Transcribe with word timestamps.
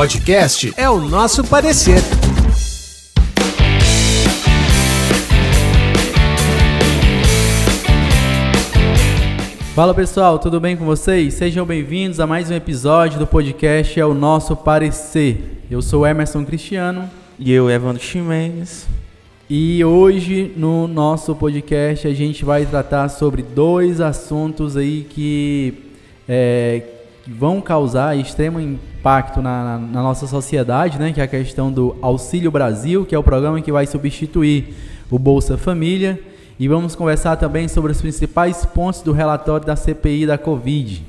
podcast 0.00 0.72
é 0.78 0.88
o 0.88 0.98
nosso 0.98 1.44
parecer. 1.44 2.00
Fala 9.74 9.92
pessoal, 9.92 10.38
tudo 10.38 10.58
bem 10.58 10.74
com 10.74 10.86
vocês? 10.86 11.34
Sejam 11.34 11.66
bem-vindos 11.66 12.18
a 12.18 12.26
mais 12.26 12.50
um 12.50 12.54
episódio 12.54 13.18
do 13.18 13.26
podcast 13.26 14.00
É 14.00 14.06
o 14.06 14.14
Nosso 14.14 14.56
Parecer. 14.56 15.36
Eu 15.70 15.82
sou 15.82 16.06
Emerson 16.06 16.46
Cristiano. 16.46 17.10
E 17.38 17.52
eu, 17.52 17.70
Evandro 17.70 18.02
Ximenes. 18.02 18.86
E 19.50 19.84
hoje 19.84 20.50
no 20.56 20.88
nosso 20.88 21.34
podcast 21.34 22.08
a 22.08 22.14
gente 22.14 22.42
vai 22.42 22.64
tratar 22.64 23.10
sobre 23.10 23.42
dois 23.42 24.00
assuntos 24.00 24.78
aí 24.78 25.06
que, 25.10 25.74
é, 26.26 26.84
vão 27.38 27.60
causar 27.60 28.16
extremo 28.16 28.58
impacto 28.58 29.40
na, 29.40 29.64
na, 29.64 29.78
na, 29.78 30.02
nossa 30.02 30.26
sociedade, 30.26 30.98
né? 30.98 31.12
Que 31.12 31.20
é 31.20 31.24
a 31.24 31.28
questão 31.28 31.70
do 31.70 31.96
Auxílio 32.02 32.50
Brasil, 32.50 33.06
que 33.06 33.14
é 33.14 33.18
o 33.18 33.22
programa 33.22 33.60
que 33.60 33.70
vai 33.70 33.86
substituir 33.86 34.74
o 35.10 35.18
Bolsa 35.18 35.56
Família 35.56 36.18
e 36.58 36.68
vamos 36.68 36.94
conversar 36.94 37.36
também 37.36 37.68
sobre 37.68 37.92
os 37.92 38.00
principais 38.00 38.66
pontos 38.66 39.00
do 39.00 39.12
relatório 39.12 39.66
da 39.66 39.76
CPI 39.76 40.26
da 40.26 40.36
Covid. 40.36 41.02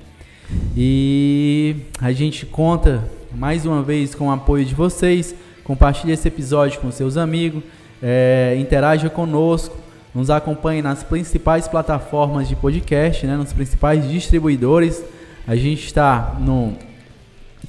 E 0.77 1.75
a 1.99 2.11
gente 2.11 2.45
conta 2.45 3.03
mais 3.33 3.65
uma 3.65 3.81
vez 3.81 4.15
com 4.15 4.27
o 4.27 4.31
apoio 4.31 4.63
de 4.63 4.75
vocês. 4.75 5.35
Compartilhe 5.63 6.13
esse 6.13 6.27
episódio 6.27 6.79
com 6.79 6.91
seus 6.91 7.17
amigos, 7.17 7.63
é, 8.01 8.55
interaja 8.59 9.09
conosco, 9.09 9.75
nos 10.13 10.29
acompanhe 10.29 10.81
nas 10.81 11.03
principais 11.03 11.67
plataformas 11.67 12.47
de 12.47 12.55
podcast, 12.55 13.25
né, 13.25 13.35
nos 13.35 13.51
principais 13.51 14.09
distribuidores. 14.09 15.03
A 15.47 15.55
gente 15.55 15.85
está 15.85 16.37
no 16.39 16.75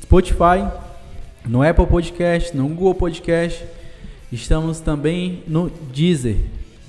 Spotify, 0.01 0.69
no 1.47 1.63
Apple 1.63 1.87
Podcast, 1.87 2.55
no 2.57 2.69
Google 2.69 2.95
Podcast. 2.95 3.65
Estamos 4.31 4.81
também 4.81 5.43
no 5.49 5.71
Deezer. 5.71 6.37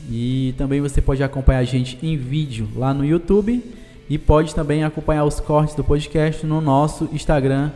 E 0.09 0.54
também 0.58 0.81
você 0.81 1.02
pode 1.02 1.23
acompanhar 1.23 1.59
a 1.59 1.64
gente 1.64 1.98
em 2.04 2.17
vídeo 2.17 2.67
lá 2.76 2.94
no 2.94 3.06
YouTube 3.06 3.64
e 4.09 4.17
pode 4.17 4.54
também 4.54 4.84
acompanhar 4.84 5.23
os 5.23 5.39
cortes 5.39 5.73
do 5.73 5.84
podcast 5.84 6.45
no 6.45 6.59
nosso 6.59 7.09
Instagram. 7.14 7.72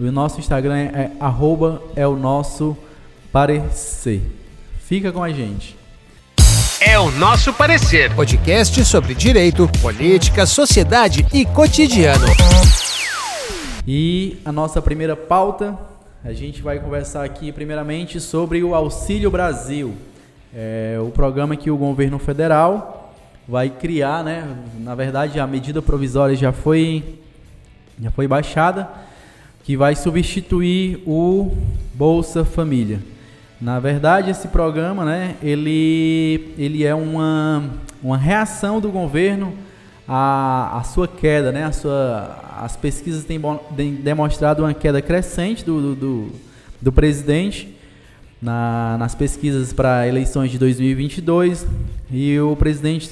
O 0.00 0.10
nosso 0.10 0.40
Instagram 0.40 0.76
é 0.76 1.12
arroba 1.20 1.82
é 1.94 2.06
o 2.06 2.16
nosso 2.16 2.76
parecer. 3.30 4.22
Fica 4.80 5.12
com 5.12 5.22
a 5.22 5.30
gente. 5.30 5.76
É 6.80 6.98
o 6.98 7.10
nosso 7.10 7.54
parecer. 7.54 8.14
Podcast 8.14 8.84
sobre 8.84 9.14
direito, 9.14 9.66
política, 9.80 10.44
sociedade 10.44 11.26
e 11.32 11.46
cotidiano. 11.46 12.26
E 13.88 14.36
a 14.44 14.52
nossa 14.52 14.82
primeira 14.82 15.16
pauta, 15.16 15.78
a 16.22 16.34
gente 16.34 16.60
vai 16.60 16.78
conversar 16.78 17.24
aqui 17.24 17.50
primeiramente 17.50 18.20
sobre 18.20 18.62
o 18.62 18.74
Auxílio 18.74 19.30
Brasil. 19.30 19.94
É 20.54 20.98
o 21.00 21.10
programa 21.10 21.56
que 21.56 21.70
o 21.70 21.78
governo 21.78 22.18
federal 22.18 23.14
vai 23.48 23.70
criar, 23.70 24.22
né? 24.22 24.46
Na 24.78 24.94
verdade, 24.94 25.40
a 25.40 25.46
medida 25.46 25.80
provisória 25.80 26.36
já 26.36 26.52
foi 26.52 27.02
já 27.98 28.10
foi 28.10 28.28
baixada, 28.28 28.86
que 29.64 29.78
vai 29.78 29.96
substituir 29.96 31.02
o 31.06 31.56
Bolsa 31.94 32.44
Família. 32.44 33.00
Na 33.60 33.80
verdade, 33.80 34.30
esse 34.30 34.48
programa, 34.48 35.04
né, 35.04 35.34
ele, 35.42 36.54
ele 36.58 36.84
é 36.84 36.94
uma, 36.94 37.64
uma 38.02 38.18
reação 38.18 38.80
do 38.80 38.90
governo 38.90 39.54
à, 40.06 40.78
à 40.78 40.82
sua 40.82 41.08
queda, 41.08 41.50
né? 41.50 41.64
A 41.64 41.72
sua, 41.72 42.38
as 42.58 42.76
pesquisas 42.76 43.24
têm, 43.24 43.40
demonstrado 43.94 44.62
uma 44.62 44.74
queda 44.74 45.00
crescente 45.00 45.64
do, 45.64 45.80
do, 45.80 45.94
do, 45.94 46.32
do 46.82 46.92
presidente 46.92 47.74
na, 48.40 48.96
nas 48.98 49.14
pesquisas 49.14 49.72
para 49.72 50.06
eleições 50.06 50.50
de 50.50 50.58
2022 50.58 51.66
e 52.10 52.38
o 52.38 52.54
presidente, 52.54 53.10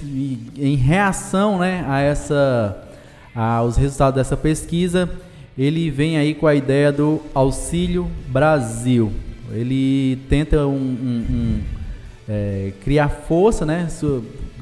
em 0.57 0.77
reação 0.77 1.59
né, 1.59 1.85
a 1.89 2.01
essa, 2.01 2.87
aos 3.35 3.77
resultados 3.77 4.17
dessa 4.17 4.37
pesquisa, 4.37 5.11
ele 5.57 5.91
vem 5.91 6.17
aí 6.17 6.35
com 6.35 6.47
a 6.47 6.55
ideia 6.55 6.93
do 6.93 7.21
Auxílio 7.35 8.09
Brasil. 8.29 9.13
Ele 9.53 10.19
tenta 10.29 10.67
um, 10.67 10.73
um, 10.73 11.27
um, 11.31 11.61
é, 12.29 12.73
criar 12.83 13.09
força, 13.09 13.67
né, 13.67 13.89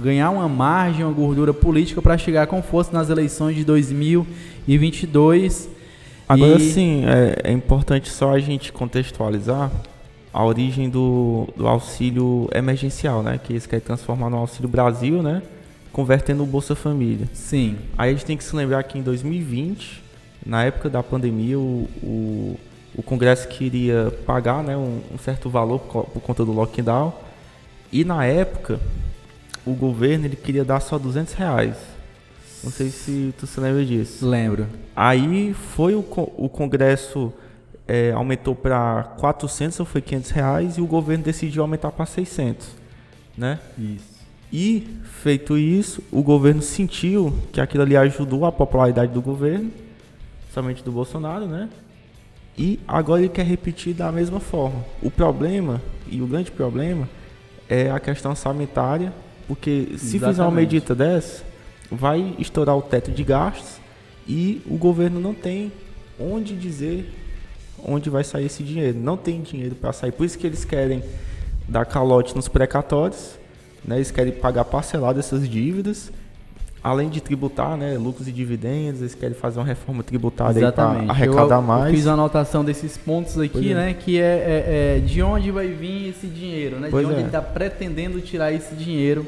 ganhar 0.01 0.31
uma 0.31 0.49
margem, 0.49 1.05
uma 1.05 1.13
gordura 1.13 1.55
política 1.55 2.03
para 2.03 2.19
chegar 2.19 2.47
com 2.47 2.63
força 2.63 2.93
nas 2.93 3.11
eleições 3.11 3.57
de 3.57 3.65
2022. 3.65 5.69
Agora 6.29 6.57
e... 6.57 6.73
sim, 6.73 7.05
é, 7.07 7.51
é 7.51 7.53
importante 7.53 8.09
só 8.09 8.33
a 8.33 8.39
gente 8.39 8.73
contextualizar 8.73 9.71
a 10.33 10.45
origem 10.45 10.89
do, 10.89 11.49
do 11.57 11.69
auxílio 11.69 12.49
emergencial, 12.55 13.23
né? 13.23 13.39
Que 13.43 13.53
eles 13.53 13.67
querem 13.67 13.85
transformar 13.85 14.31
no 14.31 14.39
Auxílio 14.39 14.69
Brasil, 14.69 15.23
né? 15.23 15.43
Convertendo 15.93 16.43
o 16.43 16.47
Bolsa 16.47 16.75
Família. 16.75 17.29
Sim. 17.35 17.77
Aí 17.99 18.11
a 18.11 18.13
gente 18.15 18.25
tem 18.25 18.37
que 18.37 18.45
se 18.45 18.57
lembrar 18.57 18.83
que 18.85 18.99
em 18.99 19.03
2020, 19.03 20.03
na 20.45 20.65
época 20.65 20.89
da 20.89 21.03
pandemia, 21.03 21.59
o, 21.59 21.87
o, 22.03 22.59
o 22.95 23.03
Congresso 23.03 23.49
queria 23.49 24.13
pagar 24.27 24.63
né, 24.63 24.77
um, 24.77 25.01
um 25.15 25.19
certo 25.19 25.49
valor 25.49 25.79
por, 25.81 26.05
por, 26.05 26.21
conta 26.21 26.45
do 26.45 26.53
lockdown. 26.53 27.13
E 27.91 28.05
na 28.05 28.25
época, 28.25 28.81
o 29.65 29.73
governo 29.73 30.27
ele 30.27 30.37
queria 30.37 30.65
dar 30.65 30.81
só 30.81 30.99
200 30.99 31.35
reais. 31.35 31.77
Não 32.63 32.71
sei 32.71 32.91
se 32.91 33.35
tu 33.39 33.47
se 33.47 33.59
lembra 33.59 33.85
disso. 33.85 34.27
Lembro. 34.27 34.67
Aí 34.95 35.55
foi 35.55 35.95
o, 35.95 36.05
o 36.37 36.49
Congresso 36.49 37.33
é, 37.89 38.13
aumentou 38.13 38.55
para 38.55 39.05
400 39.19 39.81
ou 39.81 39.87
foi 39.87 40.01
500 40.01 40.31
reais 40.31 40.79
e 40.79 40.81
o 40.81 40.87
governo 40.87 41.25
decidiu 41.25 41.63
aumentar 41.63 41.91
para 41.91 42.07
600, 42.07 42.67
né? 43.37 43.59
Isso. 43.79 44.13
E 44.53 45.01
feito 45.23 45.57
isso, 45.57 46.03
o 46.13 46.23
governo 46.23 46.61
sentiu 46.61 47.35
que 47.53 47.61
aquilo 47.61 47.83
ali 47.83 47.97
ajudou 47.97 48.45
a 48.45 48.53
popularidade 48.53 49.13
do 49.13 49.23
governo, 49.23 49.71
somente 50.53 50.85
do 50.85 50.93
Bolsonaro, 50.93 51.47
né? 51.47 51.69
E 52.57 52.79
agora 52.87 53.23
ele 53.23 53.29
quer 53.29 53.47
repetir 53.47 53.95
da 53.95 54.13
mesma 54.13 54.41
forma. 54.41 54.85
O 55.03 55.11
problema 55.11 55.81
e 56.07 56.21
o 56.21 56.27
grande 56.27 56.51
problema 56.51 57.09
é 57.69 57.91
a 57.91 57.99
questão 57.99 58.35
sanitária, 58.35 59.13
porque 59.49 59.87
se 59.97 60.17
Exatamente. 60.17 60.27
fizer 60.27 60.43
uma 60.43 60.51
medida 60.51 60.95
dessa, 60.95 61.45
vai 61.91 62.35
estourar 62.39 62.77
o 62.77 62.83
teto 62.83 63.11
de 63.11 63.25
gastos 63.25 63.81
e 64.27 64.63
o 64.67 64.77
governo 64.77 65.21
não 65.21 65.35
tem 65.35 65.73
onde 66.21 66.55
dizer 66.55 67.13
onde 67.85 68.09
vai 68.09 68.23
sair 68.23 68.47
esse 68.47 68.63
dinheiro. 68.63 68.99
Não 68.99 69.17
tem 69.17 69.41
dinheiro 69.41 69.75
para 69.75 69.93
sair. 69.93 70.13
Por 70.13 70.25
isso 70.25 70.39
que 70.39 70.47
eles 70.47 70.65
querem 70.65 71.03
dar 71.69 71.85
calote 71.85 72.35
nos 72.35 72.49
precatórios, 72.49 73.39
né? 73.85 73.97
Eles 73.97 74.11
querem 74.11 74.33
pagar 74.33 74.65
parcelado 74.65 75.19
essas 75.19 75.49
dívidas, 75.49 76.13
além 76.83 77.09
de 77.09 77.21
tributar, 77.21 77.77
né? 77.77 77.97
Lucros 77.97 78.27
e 78.27 78.33
dividendos. 78.33 79.01
Eles 79.01 79.15
querem 79.15 79.35
fazer 79.35 79.61
uma 79.61 79.67
reforma 79.67 80.03
tributária 80.03 80.73
para 80.73 80.85
arrecadar 81.09 81.57
eu, 81.57 81.63
mais. 81.63 81.87
Eu 81.87 81.95
fiz 81.95 82.07
a 82.07 82.13
anotação 82.13 82.65
desses 82.65 82.97
pontos 82.97 83.39
aqui, 83.39 83.73
é. 83.73 83.75
né? 83.75 83.95
Que 83.95 84.21
é, 84.21 84.23
é, 84.23 84.97
é, 84.97 85.01
de 85.01 85.23
onde 85.23 85.51
vai 85.51 85.69
vir 85.69 86.11
esse 86.11 86.27
dinheiro, 86.27 86.81
né? 86.81 86.89
Pois 86.91 87.07
de 87.07 87.13
onde 87.13 87.21
é. 87.21 87.23
ele 87.23 87.29
está 87.29 87.43
pretendendo 87.43 88.21
tirar 88.21 88.53
esse 88.53 88.75
dinheiro. 88.75 89.27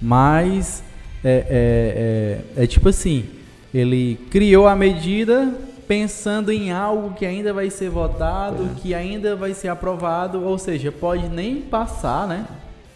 Mas 0.00 0.82
é, 1.24 2.40
é, 2.56 2.58
é, 2.58 2.64
é 2.64 2.66
tipo 2.66 2.88
assim, 2.88 3.24
ele 3.72 4.20
criou 4.30 4.68
a 4.68 4.76
medida 4.76 5.52
pensando 5.88 6.50
em 6.50 6.70
algo 6.70 7.14
que 7.14 7.26
ainda 7.26 7.52
vai 7.52 7.70
ser 7.70 7.90
votado, 7.90 8.64
é. 8.64 8.80
que 8.80 8.94
ainda 8.94 9.36
vai 9.36 9.52
ser 9.52 9.68
aprovado, 9.68 10.42
ou 10.42 10.58
seja, 10.58 10.90
pode 10.90 11.28
nem 11.28 11.60
passar, 11.60 12.26
né? 12.26 12.46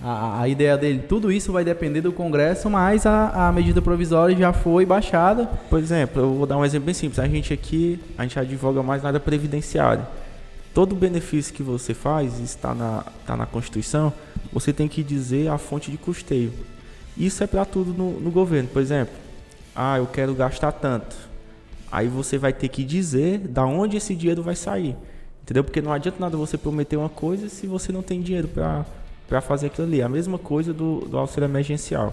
A, 0.00 0.42
a, 0.42 0.48
ideia 0.48 0.78
dele, 0.78 1.00
tudo 1.09 1.32
isso 1.32 1.53
vai 1.53 1.64
depender 1.64 2.00
do 2.00 2.12
Congresso, 2.12 2.70
mas 2.70 3.04
a, 3.04 3.48
a 3.48 3.53
medida 3.53 3.82
provisória 3.82 4.36
já 4.36 4.53
foi 4.53 4.86
baixada. 4.86 5.47
Por 5.69 5.78
exemplo, 5.78 6.22
eu 6.22 6.34
vou 6.34 6.47
dar 6.47 6.56
um 6.56 6.64
exemplo 6.64 6.86
bem 6.86 6.94
simples. 6.94 7.19
A 7.19 7.26
gente 7.26 7.53
aqui, 7.53 8.00
a 8.16 8.22
gente 8.22 8.38
advoga 8.38 8.82
mais 8.82 9.03
na 9.03 9.09
área 9.09 9.20
previdenciária. 9.20 10.06
Todo 10.72 10.95
benefício 10.95 11.53
que 11.53 11.62
você 11.62 11.95
faz, 11.95 12.39
está 12.39 12.74
na, 12.74 13.04
está 13.21 13.36
na 13.36 13.47
Constituição, 13.47 14.12
você 14.53 14.72
tem 14.72 14.86
que 14.86 15.03
dizer 15.03 15.48
a 15.48 15.59
fonte 15.59 15.91
de 15.91 15.98
custeio. 15.98 16.53
Isso 17.16 17.42
é 17.42 17.47
para 17.47 17.65
tudo 17.65 17.92
no, 17.92 18.21
no 18.21 18.30
governo. 18.30 18.68
Por 18.68 18.80
exemplo, 18.80 19.15
ah, 19.74 19.98
eu 19.98 20.06
quero 20.06 20.33
gastar 20.34 20.71
tanto 20.71 21.28
Aí 21.91 22.06
você 22.06 22.36
vai 22.36 22.53
ter 22.53 22.68
que 22.68 22.84
dizer 22.84 23.39
da 23.39 23.65
onde 23.65 23.97
esse 23.97 24.15
dinheiro 24.15 24.42
vai 24.42 24.54
sair. 24.54 24.95
Entendeu? 25.42 25.65
Porque 25.65 25.80
não 25.80 25.92
adianta 25.92 26.18
nada 26.21 26.36
você 26.36 26.59
prometer 26.59 26.97
uma 26.97 27.09
coisa 27.09 27.48
se 27.48 27.66
você 27.66 27.91
não 27.91 28.03
tem 28.03 28.21
dinheiro 28.21 28.48
para 28.48 28.84
fazer 29.41 29.66
aquilo 29.66 29.86
ali. 29.86 30.03
A 30.03 30.09
mesma 30.09 30.39
coisa 30.39 30.72
do, 30.72 31.01
do 31.01 31.19
auxílio 31.19 31.47
emergencial. 31.47 32.13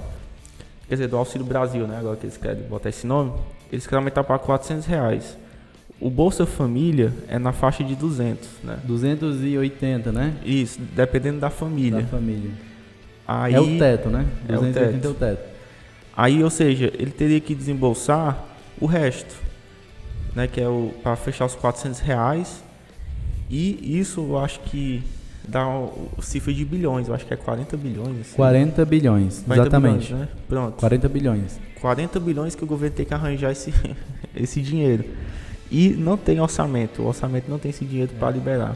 Quer 0.88 0.96
dizer, 0.96 1.08
do 1.08 1.18
Auxílio 1.18 1.46
Brasil, 1.46 1.88
né? 1.88 1.98
Agora 1.98 2.16
que 2.16 2.26
eles 2.26 2.38
querem 2.38 2.64
botar 2.64 2.90
esse 2.90 3.08
nome. 3.08 3.34
Eles 3.72 3.88
querem 3.88 4.00
aumentar 4.00 4.24
para 4.24 4.38
400 4.38 4.86
reais. 4.86 5.36
O 6.00 6.10
Bolsa 6.10 6.46
Família 6.46 7.12
é 7.28 7.40
na 7.40 7.52
faixa 7.52 7.84
de 7.84 7.96
200, 7.96 8.48
né? 8.64 8.78
280, 8.84 10.12
né? 10.12 10.34
Isso, 10.46 10.80
dependendo 10.94 11.40
da 11.40 11.50
família. 11.50 12.02
Da 12.02 12.08
família. 12.08 12.52
Aí, 13.28 13.56
é 13.56 13.60
o 13.60 13.80
teto, 13.80 14.10
né? 14.10 14.28
280 14.48 14.54
é 14.54 14.90
o 14.90 14.92
teto. 14.92 15.08
é 15.08 15.10
o 15.10 15.14
teto. 15.14 15.50
Aí, 16.16 16.44
ou 16.44 16.50
seja, 16.50 16.92
ele 17.00 17.12
teria 17.12 17.40
que 17.40 17.56
desembolsar 17.56 18.46
o 18.80 18.86
resto 18.86 19.46
né, 20.36 20.48
que 20.48 20.60
é 20.60 20.68
o 20.68 20.94
para 21.02 21.16
fechar 21.16 21.46
os 21.46 21.56
400 21.56 22.00
reais. 22.02 22.64
E 23.50 24.00
isso 24.00 24.20
eu 24.20 24.38
acho 24.38 24.60
que 24.62 25.02
dá 25.48 25.68
o 25.68 26.22
cifra 26.22 26.54
de 26.54 26.66
bilhões, 26.66 27.08
eu 27.08 27.16
acho 27.16 27.26
que 27.26 27.34
é 27.34 27.38
40 27.38 27.78
bilhões. 27.78 28.22
Assim. 28.22 28.36
40 28.36 28.86
bilhões, 28.86 29.44
40 29.46 29.62
exatamente. 29.62 30.08
Bilhões, 30.08 30.22
né? 30.22 30.28
Pronto. 30.48 30.76
40 30.78 31.10
bilhões. 31.10 31.60
40 31.82 32.20
bilhões 32.20 32.56
que 32.56 32.64
o 32.64 32.68
governo 32.68 32.96
tem 32.96 33.06
que 33.06 33.14
arranjar 33.14 33.52
esse, 33.52 33.74
esse 34.36 34.62
dinheiro. 34.62 35.06
E 35.72 35.90
não 35.90 36.18
tem 36.18 36.40
orçamento, 36.40 37.02
o 37.02 37.08
orçamento 37.08 37.50
não 37.50 37.58
tem 37.60 37.70
esse 37.70 37.86
dinheiro 37.86 38.12
é. 38.16 38.20
para 38.20 38.32
liberar. 38.32 38.76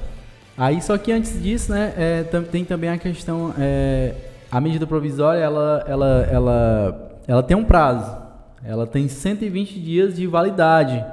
Aí, 0.57 0.81
só 0.81 0.98
que 0.98 1.12
antes 1.12 1.42
disso, 1.42 1.71
né, 1.71 1.94
é, 1.95 2.24
tem 2.51 2.66
também 2.66 2.89
a 2.89 2.98
questão, 2.98 3.54
é, 3.57 4.13
a 4.51 4.60
medida 4.60 4.86
provisória, 4.86 5.39
ela, 5.39 5.86
ela, 5.88 6.27
ela, 6.30 7.12
ela 7.27 7.44
tem 7.44 7.56
um 7.56 7.63
prazo, 7.63 8.18
ela 8.63 8.86
tem 8.86 9.07
120 9.07 9.80
dias 9.80 10.16
de 10.16 10.27
validade. 10.27 11.04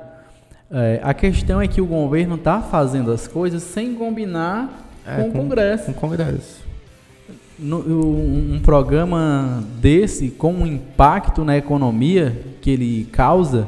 É, 0.69 1.00
a 1.03 1.14
questão 1.14 1.61
é 1.61 1.69
que 1.69 1.81
o 1.81 1.87
governo 1.87 2.35
está 2.35 2.61
fazendo 2.61 3.12
as 3.12 3.29
coisas 3.29 3.62
sem 3.62 3.94
combinar 3.94 4.85
é, 5.06 5.17
com, 5.17 5.31
com, 5.31 5.38
o 5.38 5.43
Congresso. 5.43 5.85
Com 5.85 5.91
o 5.93 5.94
Congresso. 5.94 6.67
No, 7.58 7.79
um, 7.79 8.55
um, 8.56 8.61
programa 8.61 9.64
desse, 9.81 10.31
com 10.31 10.53
um 10.53 10.67
impacto 10.67 11.44
na 11.44 11.56
economia 11.56 12.37
que 12.61 12.70
ele 12.70 13.08
causa, 13.11 13.67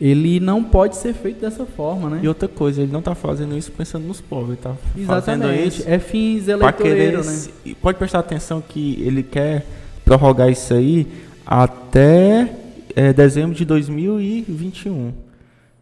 ele 0.00 0.38
não 0.38 0.62
pode 0.62 0.96
ser 0.96 1.12
feito 1.12 1.40
dessa 1.40 1.66
forma, 1.66 2.08
né? 2.08 2.20
E 2.22 2.28
outra 2.28 2.46
coisa, 2.46 2.82
ele 2.82 2.92
não 2.92 3.00
está 3.00 3.14
fazendo 3.14 3.56
isso 3.56 3.72
pensando 3.72 4.06
nos 4.06 4.20
pobres, 4.20 4.58
está 4.58 4.74
fazendo 5.06 5.52
isso 5.52 5.82
é 5.86 5.98
fins 5.98 6.46
eleitoreiros, 6.46 7.48
né? 7.66 7.74
Pode 7.82 7.98
prestar 7.98 8.20
atenção 8.20 8.60
que 8.60 9.02
ele 9.02 9.24
quer 9.24 9.66
prorrogar 10.04 10.48
isso 10.48 10.72
aí 10.72 11.06
até 11.44 12.54
é, 12.94 13.12
dezembro 13.12 13.54
de 13.54 13.64
2021, 13.64 15.12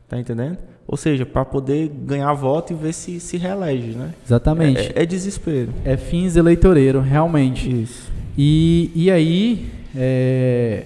tá 0.09 0.19
entendendo? 0.19 0.59
Ou 0.89 0.97
seja, 0.97 1.27
para 1.27 1.45
poder 1.45 1.89
ganhar 1.89 2.33
voto 2.33 2.73
e 2.73 2.77
ver 2.77 2.95
se 2.95 3.21
se 3.21 3.37
reelege, 3.37 3.91
né? 3.91 4.15
Exatamente. 4.25 4.91
É, 4.97 5.03
é 5.03 5.07
desespero. 5.07 5.69
É 5.85 5.99
fins 5.99 6.35
eleitoreiros, 6.35 7.05
realmente. 7.05 7.71
Isso. 7.83 8.11
E, 8.39 8.91
e 8.95 9.11
aí, 9.11 9.67
é, 9.95 10.85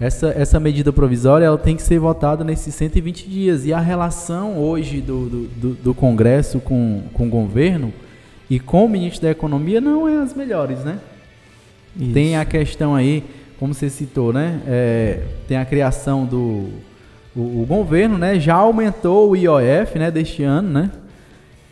essa, 0.00 0.28
essa 0.28 0.58
medida 0.58 0.90
provisória 0.90 1.44
ela 1.44 1.58
tem 1.58 1.76
que 1.76 1.82
ser 1.82 1.98
votada 1.98 2.42
nesses 2.42 2.74
120 2.74 3.28
dias. 3.28 3.66
E 3.66 3.74
a 3.74 3.78
relação 3.78 4.56
hoje 4.56 5.02
do, 5.02 5.28
do, 5.28 5.48
do, 5.48 5.74
do 5.74 5.94
Congresso 5.94 6.58
com, 6.58 7.02
com 7.12 7.26
o 7.26 7.30
governo 7.30 7.92
e 8.48 8.58
com 8.58 8.86
o 8.86 8.88
ministro 8.88 9.20
da 9.20 9.30
Economia 9.30 9.82
não 9.82 10.08
é 10.08 10.16
as 10.16 10.32
melhores, 10.32 10.78
né? 10.78 10.98
Isso. 11.94 12.14
Tem 12.14 12.38
a 12.38 12.44
questão 12.46 12.94
aí, 12.94 13.22
como 13.58 13.74
você 13.74 13.90
citou, 13.90 14.32
né? 14.32 14.62
É, 14.66 15.22
tem 15.46 15.58
a 15.58 15.64
criação 15.66 16.24
do 16.24 16.70
o, 17.40 17.62
o, 17.62 17.66
governo 17.66 18.18
né, 18.18 18.38
já 18.38 18.54
aumentou 18.54 19.30
o 19.30 19.36
IOF 19.36 19.98
né, 19.98 20.10
deste 20.10 20.42
ano. 20.42 20.68
Né? 20.68 20.90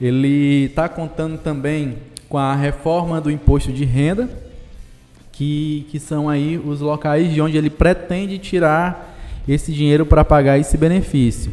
Ele 0.01 0.65
está 0.65 0.89
contando 0.89 1.39
também 1.39 1.97
com 2.29 2.39
a 2.39 2.55
reforma 2.55 3.21
do 3.21 3.31
imposto 3.31 3.73
de 3.73 3.85
renda, 3.85 4.29
que, 5.33 5.87
que 5.91 5.99
são 5.99 6.29
aí 6.29 6.59
os 6.59 6.81
locais 6.81 7.33
de 7.33 7.41
onde 7.41 7.57
ele 7.57 7.71
pretende 7.71 8.39
tirar 8.39 9.17
esse 9.47 9.73
dinheiro 9.73 10.05
para 10.05 10.25
pagar 10.25 10.59
esse 10.59 10.77
benefício. 10.77 11.53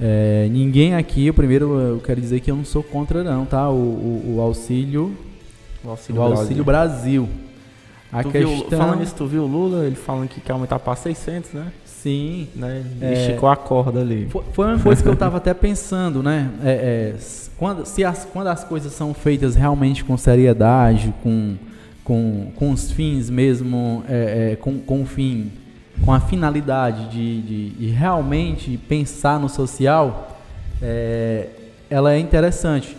É, 0.00 0.48
ninguém 0.50 0.94
aqui, 0.94 1.28
o 1.28 1.34
primeiro 1.34 1.78
eu 1.78 2.00
quero 2.00 2.20
dizer 2.20 2.40
que 2.40 2.50
eu 2.50 2.56
não 2.56 2.64
sou 2.64 2.82
contra 2.82 3.22
não, 3.22 3.44
tá? 3.44 3.68
O, 3.68 3.74
o, 3.74 4.34
o 4.36 4.40
auxílio, 4.40 5.14
o 5.84 5.90
auxílio, 5.90 6.20
o 6.20 6.24
auxílio 6.24 6.64
Brasil. 6.64 7.24
Brasil. 7.24 7.50
A 8.12 8.22
tu 8.22 8.30
questão... 8.30 8.56
Viu, 8.56 8.78
falando 8.78 9.00
nisso, 9.00 9.14
tu 9.14 9.26
viu 9.26 9.42
o 9.42 9.46
Lula, 9.46 9.86
ele 9.86 9.94
falando 9.94 10.28
que 10.28 10.40
quer 10.40 10.52
aumentar 10.52 10.78
para 10.78 10.96
600, 10.96 11.52
né? 11.52 11.72
Sim. 12.02 12.48
Né? 12.54 12.82
É, 13.00 13.12
esticou 13.12 13.48
a 13.48 13.56
corda 13.56 14.00
ali. 14.00 14.26
Foi, 14.30 14.42
foi 14.54 14.66
uma 14.66 14.78
coisa 14.78 15.02
que 15.02 15.08
eu 15.08 15.12
estava 15.12 15.36
até 15.36 15.52
pensando, 15.52 16.22
né? 16.22 16.50
É, 16.64 16.70
é, 16.70 17.14
quando, 17.58 17.84
se 17.84 18.02
as, 18.02 18.24
quando 18.24 18.46
as 18.46 18.64
coisas 18.64 18.90
são 18.94 19.12
feitas 19.12 19.54
realmente 19.54 20.02
com 20.02 20.16
seriedade, 20.16 21.12
com, 21.22 21.56
com, 22.02 22.52
com 22.56 22.70
os 22.70 22.90
fins 22.90 23.28
mesmo, 23.28 24.02
é, 24.08 24.52
é, 24.52 24.56
com, 24.56 24.78
com 24.78 25.02
o 25.02 25.06
fim, 25.06 25.52
com 26.02 26.10
a 26.10 26.20
finalidade 26.20 27.10
de, 27.10 27.42
de, 27.42 27.70
de 27.70 27.86
realmente 27.88 28.78
pensar 28.88 29.38
no 29.38 29.50
social, 29.50 30.38
é, 30.80 31.48
ela 31.90 32.14
é 32.14 32.18
interessante. 32.18 32.96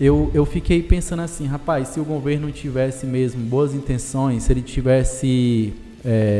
Eu, 0.00 0.32
eu 0.34 0.44
fiquei 0.44 0.82
pensando 0.82 1.22
assim, 1.22 1.46
rapaz, 1.46 1.88
se 1.88 2.00
o 2.00 2.04
governo 2.04 2.50
tivesse 2.50 3.06
mesmo 3.06 3.40
boas 3.42 3.72
intenções, 3.72 4.42
se 4.42 4.52
ele 4.52 4.62
tivesse 4.62 5.72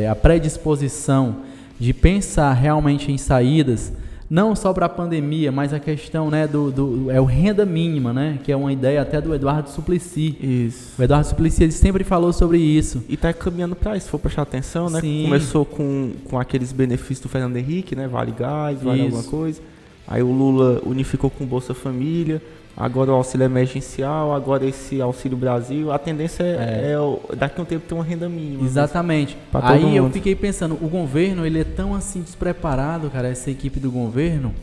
a 0.09 0.15
predisposição 0.15 1.39
de 1.79 1.93
pensar 1.93 2.53
realmente 2.53 3.13
em 3.13 3.19
saídas, 3.19 3.93
não 4.29 4.57
só 4.57 4.73
para 4.73 4.87
a 4.87 4.89
pandemia, 4.89 5.53
mas 5.53 5.73
a 5.73 5.79
questão 5.79 6.31
né, 6.31 6.49
do, 6.49 6.71
do 6.71 7.11
é 7.11 7.21
o 7.21 7.25
renda 7.25 7.65
mínima, 7.65 8.13
né, 8.13 8.39
que 8.43 8.51
é 8.51 8.57
uma 8.57 8.73
ideia 8.73 9.01
até 9.03 9.21
do 9.21 9.35
Eduardo 9.35 9.71
Suplicy. 9.71 10.37
Isso. 10.67 11.01
O 11.01 11.03
Eduardo 11.03 11.29
Suplicy 11.29 11.63
ele 11.65 11.73
sempre 11.73 12.03
falou 12.03 12.33
sobre 12.33 12.59
isso. 12.59 13.05
E 13.09 13.15
está 13.15 13.33
caminhando 13.33 13.77
para 13.77 13.97
isso, 13.97 14.07
se 14.07 14.11
for 14.11 14.19
prestar 14.19 14.43
atenção, 14.43 14.91
né? 14.91 15.01
Sim. 15.01 15.23
Começou 15.25 15.65
com, 15.65 16.13
com 16.25 16.39
aqueles 16.39 16.73
benefícios 16.73 17.21
do 17.21 17.29
Fernando 17.29 17.57
Henrique, 17.57 17.95
né, 17.95 18.09
Vale 18.09 18.33
Gás, 18.33 18.83
Vale 18.83 19.07
isso. 19.07 19.15
alguma 19.15 19.31
coisa. 19.31 19.61
Aí 20.09 20.23
o 20.23 20.31
Lula 20.31 20.81
unificou 20.85 21.31
com 21.31 21.45
Bolsa 21.45 21.75
Família 21.75 22.43
agora 22.77 23.11
o 23.11 23.15
auxílio 23.15 23.45
emergencial, 23.45 24.35
agora 24.35 24.67
esse 24.67 25.01
auxílio 25.01 25.37
Brasil. 25.37 25.91
A 25.91 25.99
tendência 25.99 26.43
é, 26.43 26.93
é. 26.93 26.93
é 26.93 27.37
daqui 27.37 27.59
a 27.59 27.63
um 27.63 27.67
tempo 27.67 27.87
ter 27.87 27.95
uma 27.95 28.05
renda 28.05 28.29
mínima. 28.29 28.63
Né? 28.63 28.69
Exatamente. 28.69 29.37
Aí 29.55 29.97
eu 29.97 30.11
fiquei 30.11 30.35
pensando, 30.35 30.75
o 30.75 30.89
governo 30.89 31.47
ele 31.47 31.61
é 31.61 31.65
tão 31.65 31.95
assim 31.95 32.21
despreparado, 32.21 33.09
cara, 33.09 33.29
essa 33.29 33.51
equipe 33.51 33.81
do 33.81 33.91
governo, 33.91 34.55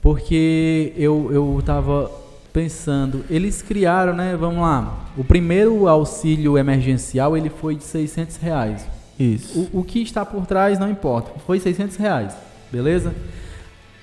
porque 0.00 0.92
eu 0.96 1.30
eu 1.32 1.62
tava 1.64 2.10
pensando, 2.52 3.22
eles 3.28 3.60
criaram, 3.60 4.14
né? 4.14 4.34
Vamos 4.34 4.62
lá. 4.62 5.10
O 5.14 5.22
primeiro 5.24 5.88
auxílio 5.88 6.56
emergencial 6.56 7.36
ele 7.36 7.50
foi 7.50 7.74
de 7.74 7.84
600 7.84 8.36
reais. 8.36 8.86
Isso. 9.18 9.68
O, 9.72 9.80
o 9.80 9.84
que 9.84 10.00
está 10.00 10.24
por 10.24 10.46
trás 10.46 10.78
não 10.78 10.90
importa. 10.90 11.32
Foi 11.46 11.58
600 11.58 11.96
reais, 11.96 12.34
beleza? 12.70 13.14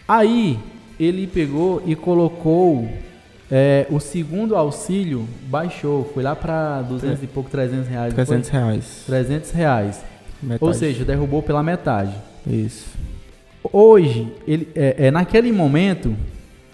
Aí 0.07 0.59
ele 0.99 1.25
pegou 1.25 1.81
e 1.85 1.95
colocou 1.95 2.87
é, 3.55 3.85
o 3.91 3.99
segundo 3.99 4.55
auxílio 4.55 5.27
baixou, 5.43 6.09
foi 6.11 6.23
lá 6.23 6.35
para 6.35 6.81
200 6.81 7.21
e 7.21 7.27
pouco, 7.27 7.51
300 7.51 7.87
reais. 7.87 8.11
300 8.11 8.49
foi? 8.49 8.59
reais. 8.59 9.03
300 9.05 9.51
reais. 9.51 10.01
Metade. 10.41 10.65
Ou 10.65 10.73
seja, 10.73 11.05
derrubou 11.05 11.43
pela 11.43 11.61
metade. 11.61 12.15
Isso. 12.47 12.87
Hoje, 13.71 14.27
ele, 14.47 14.69
é, 14.73 15.05
é 15.05 15.11
naquele 15.11 15.51
momento, 15.51 16.15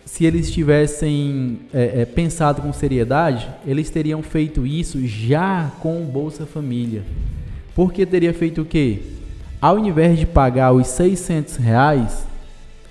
se 0.06 0.24
eles 0.24 0.50
tivessem 0.50 1.60
é, 1.74 2.04
é, 2.04 2.06
pensado 2.06 2.62
com 2.62 2.72
seriedade, 2.72 3.50
eles 3.68 3.90
teriam 3.90 4.24
feito 4.24 4.66
isso 4.66 5.06
já 5.06 5.74
com 5.82 6.02
o 6.02 6.06
Bolsa 6.06 6.46
Família. 6.46 7.04
Porque 7.76 8.06
teria 8.06 8.34
feito 8.34 8.62
o 8.62 8.66
quê? 8.66 9.00
Ao 9.62 9.78
invés 9.78 10.18
de 10.18 10.26
pagar 10.26 10.72
os 10.72 10.88
600 10.88 11.58
reais, 11.58 12.26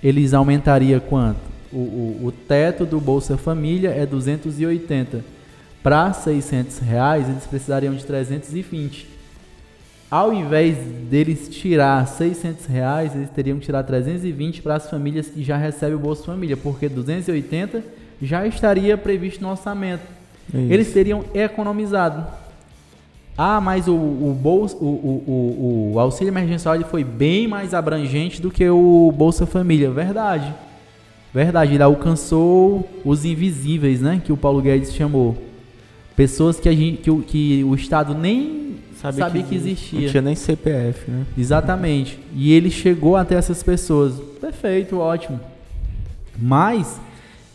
eles 0.02 0.34
aumentariam 0.34 1.00
quanto? 1.00 1.48
O, 1.72 1.76
o, 1.76 2.26
o 2.26 2.32
teto 2.32 2.87
do 2.87 3.00
Bolsa 3.00 3.37
Família 3.37 3.90
é 3.90 4.06
280. 4.06 5.25
Para 5.82 6.12
600 6.12 6.78
reais, 6.78 7.28
eles 7.28 7.46
precisariam 7.46 7.94
de 7.94 8.04
320. 8.04 9.08
Ao 10.10 10.32
invés 10.32 10.76
deles 11.10 11.48
tirar 11.48 12.06
600 12.06 12.66
reais, 12.66 13.14
eles 13.14 13.30
teriam 13.30 13.58
que 13.58 13.66
tirar 13.66 13.82
320 13.82 14.62
para 14.62 14.76
as 14.76 14.88
famílias 14.88 15.28
que 15.28 15.42
já 15.42 15.56
recebem 15.56 15.96
o 15.96 15.98
Bolsa 15.98 16.25
Família, 16.25 16.56
porque 16.56 16.88
280 16.88 17.82
já 18.20 18.46
estaria 18.46 18.96
previsto 18.96 19.42
no 19.42 19.50
orçamento. 19.50 20.02
Isso. 20.48 20.72
Eles 20.72 20.92
teriam 20.92 21.25
economizado. 21.34 22.26
Ah, 23.37 23.60
mas 23.60 23.87
o, 23.87 23.94
o, 23.94 24.37
bolsa, 24.40 24.76
o, 24.80 24.87
o, 24.87 25.92
o, 25.94 26.00
auxílio 26.00 26.32
emergencial 26.32 26.76
foi 26.84 27.04
bem 27.04 27.46
mais 27.46 27.72
abrangente 27.72 28.42
do 28.42 28.50
que 28.50 28.68
o 28.68 29.12
Bolsa 29.16 29.46
Família. 29.46 29.90
Verdade. 29.90 30.52
Verdade, 31.32 31.75
ele 31.75 31.82
alcançou 31.82 32.88
os 33.04 33.25
invisíveis, 33.25 34.00
né? 34.00 34.20
Que 34.25 34.32
o 34.32 34.37
Paulo 34.37 34.62
Guedes 34.62 34.94
chamou. 34.94 35.37
Pessoas 36.16 36.58
que, 36.58 36.68
a 36.68 36.73
gente, 36.73 37.02
que, 37.02 37.11
o, 37.11 37.23
que 37.23 37.62
o 37.64 37.75
Estado 37.75 38.14
nem 38.14 38.76
Sabe 39.00 39.18
sabia 39.18 39.42
que, 39.42 39.50
que, 39.50 39.54
existia. 39.54 40.00
Não 40.00 40.08
tinha 40.08 40.23
nem 40.23 40.35
CPF, 40.35 41.11
né? 41.11 41.25
Exatamente. 41.37 42.18
E 42.35 42.52
ele 42.52 42.70
chegou 42.70 43.14
até 43.14 43.37
essas 43.37 43.62
pessoas. 43.62 44.14
Perfeito, 44.40 44.99
ótimo. 44.99 45.38
Mas 46.37 47.00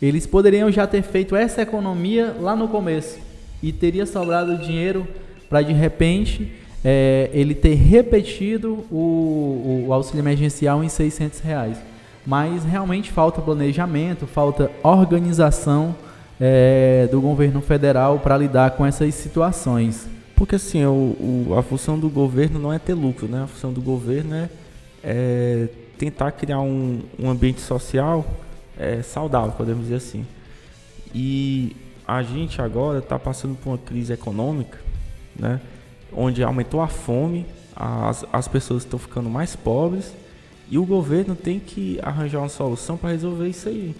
eles 0.01 0.25
poderiam 0.25 0.71
já 0.71 0.87
ter 0.87 1.01
feito 1.01 1.35
essa 1.35 1.61
economia 1.61 2.35
lá 2.39 2.55
no 2.55 2.67
começo. 2.67 3.17
E 3.61 3.73
teria 3.73 4.05
sobrado 4.05 4.57
dinheiro 4.57 5.05
para 5.49 5.61
de 5.61 5.73
repente 5.73 6.53
é, 6.85 7.29
ele 7.33 7.53
ter 7.53 7.73
repetido 7.73 8.85
o, 8.91 9.85
o 9.87 9.93
auxílio 9.93 10.21
emergencial 10.21 10.83
em 10.83 10.89
600 10.89 11.39
reais 11.39 11.77
mas 12.25 12.63
realmente 12.63 13.11
falta 13.11 13.41
planejamento, 13.41 14.25
falta 14.25 14.71
organização 14.81 15.95
é, 16.39 17.07
do 17.11 17.19
governo 17.19 17.61
federal 17.61 18.19
para 18.19 18.37
lidar 18.37 18.71
com 18.71 18.85
essas 18.85 19.13
situações. 19.15 20.07
Porque 20.35 20.55
assim, 20.55 20.83
o, 20.85 20.89
o, 21.49 21.55
a 21.57 21.63
função 21.63 21.99
do 21.99 22.09
governo 22.09 22.59
não 22.59 22.71
é 22.71 22.79
ter 22.79 22.93
lucro, 22.93 23.27
né? 23.27 23.43
A 23.43 23.47
função 23.47 23.71
do 23.71 23.81
governo 23.81 24.35
é, 24.35 24.49
é 25.03 25.67
tentar 25.97 26.31
criar 26.31 26.59
um, 26.59 27.01
um 27.19 27.29
ambiente 27.29 27.61
social 27.61 28.25
é, 28.77 29.01
saudável, 29.01 29.51
podemos 29.51 29.83
dizer 29.83 29.95
assim. 29.95 30.25
E 31.13 31.75
a 32.07 32.23
gente 32.23 32.61
agora 32.61 32.99
está 32.99 33.19
passando 33.19 33.55
por 33.55 33.69
uma 33.69 33.77
crise 33.77 34.13
econômica, 34.13 34.79
né? 35.35 35.59
Onde 36.11 36.43
aumentou 36.43 36.81
a 36.81 36.87
fome, 36.87 37.45
as, 37.75 38.25
as 38.31 38.47
pessoas 38.47 38.83
estão 38.83 38.99
ficando 38.99 39.29
mais 39.29 39.55
pobres 39.55 40.13
e 40.73 40.77
o 40.79 40.83
governo 40.87 41.35
tem 41.35 41.59
que 41.59 41.99
arranjar 42.01 42.39
uma 42.39 42.49
solução 42.49 42.97
para 42.97 43.11
resolver 43.11 43.47
isso 43.47 43.69
aí. 43.69 43.95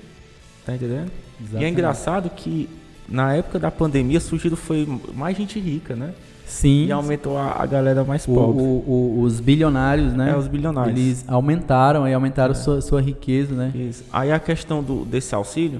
Tá 0.66 0.74
entendendo? 0.74 1.12
Exatamente. 1.40 1.62
E 1.62 1.66
é 1.66 1.70
engraçado 1.70 2.30
que 2.32 2.68
na 3.08 3.36
época 3.36 3.60
da 3.60 3.70
pandemia 3.70 4.20
surgiu 4.20 4.56
foi 4.56 4.88
mais 5.14 5.38
gente 5.38 5.60
rica, 5.60 5.96
né? 5.96 6.16
Sim. 6.48 6.88
E 6.88 6.92
aumentou 6.92 7.38
a, 7.38 7.62
a 7.62 7.66
galera 7.68 8.04
mais 8.04 8.26
pobre. 8.26 8.64
O, 8.64 8.66
o, 8.88 9.22
os 9.22 9.40
bilionários, 9.40 10.14
né? 10.14 10.32
É, 10.32 10.36
os 10.36 10.48
bilionários. 10.48 10.98
Eles 10.98 11.24
aumentaram 11.28 12.08
e 12.08 12.14
aumentaram 12.16 12.54
é. 12.54 12.56
sua, 12.56 12.82
sua 12.82 13.00
riqueza, 13.00 13.54
né? 13.54 13.72
Isso. 13.76 14.04
Aí 14.12 14.32
a 14.32 14.40
questão 14.40 14.82
do, 14.82 15.06
desse 15.06 15.36
auxílio, 15.36 15.80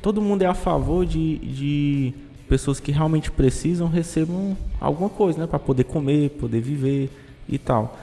todo 0.00 0.22
mundo 0.22 0.40
é 0.40 0.46
a 0.46 0.54
favor 0.54 1.04
de, 1.04 1.36
de 1.40 2.14
pessoas 2.48 2.80
que 2.80 2.90
realmente 2.90 3.30
precisam 3.30 3.86
recebam 3.86 4.56
alguma 4.80 5.10
coisa, 5.10 5.40
né? 5.40 5.46
Para 5.46 5.58
poder 5.58 5.84
comer, 5.84 6.30
poder 6.30 6.62
viver 6.62 7.10
e 7.46 7.58
tal. 7.58 7.98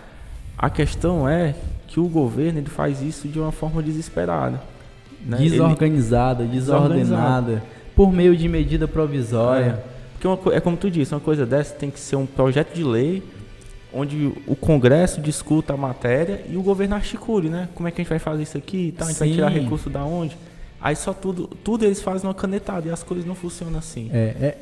A 0.56 0.70
questão 0.70 1.28
é 1.28 1.56
que 1.88 2.00
o 2.00 2.08
governo 2.08 2.60
ele 2.60 2.70
faz 2.70 3.02
isso 3.02 3.28
de 3.28 3.40
uma 3.40 3.52
forma 3.52 3.82
desesperada. 3.82 4.62
Né? 5.26 5.38
Desorganizada, 5.38 6.44
ele... 6.44 6.52
desordenada, 6.52 7.64
por 7.96 8.12
meio 8.12 8.36
de 8.36 8.48
medida 8.48 8.88
provisória. 8.88 9.84
É. 9.84 9.98
Porque 10.14 10.28
uma, 10.28 10.56
é 10.56 10.60
como 10.60 10.76
tu 10.78 10.90
disse, 10.90 11.14
uma 11.14 11.20
coisa 11.20 11.46
dessa 11.46 11.74
tem 11.74 11.90
que 11.90 12.00
ser 12.00 12.16
um 12.16 12.26
projeto 12.26 12.74
de 12.74 12.84
lei 12.84 13.24
onde 13.94 14.34
o 14.46 14.56
Congresso 14.56 15.22
discuta 15.22 15.74
a 15.74 15.78
matéria 15.78 16.44
e 16.50 16.58
o 16.58 16.62
governo 16.62 16.96
articule, 16.96 17.50
né? 17.50 17.70
Como 17.74 17.88
é 17.88 17.92
que 17.92 18.02
a 18.02 18.04
gente 18.04 18.10
vai 18.10 18.20
fazer 18.20 18.44
isso 18.44 18.58
aqui? 18.58 18.94
Tá, 18.98 19.06
a 19.06 19.08
gente 19.08 19.18
Sim. 19.18 19.26
vai 19.26 19.34
tirar 19.34 19.50
recurso 19.50 19.90
da 19.90 20.04
onde? 20.04 20.38
Aí 20.80 20.96
só 20.96 21.12
tudo, 21.12 21.48
tudo 21.64 21.86
eles 21.86 22.02
fazem 22.02 22.28
uma 22.28 22.36
canetada 22.36 22.88
e 22.88 22.92
as 22.92 23.02
coisas 23.02 23.26
não 23.26 23.34
funcionam 23.34 23.80
assim. 23.80 24.10
É, 24.14 24.18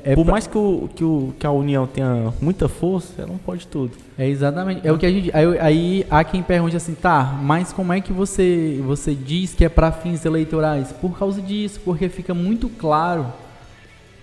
é, 0.05 0.11
é 0.11 0.15
Por 0.15 0.23
pra... 0.23 0.31
mais 0.31 0.47
que, 0.47 0.57
o, 0.57 0.89
que, 0.95 1.03
o, 1.03 1.33
que 1.37 1.45
a 1.45 1.51
União 1.51 1.85
tenha 1.85 2.33
muita 2.41 2.69
força, 2.69 3.21
ela 3.21 3.27
não 3.27 3.37
pode 3.37 3.67
tudo. 3.67 3.91
É 4.17 4.27
exatamente. 4.27 4.87
É 4.87 4.91
o 4.93 4.97
que 4.97 5.05
a 5.05 5.11
gente. 5.11 5.29
Aí, 5.33 5.59
aí 5.59 6.07
há 6.09 6.23
quem 6.23 6.41
pergunte 6.41 6.75
assim, 6.75 6.95
tá, 6.95 7.37
mas 7.43 7.73
como 7.73 7.91
é 7.91 7.99
que 7.99 8.13
você, 8.13 8.81
você 8.85 9.13
diz 9.13 9.53
que 9.53 9.65
é 9.65 9.69
para 9.69 9.91
fins 9.91 10.23
eleitorais? 10.23 10.93
Por 10.93 11.19
causa 11.19 11.41
disso, 11.41 11.81
porque 11.83 12.07
fica 12.07 12.33
muito 12.33 12.69
claro 12.69 13.25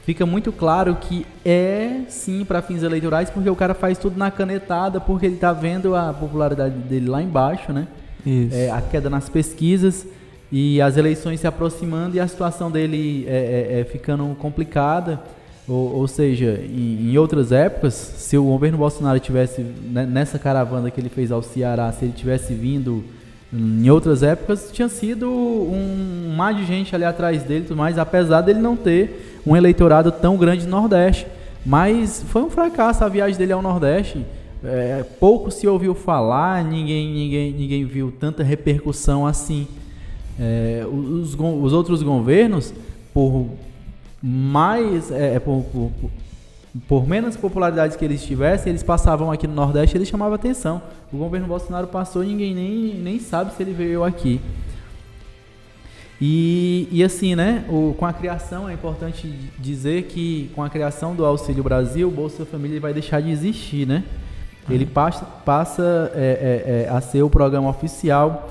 fica 0.05 0.27
muito 0.27 0.51
claro 0.51 0.97
que 0.97 1.25
é 1.45 2.01
sim 2.09 2.45
para 2.45 2.61
fins 2.61 2.83
eleitorais, 2.83 3.31
porque 3.31 3.49
o 3.49 3.55
cara 3.55 3.73
faz 3.73 3.99
tudo 3.99 4.19
na 4.19 4.33
canetada, 4.33 5.01
porque 5.01 5.27
ele 5.27 5.37
está 5.37 5.53
vendo 5.53 5.95
a 5.95 6.13
popularidade 6.13 6.75
dele 6.75 7.09
lá 7.09 7.23
embaixo, 7.23 7.73
né? 7.73 7.87
É, 8.51 8.69
a 8.71 8.81
queda 8.81 9.09
nas 9.09 9.29
pesquisas 9.29 10.05
e 10.53 10.83
as 10.83 10.99
eleições 10.99 11.41
se 11.41 11.47
aproximando 11.47 12.15
e 12.15 12.21
a 12.21 12.29
situação 12.29 12.71
dele 12.71 13.25
é, 13.27 13.77
é, 13.77 13.81
é 13.81 13.85
ficando 13.85 14.27
complicada. 14.37 15.19
Ou, 15.67 15.97
ou 15.97 16.09
seja, 16.09 16.61
em, 16.63 17.11
em, 17.11 17.17
outras 17.17 17.53
épocas, 17.53 17.95
se 17.95 18.37
o 18.37 18.45
governo 18.45 18.77
Bolsonaro 18.77 19.19
tivesse 19.19 19.63
né, 19.63 20.05
nessa 20.05 20.39
caravana 20.39 20.91
que 20.91 21.01
ele 21.01 21.09
fez 21.09 21.33
ao 21.33 21.43
Ceará, 21.43 21.91
se 21.91 22.05
ele 22.05 22.13
tivesse 22.13 22.53
vindo 22.53 23.03
em 23.51 23.89
outras 23.91 24.23
épocas, 24.23 24.71
tinha 24.73 24.89
sido 24.89 25.31
um 25.31 26.35
mar 26.37 26.53
de 26.53 26.67
gente 26.67 26.95
ali 26.95 27.05
atrás 27.05 27.43
dele, 27.45 27.73
mais, 27.75 27.97
apesar 27.97 28.43
dele 28.43 28.61
não 28.61 28.77
ter 28.77 29.41
um 29.47 29.57
eleitorado 29.57 30.13
tão 30.13 30.37
grande 30.37 30.67
no 30.67 30.73
Nordeste. 30.73 31.27
Mas 31.65 32.23
foi 32.29 32.43
um 32.43 32.51
fracasso 32.51 33.05
a 33.05 33.09
viagem 33.09 33.39
dele 33.39 33.53
ao 33.53 33.63
Nordeste. 33.63 34.25
É, 34.65 35.05
pouco 35.19 35.51
se 35.51 35.67
ouviu 35.67 35.95
falar, 35.95 36.63
ninguém, 36.65 37.11
ninguém, 37.11 37.53
ninguém 37.53 37.85
viu 37.85 38.13
tanta 38.13 38.43
repercussão 38.43 39.27
assim. 39.27 39.67
É, 40.45 40.85
os, 40.85 41.37
os 41.39 41.73
outros 41.73 42.03
governos, 42.03 42.75
por 43.15 43.47
mais, 44.21 45.09
é, 45.13 45.37
é, 45.37 45.39
por, 45.39 45.63
por, 45.73 45.93
por, 46.89 47.09
menos 47.09 47.37
popularidade 47.37 47.97
que 47.97 48.05
eles 48.05 48.25
tivessem, 48.25 48.71
eles 48.71 48.83
passavam 48.83 49.31
aqui 49.31 49.47
no 49.47 49.55
Nordeste, 49.55 49.97
eles 49.97 50.09
chamavam 50.09 50.35
atenção. 50.35 50.83
O 51.13 51.17
governo 51.17 51.47
Bolsonaro 51.47 51.87
passou, 51.87 52.25
ninguém 52.25 52.57
nem, 52.57 52.95
nem 52.95 53.21
sabe 53.21 53.55
se 53.55 53.63
ele 53.63 53.73
veio 53.73 54.03
aqui. 54.03 54.41
E, 56.21 56.89
e 56.91 57.05
assim, 57.05 57.37
né, 57.37 57.65
o, 57.69 57.95
com 57.97 58.05
a 58.05 58.13
criação, 58.13 58.69
é 58.69 58.73
importante 58.73 59.33
dizer 59.61 60.05
que 60.05 60.51
com 60.57 60.65
a 60.65 60.69
criação 60.69 61.15
do 61.15 61.25
Auxílio 61.25 61.63
Brasil, 61.63 62.09
o 62.09 62.11
Bolsa 62.11 62.45
Família 62.45 62.81
vai 62.81 62.93
deixar 62.93 63.21
de 63.23 63.31
existir, 63.31 63.87
né? 63.87 64.03
Ele 64.69 64.87
passa, 64.87 65.25
passa 65.25 66.13
é, 66.15 66.21
é, 66.21 66.83
é, 66.85 66.89
a 66.89 67.01
ser 67.01 67.23
o 67.23 67.31
programa 67.31 67.69
oficial 67.69 68.49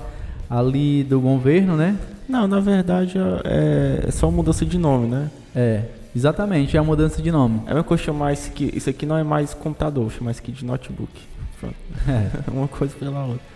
ali 0.52 1.02
do 1.02 1.18
governo, 1.18 1.76
né? 1.76 1.96
Não, 2.28 2.46
na 2.46 2.60
verdade 2.60 3.16
é, 3.44 4.04
é 4.06 4.10
só 4.10 4.30
mudança 4.30 4.66
de 4.66 4.76
nome, 4.76 5.08
né? 5.08 5.30
É, 5.56 5.84
exatamente, 6.14 6.76
é 6.76 6.80
a 6.80 6.82
mudança 6.82 7.22
de 7.22 7.32
nome. 7.32 7.62
É 7.66 7.72
uma 7.72 7.82
coisa 7.82 8.02
chamar 8.02 8.34
isso 8.34 8.50
aqui, 8.50 8.70
isso 8.74 8.90
aqui 8.90 9.06
não 9.06 9.16
é 9.16 9.24
mais 9.24 9.54
computador, 9.54 10.10
chamar 10.12 10.32
isso 10.32 10.40
aqui 10.40 10.52
de 10.52 10.64
notebook. 10.64 11.10
Pronto. 11.58 11.74
É. 12.06 12.50
uma 12.52 12.68
coisa 12.68 12.94
pela 12.98 13.24
outra. 13.24 13.52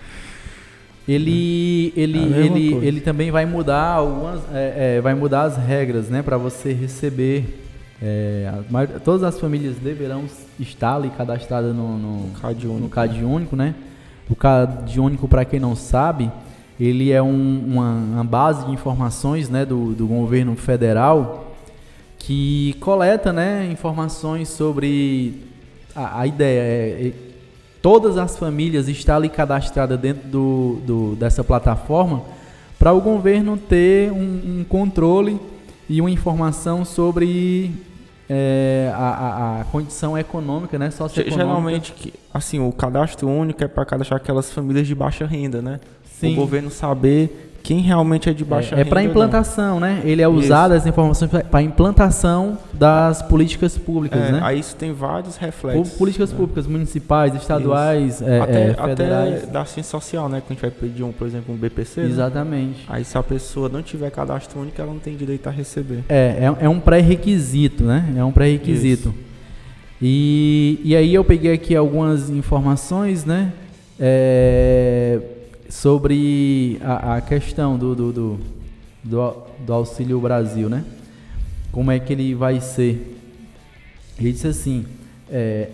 Ele, 1.06 1.92
ele, 1.96 2.18
ele, 2.18 2.74
ele 2.84 3.00
também 3.00 3.30
vai 3.30 3.46
mudar 3.46 3.92
algumas, 3.92 4.40
é, 4.52 4.96
é, 4.96 5.00
vai 5.00 5.14
mudar 5.14 5.42
as 5.42 5.56
regras, 5.56 6.08
né, 6.08 6.22
para 6.22 6.36
você 6.36 6.72
receber. 6.72 7.62
É, 8.02 8.50
a, 8.72 8.86
todas 9.00 9.22
as 9.22 9.38
famílias 9.38 9.76
deverão 9.76 10.24
estar 10.58 10.96
ali 10.96 11.10
cadastradas 11.10 11.74
no, 11.74 11.96
no, 11.96 12.30
CAD 12.40 12.66
único, 12.66 12.82
no 12.82 12.88
CAD 12.88 13.24
único, 13.24 13.54
né? 13.54 13.74
O 14.28 14.34
CAD 14.34 14.98
único, 14.98 15.28
para 15.28 15.44
quem 15.44 15.60
não 15.60 15.76
sabe, 15.76 16.30
ele 16.78 17.10
é 17.10 17.22
um, 17.22 17.64
uma, 17.66 17.92
uma, 17.92 18.24
base 18.24 18.66
de 18.66 18.72
informações, 18.72 19.48
né, 19.48 19.64
do, 19.64 19.92
do 19.92 20.06
governo 20.06 20.54
federal 20.56 21.54
que 22.18 22.74
coleta, 22.80 23.32
né, 23.32 23.68
informações 23.70 24.48
sobre 24.48 25.44
a, 25.94 26.20
a 26.20 26.26
ideia 26.26 26.60
é, 26.60 27.12
todas 27.80 28.18
as 28.18 28.36
famílias 28.36 28.88
estar 28.88 29.16
ali 29.16 29.28
cadastradas 29.28 29.98
dentro 29.98 30.28
do, 30.28 30.80
do 30.84 31.16
dessa 31.16 31.44
plataforma 31.44 32.24
para 32.78 32.92
o 32.92 33.00
governo 33.00 33.56
ter 33.56 34.10
um, 34.10 34.60
um, 34.60 34.64
controle 34.68 35.40
e 35.88 36.00
uma 36.00 36.10
informação 36.10 36.84
sobre 36.84 37.70
é, 38.28 38.92
a, 38.92 38.98
a, 38.98 39.60
a, 39.60 39.64
condição 39.66 40.18
econômica, 40.18 40.78
né, 40.78 40.90
socioeconômica. 40.90 41.46
Geralmente, 41.46 42.14
assim, 42.34 42.58
o 42.58 42.72
cadastro 42.72 43.28
único 43.28 43.62
é 43.62 43.68
para 43.68 43.84
cadastrar 43.84 44.20
aquelas 44.20 44.50
famílias 44.50 44.86
de 44.86 44.94
baixa 44.94 45.24
renda, 45.24 45.62
né? 45.62 45.80
Sim. 46.20 46.32
O 46.32 46.36
governo 46.36 46.70
saber 46.70 47.46
quem 47.66 47.80
realmente 47.80 48.30
é 48.30 48.32
de 48.32 48.44
baixa 48.44 48.76
é, 48.76 48.78
renda. 48.78 48.88
É 48.88 48.90
para 48.90 49.02
implantação, 49.02 49.80
né? 49.80 50.00
Ele 50.04 50.22
é 50.22 50.28
usado 50.28 50.72
as 50.72 50.86
informações 50.86 51.28
para 51.50 51.60
implantação 51.62 52.56
das 52.72 53.22
políticas 53.22 53.76
públicas, 53.76 54.20
é, 54.20 54.32
né? 54.32 54.40
Aí 54.40 54.60
isso 54.60 54.76
tem 54.76 54.92
vários 54.92 55.36
reflexos. 55.36 55.94
Políticas 55.94 56.30
né? 56.30 56.38
públicas 56.38 56.64
municipais, 56.64 57.34
estaduais, 57.34 58.22
é, 58.22 58.40
até, 58.40 58.70
é, 58.70 58.74
federais. 58.74 59.42
Até 59.42 59.46
da 59.50 59.64
ciência 59.64 59.90
social, 59.90 60.28
né? 60.28 60.40
Que 60.40 60.52
a 60.52 60.54
gente 60.54 60.62
vai 60.62 60.70
pedir, 60.70 61.02
um, 61.02 61.10
por 61.10 61.26
exemplo, 61.26 61.52
um 61.52 61.58
BPC. 61.58 62.02
Né? 62.02 62.06
Exatamente. 62.06 62.78
Né? 62.78 62.84
Aí 62.88 63.04
se 63.04 63.18
a 63.18 63.22
pessoa 63.24 63.68
não 63.68 63.82
tiver 63.82 64.10
cadastro 64.10 64.60
único, 64.60 64.80
ela 64.80 64.92
não 64.92 65.00
tem 65.00 65.16
direito 65.16 65.48
a 65.48 65.50
receber. 65.50 66.04
É, 66.08 66.52
é, 66.60 66.64
é 66.66 66.68
um 66.68 66.78
pré-requisito, 66.78 67.82
né? 67.82 68.14
É 68.16 68.22
um 68.22 68.30
pré-requisito. 68.30 69.12
E, 70.00 70.80
e 70.84 70.94
aí 70.94 71.12
eu 71.12 71.24
peguei 71.24 71.52
aqui 71.52 71.74
algumas 71.74 72.30
informações, 72.30 73.24
né? 73.24 73.52
É, 73.98 75.18
sobre 75.80 76.78
a, 76.82 77.16
a 77.16 77.20
questão 77.20 77.76
do, 77.76 77.94
do, 77.94 78.12
do, 79.04 79.42
do, 79.58 79.72
Auxílio 79.72 80.18
Brasil, 80.18 80.70
né? 80.70 80.82
Como 81.70 81.90
é 81.90 81.98
que 81.98 82.14
ele 82.14 82.34
vai 82.34 82.60
ser? 82.60 83.14
Ele 84.18 84.32
disse 84.32 84.48
assim, 84.48 84.86
é, 85.30 85.68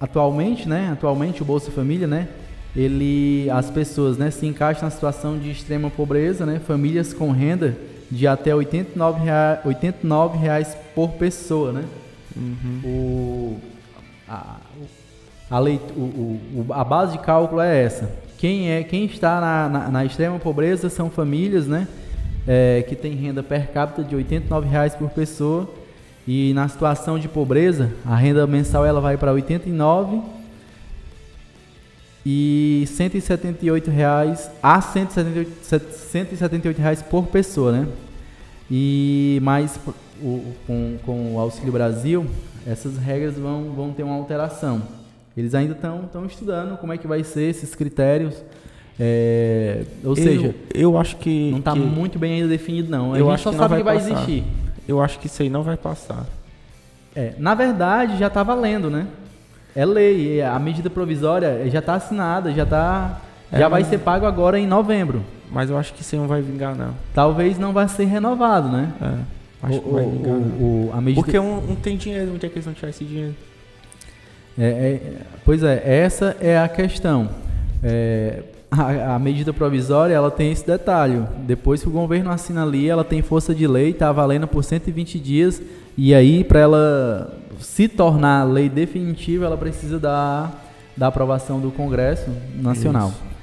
atualmente, 0.00 0.68
né? 0.68 0.90
Atualmente 0.92 1.42
o 1.42 1.44
Bolsa 1.44 1.70
Família, 1.70 2.08
né? 2.08 2.26
Ele, 2.74 3.48
as 3.50 3.70
pessoas, 3.70 4.18
né, 4.18 4.30
se 4.30 4.44
encaixam 4.46 4.82
na 4.82 4.90
situação 4.90 5.38
de 5.38 5.50
extrema 5.52 5.90
pobreza, 5.90 6.44
né? 6.44 6.58
Famílias 6.58 7.14
com 7.14 7.30
renda 7.30 7.76
de 8.10 8.26
até 8.26 8.52
89 8.52 9.24
reais, 9.24 9.60
89 9.64 10.38
reais 10.38 10.76
por 10.92 11.10
pessoa, 11.12 11.72
né? 11.72 11.84
Uhum. 12.36 12.80
O, 12.84 13.60
a, 14.28 14.56
a, 15.48 15.58
leit, 15.60 15.80
o, 15.96 16.00
o, 16.00 16.66
a 16.70 16.82
base 16.82 17.12
de 17.12 17.18
cálculo 17.20 17.60
é 17.60 17.84
essa. 17.84 18.25
Quem, 18.38 18.70
é, 18.70 18.82
quem 18.82 19.06
está 19.06 19.40
na, 19.40 19.68
na, 19.68 19.90
na 19.90 20.04
extrema 20.04 20.38
pobreza 20.38 20.90
são 20.90 21.10
famílias 21.10 21.66
né, 21.66 21.88
é, 22.46 22.84
que 22.86 22.94
têm 22.94 23.14
renda 23.14 23.42
per 23.42 23.72
capita 23.72 24.04
de 24.04 24.14
89 24.14 24.68
reais 24.68 24.94
por 24.94 25.10
pessoa. 25.10 25.68
E 26.28 26.52
na 26.54 26.68
situação 26.68 27.18
de 27.18 27.28
pobreza, 27.28 27.92
a 28.04 28.16
renda 28.16 28.46
mensal 28.46 28.84
ela 28.84 29.00
vai 29.00 29.16
para 29.16 29.32
89 29.32 30.20
e 32.28 32.84
178 32.88 33.88
reais 33.88 34.50
a 34.60 34.80
178, 34.80 35.92
178 35.92 36.78
reais 36.78 37.00
por 37.00 37.26
pessoa, 37.28 37.70
né? 37.70 37.86
E 38.68 39.38
mais 39.44 39.78
o, 40.20 40.52
com, 40.66 40.98
com 41.06 41.34
o 41.36 41.38
Auxílio 41.38 41.72
Brasil, 41.72 42.26
essas 42.66 42.98
regras 42.98 43.38
vão, 43.38 43.70
vão 43.70 43.92
ter 43.92 44.02
uma 44.02 44.16
alteração. 44.16 44.82
Eles 45.36 45.54
ainda 45.54 45.74
estão 45.74 46.24
estudando 46.26 46.78
como 46.78 46.92
é 46.92 46.98
que 46.98 47.06
vai 47.06 47.22
ser 47.22 47.42
esses 47.42 47.74
critérios. 47.74 48.42
É, 48.98 49.84
ou 50.02 50.12
eu, 50.12 50.16
seja, 50.16 50.54
eu 50.72 50.96
acho 50.96 51.16
que 51.16 51.50
não 51.50 51.58
está 51.58 51.74
muito 51.74 52.18
bem 52.18 52.36
ainda 52.36 52.48
definido 52.48 52.90
não. 52.90 53.12
A 53.12 53.18
eu 53.18 53.28
gente 53.30 53.42
só 53.42 53.50
que 53.50 53.56
sabe 53.58 53.76
que 53.76 53.82
vai, 53.82 53.98
vai 53.98 54.10
existir. 54.10 54.44
eu 54.88 55.02
acho 55.02 55.18
que 55.18 55.26
isso 55.26 55.42
aí 55.42 55.50
não 55.50 55.62
vai 55.62 55.76
passar. 55.76 56.24
É, 57.14 57.34
na 57.38 57.54
verdade, 57.54 58.16
já 58.16 58.28
está 58.28 58.42
valendo, 58.42 58.88
né? 58.88 59.06
É 59.74 59.84
lei, 59.84 60.40
a 60.40 60.58
medida 60.58 60.88
provisória 60.88 61.68
já 61.68 61.80
está 61.80 61.94
assinada, 61.94 62.50
já 62.52 62.64
tá, 62.64 63.20
é, 63.52 63.58
já 63.58 63.68
vai 63.68 63.84
ser 63.84 63.98
pago 63.98 64.24
agora 64.24 64.58
em 64.58 64.66
novembro. 64.66 65.22
Mas 65.52 65.68
eu 65.68 65.76
acho 65.76 65.92
que 65.92 66.00
isso 66.00 66.14
aí 66.14 66.20
não 66.20 66.26
vai 66.26 66.40
vingar, 66.40 66.74
não. 66.74 66.94
Talvez 67.14 67.58
não 67.58 67.74
vai 67.74 67.86
ser 67.88 68.04
renovado, 68.04 68.68
né? 68.68 68.92
É, 69.02 69.66
acho 69.66 69.78
o, 69.78 69.82
que 69.82 69.90
vai 69.90 70.04
vingar. 70.06 70.34
O, 70.34 70.88
o, 70.88 70.90
a 70.94 71.00
medida... 71.02 71.22
Porque 71.22 71.38
um, 71.38 71.72
um 71.72 71.74
tem 71.74 71.98
dinheiro, 71.98 72.32
não 72.32 72.38
tem 72.38 72.48
que 72.48 72.56
eles 72.56 72.66
não 72.66 72.72
tirar 72.72 72.88
esse 72.88 73.04
dinheiro. 73.04 73.34
É, 74.58 74.64
é, 74.64 75.12
pois 75.44 75.62
é, 75.62 75.82
essa 75.84 76.36
é 76.40 76.58
a 76.58 76.68
questão. 76.68 77.28
É, 77.82 78.42
a, 78.70 79.14
a, 79.14 79.18
medida 79.18 79.52
provisória 79.52 80.14
ela 80.14 80.30
tem 80.30 80.50
esse 80.50 80.66
detalhe. 80.66 81.22
Depois 81.46 81.82
que 81.82 81.88
o 81.88 81.92
governo 81.92 82.30
assina 82.30 82.62
ali, 82.62 82.88
ela 82.88 83.04
tem 83.04 83.22
força 83.22 83.54
de 83.54 83.66
lei, 83.66 83.90
está 83.90 84.10
valendo 84.12 84.46
por 84.46 84.64
120 84.64 85.18
dias. 85.18 85.62
E 85.96 86.14
aí, 86.14 86.44
para 86.44 86.60
ela 86.60 87.38
se 87.60 87.88
tornar 87.88 88.44
lei 88.44 88.68
definitiva, 88.68 89.46
ela 89.46 89.56
precisa 89.56 89.98
da, 89.98 90.50
da 90.96 91.06
aprovação 91.06 91.60
do 91.60 91.70
Congresso 91.70 92.30
Nacional. 92.54 93.08
Isso. 93.08 93.35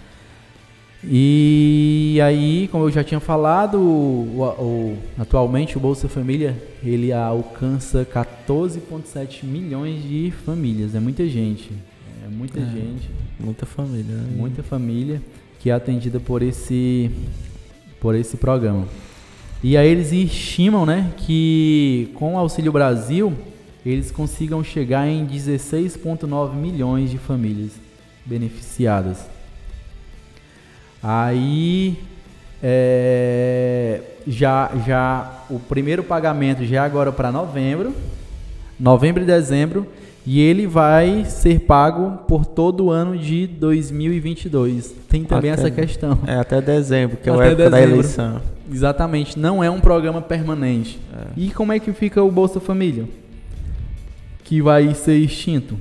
E 1.05 2.17
aí, 2.23 2.69
como 2.71 2.85
eu 2.85 2.91
já 2.91 3.03
tinha 3.03 3.19
falado, 3.19 3.77
o, 3.77 4.41
o, 4.41 4.97
atualmente 5.17 5.75
o 5.75 5.79
Bolsa 5.79 6.07
Família 6.07 6.55
ele 6.81 7.11
alcança 7.11 8.05
14,7 8.05 9.43
milhões 9.43 10.01
de 10.01 10.31
famílias. 10.45 10.95
É 10.95 10.99
muita 10.99 11.27
gente. 11.27 11.71
É 12.25 12.29
muita 12.29 12.59
é, 12.59 12.65
gente. 12.65 13.09
Muita 13.39 13.65
família. 13.65 14.15
Né? 14.15 14.35
Muita 14.37 14.63
família 14.63 15.21
que 15.59 15.69
é 15.69 15.73
atendida 15.73 16.19
por 16.19 16.41
esse, 16.41 17.11
por 17.99 18.15
esse 18.15 18.37
programa. 18.37 18.87
E 19.61 19.75
aí 19.77 19.89
eles 19.89 20.11
estimam 20.11 20.85
né, 20.85 21.11
que 21.17 22.09
com 22.15 22.35
o 22.35 22.37
Auxílio 22.37 22.71
Brasil 22.71 23.33
eles 23.85 24.11
consigam 24.11 24.63
chegar 24.63 25.07
em 25.07 25.25
16,9 25.25 26.53
milhões 26.53 27.11
de 27.11 27.17
famílias 27.17 27.71
beneficiadas. 28.25 29.32
Aí 31.03 31.97
é, 32.63 33.99
já, 34.25 34.71
já 34.87 35.43
o 35.49 35.59
primeiro 35.59 36.01
pagamento 36.01 36.63
já 36.63 36.77
é 36.77 36.79
agora 36.79 37.11
para 37.11 37.29
novembro, 37.29 37.93
novembro 38.79 39.21
e 39.21 39.25
dezembro, 39.25 39.85
e 40.25 40.39
ele 40.39 40.65
vai 40.65 41.25
ser 41.25 41.59
pago 41.59 42.19
por 42.25 42.45
todo 42.45 42.85
o 42.85 42.91
ano 42.91 43.17
de 43.17 43.45
2022. 43.45 44.95
Tem 45.09 45.25
também 45.25 45.51
até, 45.51 45.61
essa 45.63 45.71
questão. 45.71 46.17
É 46.25 46.35
até 46.35 46.61
dezembro, 46.61 47.17
que 47.17 47.29
é 47.29 47.33
a 47.33 47.35
época 47.35 47.55
dezembro. 47.55 47.71
da 47.71 47.81
eleição. 47.81 48.41
Exatamente, 48.71 49.37
não 49.37 49.61
é 49.61 49.69
um 49.69 49.81
programa 49.81 50.21
permanente. 50.21 50.97
É. 51.13 51.27
E 51.35 51.51
como 51.51 51.73
é 51.73 51.79
que 51.79 51.91
fica 51.91 52.23
o 52.23 52.31
Bolsa 52.31 52.61
Família? 52.61 53.03
Que 54.45 54.61
vai 54.61 54.93
ser 54.93 55.17
extinto. 55.17 55.77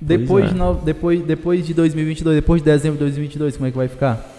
Depois, 0.00 0.44
é. 0.44 0.48
de 0.48 0.54
no, 0.54 0.74
depois, 0.74 1.22
depois 1.22 1.66
de 1.66 1.74
2022, 1.74 2.36
depois 2.36 2.62
de 2.62 2.70
dezembro 2.70 2.98
de 2.98 3.04
2022, 3.04 3.56
como 3.56 3.66
é 3.66 3.70
que 3.70 3.76
vai 3.76 3.88
ficar? 3.88 4.36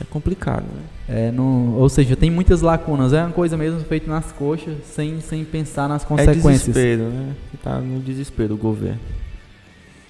É 0.00 0.04
complicado, 0.04 0.64
né? 0.64 0.82
É, 1.08 1.32
ou 1.38 1.88
seja, 1.88 2.14
tem 2.14 2.30
muitas 2.30 2.60
lacunas. 2.60 3.12
É 3.12 3.22
uma 3.22 3.32
coisa 3.32 3.56
mesmo 3.56 3.80
feita 3.80 4.10
nas 4.10 4.30
coxas, 4.32 4.74
sem, 4.84 5.20
sem 5.20 5.44
pensar 5.44 5.88
nas 5.88 6.02
é 6.02 6.06
consequências. 6.06 6.44
É 6.44 6.72
desespero, 6.72 7.04
né? 7.04 7.32
Tá 7.62 7.80
no 7.80 8.00
desespero 8.00 8.54
o 8.54 8.58
governo. 8.58 9.00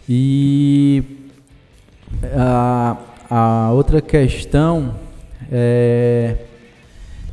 E 0.09 1.05
a, 2.35 2.97
a 3.31 3.73
outra 3.73 4.01
questão 4.01 4.97
é 5.51 6.37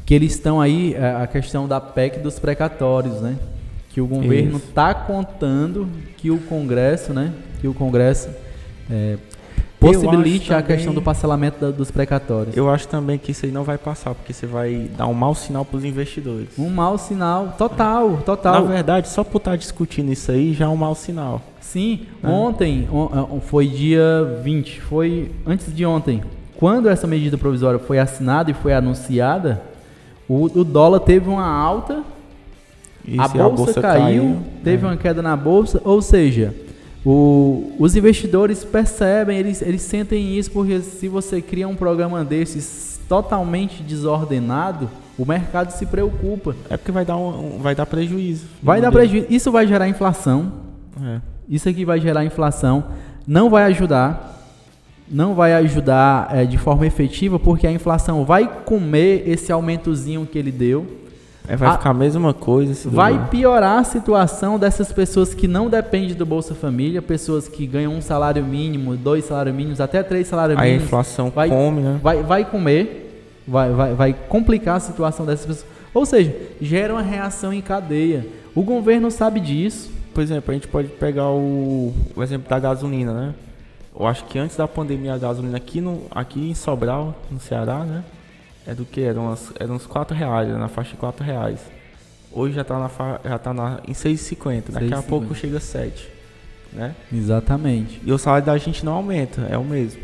que 0.05 0.13
eles 0.13 0.33
estão 0.33 0.59
aí, 0.59 0.93
é, 0.93 1.15
a 1.23 1.27
questão 1.27 1.67
da 1.67 1.79
PEC 1.79 2.19
dos 2.19 2.37
precatórios, 2.37 3.21
né? 3.21 3.37
Que 3.93 4.01
o 4.01 4.07
governo 4.07 4.57
está 4.57 4.91
contando 4.91 5.87
que 6.17 6.31
o 6.31 6.39
Congresso, 6.39 7.13
né, 7.13 7.31
que 7.61 7.67
o 7.67 7.75
Congresso 7.75 8.27
é, 8.89 9.17
possibilite 9.79 10.51
a 10.51 10.61
também, 10.61 10.75
questão 10.75 10.93
do 10.95 11.01
parcelamento 11.01 11.59
da, 11.59 11.69
dos 11.69 11.91
precatórios. 11.91 12.57
Eu 12.57 12.71
acho 12.71 12.87
também 12.87 13.19
que 13.19 13.31
isso 13.31 13.45
aí 13.45 13.51
não 13.51 13.63
vai 13.63 13.77
passar, 13.77 14.15
porque 14.15 14.33
você 14.33 14.47
vai 14.47 14.89
dar 14.97 15.05
um 15.05 15.13
mau 15.13 15.35
sinal 15.35 15.63
para 15.63 15.77
os 15.77 15.85
investidores. 15.85 16.49
Um 16.57 16.69
mau 16.69 16.97
sinal, 16.97 17.53
total, 17.55 18.17
total. 18.25 18.53
Na 18.53 18.61
verdade, 18.61 19.09
só 19.09 19.23
por 19.23 19.37
estar 19.37 19.51
tá 19.51 19.57
discutindo 19.57 20.11
isso 20.11 20.31
aí 20.31 20.53
já 20.53 20.65
é 20.65 20.67
um 20.67 20.75
mau 20.75 20.95
sinal. 20.95 21.39
Sim, 21.61 22.07
né? 22.21 22.31
ontem, 22.31 22.87
on, 22.91 23.39
foi 23.41 23.67
dia 23.67 24.39
20, 24.43 24.81
foi 24.81 25.31
antes 25.45 25.73
de 25.73 25.85
ontem, 25.85 26.23
quando 26.57 26.89
essa 26.89 27.05
medida 27.05 27.37
provisória 27.37 27.77
foi 27.77 27.99
assinada 27.99 28.49
e 28.49 28.55
foi 28.55 28.73
anunciada, 28.73 29.61
o, 30.27 30.45
o 30.45 30.63
dólar 30.63 31.01
teve 31.01 31.29
uma 31.29 31.45
alta 31.45 32.03
a 33.17 33.27
bolsa, 33.27 33.45
a 33.45 33.49
bolsa, 33.49 33.81
caiu, 33.81 34.03
caiu 34.03 34.41
teve 34.63 34.85
é. 34.85 34.89
uma 34.89 34.97
queda 34.97 35.21
na 35.21 35.35
bolsa, 35.35 35.81
ou 35.83 36.01
seja, 36.01 36.53
o, 37.05 37.73
os 37.77 37.95
investidores 37.95 38.63
percebem, 38.63 39.37
eles, 39.37 39.61
eles 39.61 39.81
sentem 39.81 40.37
isso 40.37 40.51
porque 40.51 40.79
se 40.79 41.07
você 41.07 41.41
cria 41.41 41.67
um 41.67 41.75
programa 41.75 42.23
desses 42.23 42.99
totalmente 43.09 43.83
desordenado, 43.83 44.89
o 45.17 45.25
mercado 45.25 45.71
se 45.71 45.85
preocupa. 45.85 46.55
É 46.69 46.77
porque 46.77 46.91
vai 46.91 47.05
dar, 47.05 47.17
um, 47.17 47.59
vai 47.59 47.75
dar 47.75 47.85
prejuízo. 47.85 48.45
Vai 48.61 48.81
dar 48.81 48.91
prejuízo. 48.91 49.27
Isso 49.29 49.51
vai 49.51 49.67
gerar 49.67 49.87
inflação. 49.87 50.51
É. 51.01 51.19
Isso 51.47 51.67
aqui 51.67 51.85
vai 51.85 51.99
gerar 51.99 52.23
inflação. 52.23 52.85
Não 53.27 53.49
vai 53.49 53.63
ajudar. 53.65 54.31
Não 55.09 55.35
vai 55.35 55.53
ajudar 55.53 56.29
é, 56.31 56.45
de 56.45 56.57
forma 56.57 56.87
efetiva 56.87 57.37
porque 57.37 57.67
a 57.67 57.71
inflação 57.71 58.23
vai 58.23 58.47
comer 58.63 59.23
esse 59.27 59.51
aumentozinho 59.51 60.25
que 60.25 60.39
ele 60.39 60.51
deu. 60.51 61.02
É, 61.47 61.55
vai 61.55 61.69
a, 61.69 61.77
ficar 61.77 61.89
a 61.89 61.93
mesma 61.93 62.33
coisa. 62.33 62.89
Vai 62.89 63.27
piorar 63.29 63.79
a 63.79 63.83
situação 63.83 64.57
dessas 64.57 64.91
pessoas 64.91 65.33
que 65.33 65.47
não 65.47 65.69
dependem 65.69 66.15
do 66.15 66.25
Bolsa 66.25 66.55
Família, 66.55 67.01
pessoas 67.01 67.47
que 67.47 67.67
ganham 67.67 67.93
um 67.93 68.01
salário 68.01 68.43
mínimo, 68.43 68.95
dois 68.95 69.25
salários 69.25 69.55
mínimos, 69.55 69.81
até 69.81 70.01
três 70.01 70.27
salários 70.27 70.57
mínimos. 70.57 70.83
A 70.83 70.85
inflação 70.85 71.29
vai, 71.29 71.49
come, 71.49 71.81
né? 71.81 71.99
Vai, 72.01 72.23
vai 72.23 72.45
comer, 72.45 73.41
vai, 73.47 73.71
vai, 73.71 73.93
vai 73.93 74.15
complicar 74.29 74.77
a 74.77 74.79
situação 74.79 75.25
dessas 75.25 75.45
pessoas. 75.45 75.65
Ou 75.93 76.05
seja, 76.05 76.35
gera 76.61 76.93
uma 76.93 77.01
reação 77.01 77.53
em 77.53 77.61
cadeia. 77.61 78.25
O 78.55 78.63
governo 78.63 79.11
sabe 79.11 79.39
disso. 79.39 79.91
Por 80.13 80.21
exemplo, 80.21 80.51
a 80.51 80.53
gente 80.53 80.67
pode 80.67 80.87
pegar 80.87 81.29
o, 81.29 81.93
o 82.15 82.23
exemplo 82.23 82.47
da 82.47 82.59
gasolina, 82.59 83.13
né? 83.13 83.33
Eu 83.97 84.07
acho 84.07 84.25
que 84.25 84.39
antes 84.39 84.55
da 84.55 84.67
pandemia 84.67 85.13
a 85.13 85.17
gasolina 85.17 85.57
aqui, 85.57 85.81
no, 85.81 86.03
aqui 86.09 86.49
em 86.49 86.55
Sobral, 86.55 87.15
no 87.29 87.39
Ceará, 87.39 87.79
né? 87.79 88.03
É 88.65 88.73
do 88.73 88.85
que? 88.85 89.01
Eram, 89.01 89.27
umas, 89.27 89.51
eram 89.59 89.75
uns 89.75 89.85
4 89.85 90.15
reais, 90.15 90.49
na 90.49 90.67
faixa 90.67 90.91
de 90.91 90.97
4 90.97 91.23
reais. 91.23 91.59
Hoje 92.31 92.55
já 92.55 92.61
está 92.61 92.79
na 92.79 93.19
já 93.23 93.37
tá 93.37 93.53
na, 93.53 93.79
em 93.87 93.93
6,50. 93.93 94.71
Daqui 94.71 94.93
a 94.93 95.01
pouco 95.01 95.35
chega 95.35 95.57
a 95.57 95.61
7. 95.61 96.09
Né? 96.71 96.95
Exatamente. 97.13 98.01
E 98.03 98.11
o 98.11 98.17
salário 98.17 98.45
da 98.45 98.57
gente 98.57 98.83
não 98.83 98.93
aumenta, 98.93 99.41
é 99.49 99.57
o 99.57 99.63
mesmo. 99.63 100.01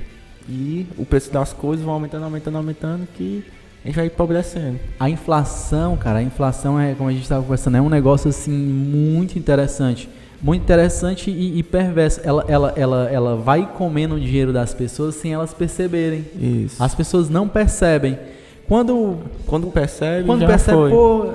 E 0.48 0.88
o 0.98 1.06
preço 1.06 1.32
das 1.32 1.54
coisas 1.54 1.84
vão 1.84 1.93
aumentando, 1.93 2.24
aumentando, 2.24 2.58
aumentando, 2.58 3.08
que 3.15 3.43
a 3.84 3.88
gente 3.88 3.95
vai 3.95 4.06
empobrecendo. 4.08 4.80
A 5.00 5.10
inflação, 5.10 5.98
cara, 5.98 6.19
a 6.19 6.24
inflação 6.24 6.80
é, 6.80 6.93
como 6.93 7.10
a 7.10 7.12
gente 7.12 7.24
estava 7.24 7.41
conversando, 7.41 7.78
é 7.78 7.82
um 7.82 7.89
negócio 7.89 8.30
assim 8.30 8.52
muito 8.52 9.38
interessante. 9.38 10.10
Muito 10.41 10.62
interessante 10.62 11.30
e, 11.30 11.60
e, 11.60 11.63
perverso. 11.63 12.22
Ela, 12.24 12.45
ela, 12.48 12.74
ela, 12.78 13.10
ela 13.12 13.36
vai 13.36 13.69
comendo 13.74 14.15
o 14.15 14.19
dinheiro 14.19 14.54
das 14.54 14.74
pessoas 14.74 15.15
sem 15.15 15.34
elas 15.34 15.54
perceberem. 15.54 16.26
Isso. 16.39 16.82
As 16.82 16.95
pessoas 16.95 17.30
não 17.30 17.48
percebem. 17.48 18.17
Quando, 18.69 19.17
quando 19.47 19.65
percebe, 19.71 20.27
quando 20.27 20.45
percebe, 20.45 20.77
foi. 20.77 20.91
pô, 20.91 21.25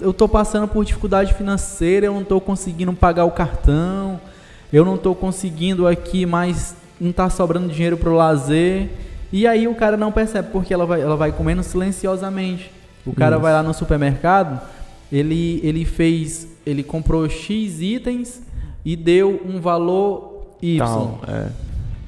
eu 0.00 0.12
tô 0.12 0.28
passando 0.28 0.66
por 0.66 0.84
dificuldade 0.84 1.32
financeira, 1.32 2.06
eu 2.06 2.12
não 2.12 2.24
tô 2.24 2.40
conseguindo 2.40 2.92
pagar 2.92 3.24
o 3.24 3.30
cartão, 3.30 4.20
eu 4.72 4.84
não 4.84 4.98
tô 4.98 5.14
conseguindo 5.14 5.86
aqui 5.86 6.26
mais, 6.26 6.74
não 7.00 7.12
tá 7.12 7.30
sobrando 7.30 7.68
dinheiro 7.68 7.96
pro 7.96 8.12
lazer. 8.12 8.90
E 9.32 9.46
aí 9.46 9.68
o 9.68 9.74
cara 9.76 9.96
não 9.96 10.10
percebe, 10.10 10.48
porque 10.50 10.74
ela 10.74 10.84
vai, 10.84 11.00
ela 11.00 11.16
vai 11.16 11.30
comendo 11.30 11.62
silenciosamente. 11.62 12.72
O 13.06 13.12
cara 13.12 13.36
Isso. 13.36 13.42
vai 13.42 13.52
lá 13.52 13.62
no 13.62 13.72
supermercado, 13.72 14.60
ele, 15.12 15.60
ele 15.62 15.84
fez, 15.84 16.48
ele 16.66 16.82
comprou 16.82 17.28
X 17.28 17.80
itens 17.80 18.42
e 18.84 18.96
deu 18.96 19.40
um 19.46 19.60
valor 19.60 20.56
Y. 20.60 20.84
Tal, 20.84 21.20
é. 21.28 21.46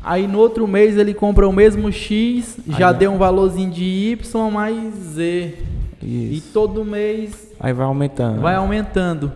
Aí 0.07 0.29
no 0.29 0.39
outro 0.39 0.69
mês 0.69 0.97
ele 0.97 1.13
compra 1.13 1.49
o 1.49 1.53
mesmo 1.53 1.91
X, 1.91 2.59
já 2.79 2.93
deu 2.93 3.11
um 3.11 3.19
valorzinho 3.19 3.73
de 3.73 3.83
Y 3.83 4.51
mais 4.53 4.95
Z. 4.95 5.55
Isso. 6.01 6.35
E 6.35 6.41
todo 6.53 6.85
mês. 6.85 7.53
Aí 7.59 7.73
vai 7.73 7.85
aumentando. 7.85 8.41
Vai 8.41 8.55
aumentando. 8.55 9.33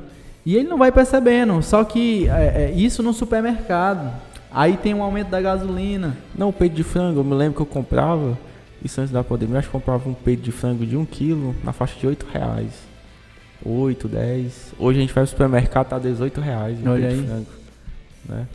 E 0.46 0.54
ele 0.54 0.68
não 0.68 0.78
vai 0.78 0.92
percebendo. 0.92 1.60
Só 1.60 1.82
que 1.82 2.28
é, 2.28 2.66
é, 2.66 2.70
isso 2.70 3.02
no 3.02 3.12
supermercado. 3.12 4.12
Aí 4.52 4.76
tem 4.76 4.94
um 4.94 5.02
aumento 5.02 5.28
da 5.28 5.40
gasolina. 5.40 6.16
Não, 6.38 6.50
o 6.50 6.52
peito 6.52 6.76
de 6.76 6.84
frango, 6.84 7.18
eu 7.18 7.24
me 7.24 7.34
lembro 7.34 7.56
que 7.56 7.62
eu 7.62 7.66
comprava, 7.66 8.38
isso 8.84 9.00
antes 9.00 9.12
da 9.12 9.24
pandemia, 9.24 9.56
eu 9.56 9.58
acho 9.58 9.68
que 9.68 9.72
comprava 9.72 10.08
um 10.08 10.14
peito 10.14 10.44
de 10.44 10.52
frango 10.52 10.86
de 10.86 10.96
1 10.96 11.00
um 11.00 11.04
quilo 11.04 11.52
na 11.64 11.72
faixa 11.72 11.98
de 11.98 12.06
8 12.06 12.26
reais. 12.32 12.70
8, 13.66 14.06
10. 14.06 14.74
Hoje 14.78 14.98
a 14.98 15.02
gente 15.02 15.12
vai 15.12 15.24
ao 15.24 15.26
supermercado, 15.26 15.88
tá 15.88 15.98
18 15.98 16.40
reais. 16.40 16.78
Olha 16.86 17.08
aí. 17.08 17.26
Frango, 17.26 17.46
né? 18.28 18.46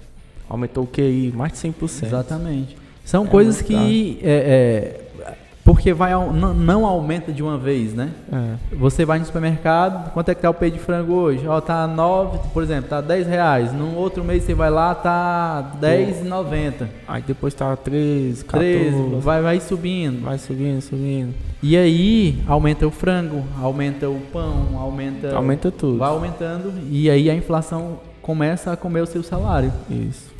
Aumentou 0.49 0.83
o 0.83 0.87
QI 0.87 1.33
mais 1.35 1.53
de 1.53 1.59
100%. 1.59 2.05
Exatamente. 2.05 2.77
São 3.05 3.23
é 3.23 3.27
coisas 3.27 3.61
que 3.61 4.19
é, 4.23 4.97
é, 5.21 5.31
Porque 5.63 5.93
vai, 5.93 6.11
não, 6.11 6.85
aumenta 6.85 7.31
de 7.31 7.43
uma 7.43 7.57
vez, 7.57 7.93
né? 7.93 8.09
É. 8.31 8.75
Você 8.75 9.05
vai 9.05 9.19
no 9.19 9.25
supermercado, 9.25 10.11
quanto 10.11 10.29
é 10.29 10.35
que 10.35 10.41
tá 10.41 10.49
o 10.49 10.53
peito 10.53 10.75
de 10.75 10.79
frango 10.79 11.13
hoje? 11.13 11.47
Ó, 11.47 11.61
tá 11.61 11.87
9, 11.87 12.39
por 12.51 12.63
exemplo, 12.63 12.89
tá 12.89 13.01
10 13.01 13.27
reais. 13.27 13.73
No 13.73 13.95
outro 13.95 14.23
mês 14.23 14.43
você 14.43 14.55
vai 14.55 14.71
lá, 14.71 14.93
tá 14.95 15.73
10,90. 15.79 16.87
Aí 17.07 17.21
depois 17.21 17.53
tá 17.53 17.75
13, 17.75 18.43
14. 18.43 18.89
13, 18.89 19.15
vai, 19.21 19.41
vai 19.41 19.59
subindo. 19.59 20.23
Vai 20.23 20.39
subindo, 20.39 20.81
subindo. 20.81 21.33
E 21.61 21.77
aí 21.77 22.43
aumenta 22.47 22.85
o 22.85 22.91
frango, 22.91 23.43
aumenta 23.59 24.09
o 24.09 24.19
pão, 24.31 24.77
aumenta. 24.77 25.35
Aumenta 25.35 25.71
tudo. 25.71 25.97
Vai 25.99 26.09
aumentando 26.09 26.73
e 26.89 27.09
aí 27.09 27.29
a 27.29 27.35
inflação 27.35 27.99
começa 28.21 28.71
a 28.71 28.77
comer 28.77 29.01
o 29.01 29.05
seu 29.05 29.23
salário. 29.23 29.71
Isso. 29.89 30.34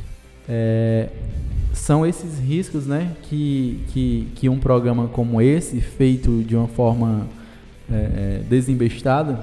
É, 0.48 1.08
são 1.72 2.06
esses 2.06 2.38
riscos 2.38 2.86
né, 2.86 3.12
que, 3.22 3.84
que, 3.88 4.28
que 4.34 4.48
um 4.48 4.58
programa 4.58 5.08
como 5.08 5.40
esse, 5.40 5.80
feito 5.80 6.42
de 6.42 6.56
uma 6.56 6.68
forma 6.68 7.26
é, 7.90 7.94
é, 7.94 8.42
desembestada, 8.48 9.38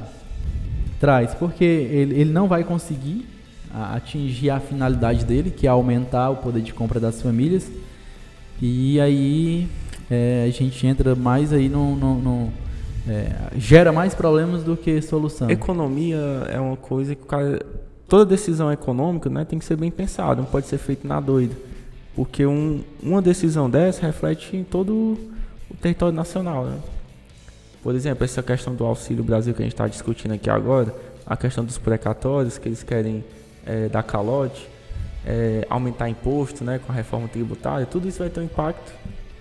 traz, 1.00 1.34
porque 1.34 1.64
ele, 1.64 2.20
ele 2.20 2.32
não 2.32 2.48
vai 2.48 2.64
conseguir 2.64 3.26
atingir 3.74 4.52
a 4.52 4.60
finalidade 4.60 5.26
dele, 5.26 5.50
que 5.50 5.66
é 5.66 5.70
aumentar 5.70 6.30
o 6.30 6.36
poder 6.36 6.62
de 6.62 6.74
compra 6.74 7.00
das 7.00 7.22
famílias, 7.22 7.72
e 8.62 9.00
aí 9.00 9.68
é, 10.10 10.46
a 10.48 10.52
gente 10.52 10.86
entra 10.86 11.16
mais 11.16 11.52
aí 11.52 11.68
no, 11.68 11.96
no, 11.96 12.16
no 12.20 12.54
é, 13.08 13.32
gera 13.58 13.92
mais 13.92 14.14
problemas 14.14 14.64
do 14.64 14.78
que 14.78 15.02
solução. 15.02 15.50
Economia 15.50 16.18
é 16.50 16.60
uma 16.60 16.78
coisa 16.78 17.16
que 17.16 17.24
o 17.24 17.26
cara, 17.26 17.66
toda 18.14 18.28
decisão 18.28 18.72
econômica 18.72 19.28
né, 19.28 19.44
tem 19.44 19.58
que 19.58 19.66
ser 19.66 19.76
bem 19.76 19.90
pensada, 19.90 20.36
não 20.36 20.46
pode 20.46 20.68
ser 20.68 20.78
feita 20.78 21.08
na 21.08 21.20
doida. 21.20 21.56
Porque 22.16 22.46
um, 22.46 22.84
uma 23.02 23.24
decisão 23.24 23.68
dessa 23.68 24.06
reflete 24.06 24.56
em 24.56 24.64
todo 24.64 24.94
o 24.94 25.76
território 25.82 26.16
nacional. 26.16 26.64
Né? 26.66 26.78
Por 27.82 27.96
exemplo, 27.96 28.24
essa 28.24 28.44
questão 28.44 28.76
do 28.76 28.86
Auxílio 28.86 29.24
Brasil 29.24 29.52
que 29.56 29.64
a 29.64 29.66
gente 29.66 29.74
está 29.74 29.88
discutindo 29.88 30.36
aqui 30.36 30.48
agora, 30.48 30.96
a 31.26 31.36
questão 31.36 31.66
dos 31.66 31.80
precatórios, 31.80 32.60
que 32.60 32.70
eles 32.70 32.84
querem 32.84 33.26
é, 33.66 33.90
dar 33.90 34.04
calote, 34.04 34.70
é, 35.26 35.66
aumentar 35.68 36.08
imposto 36.08 36.64
né, 36.64 36.80
com 36.86 36.92
a 36.92 36.96
reforma 36.96 37.28
tributária, 37.28 37.84
tudo 37.88 38.08
isso 38.08 38.20
vai 38.20 38.30
ter 38.30 38.42
um 38.42 38.44
impacto 38.44 38.94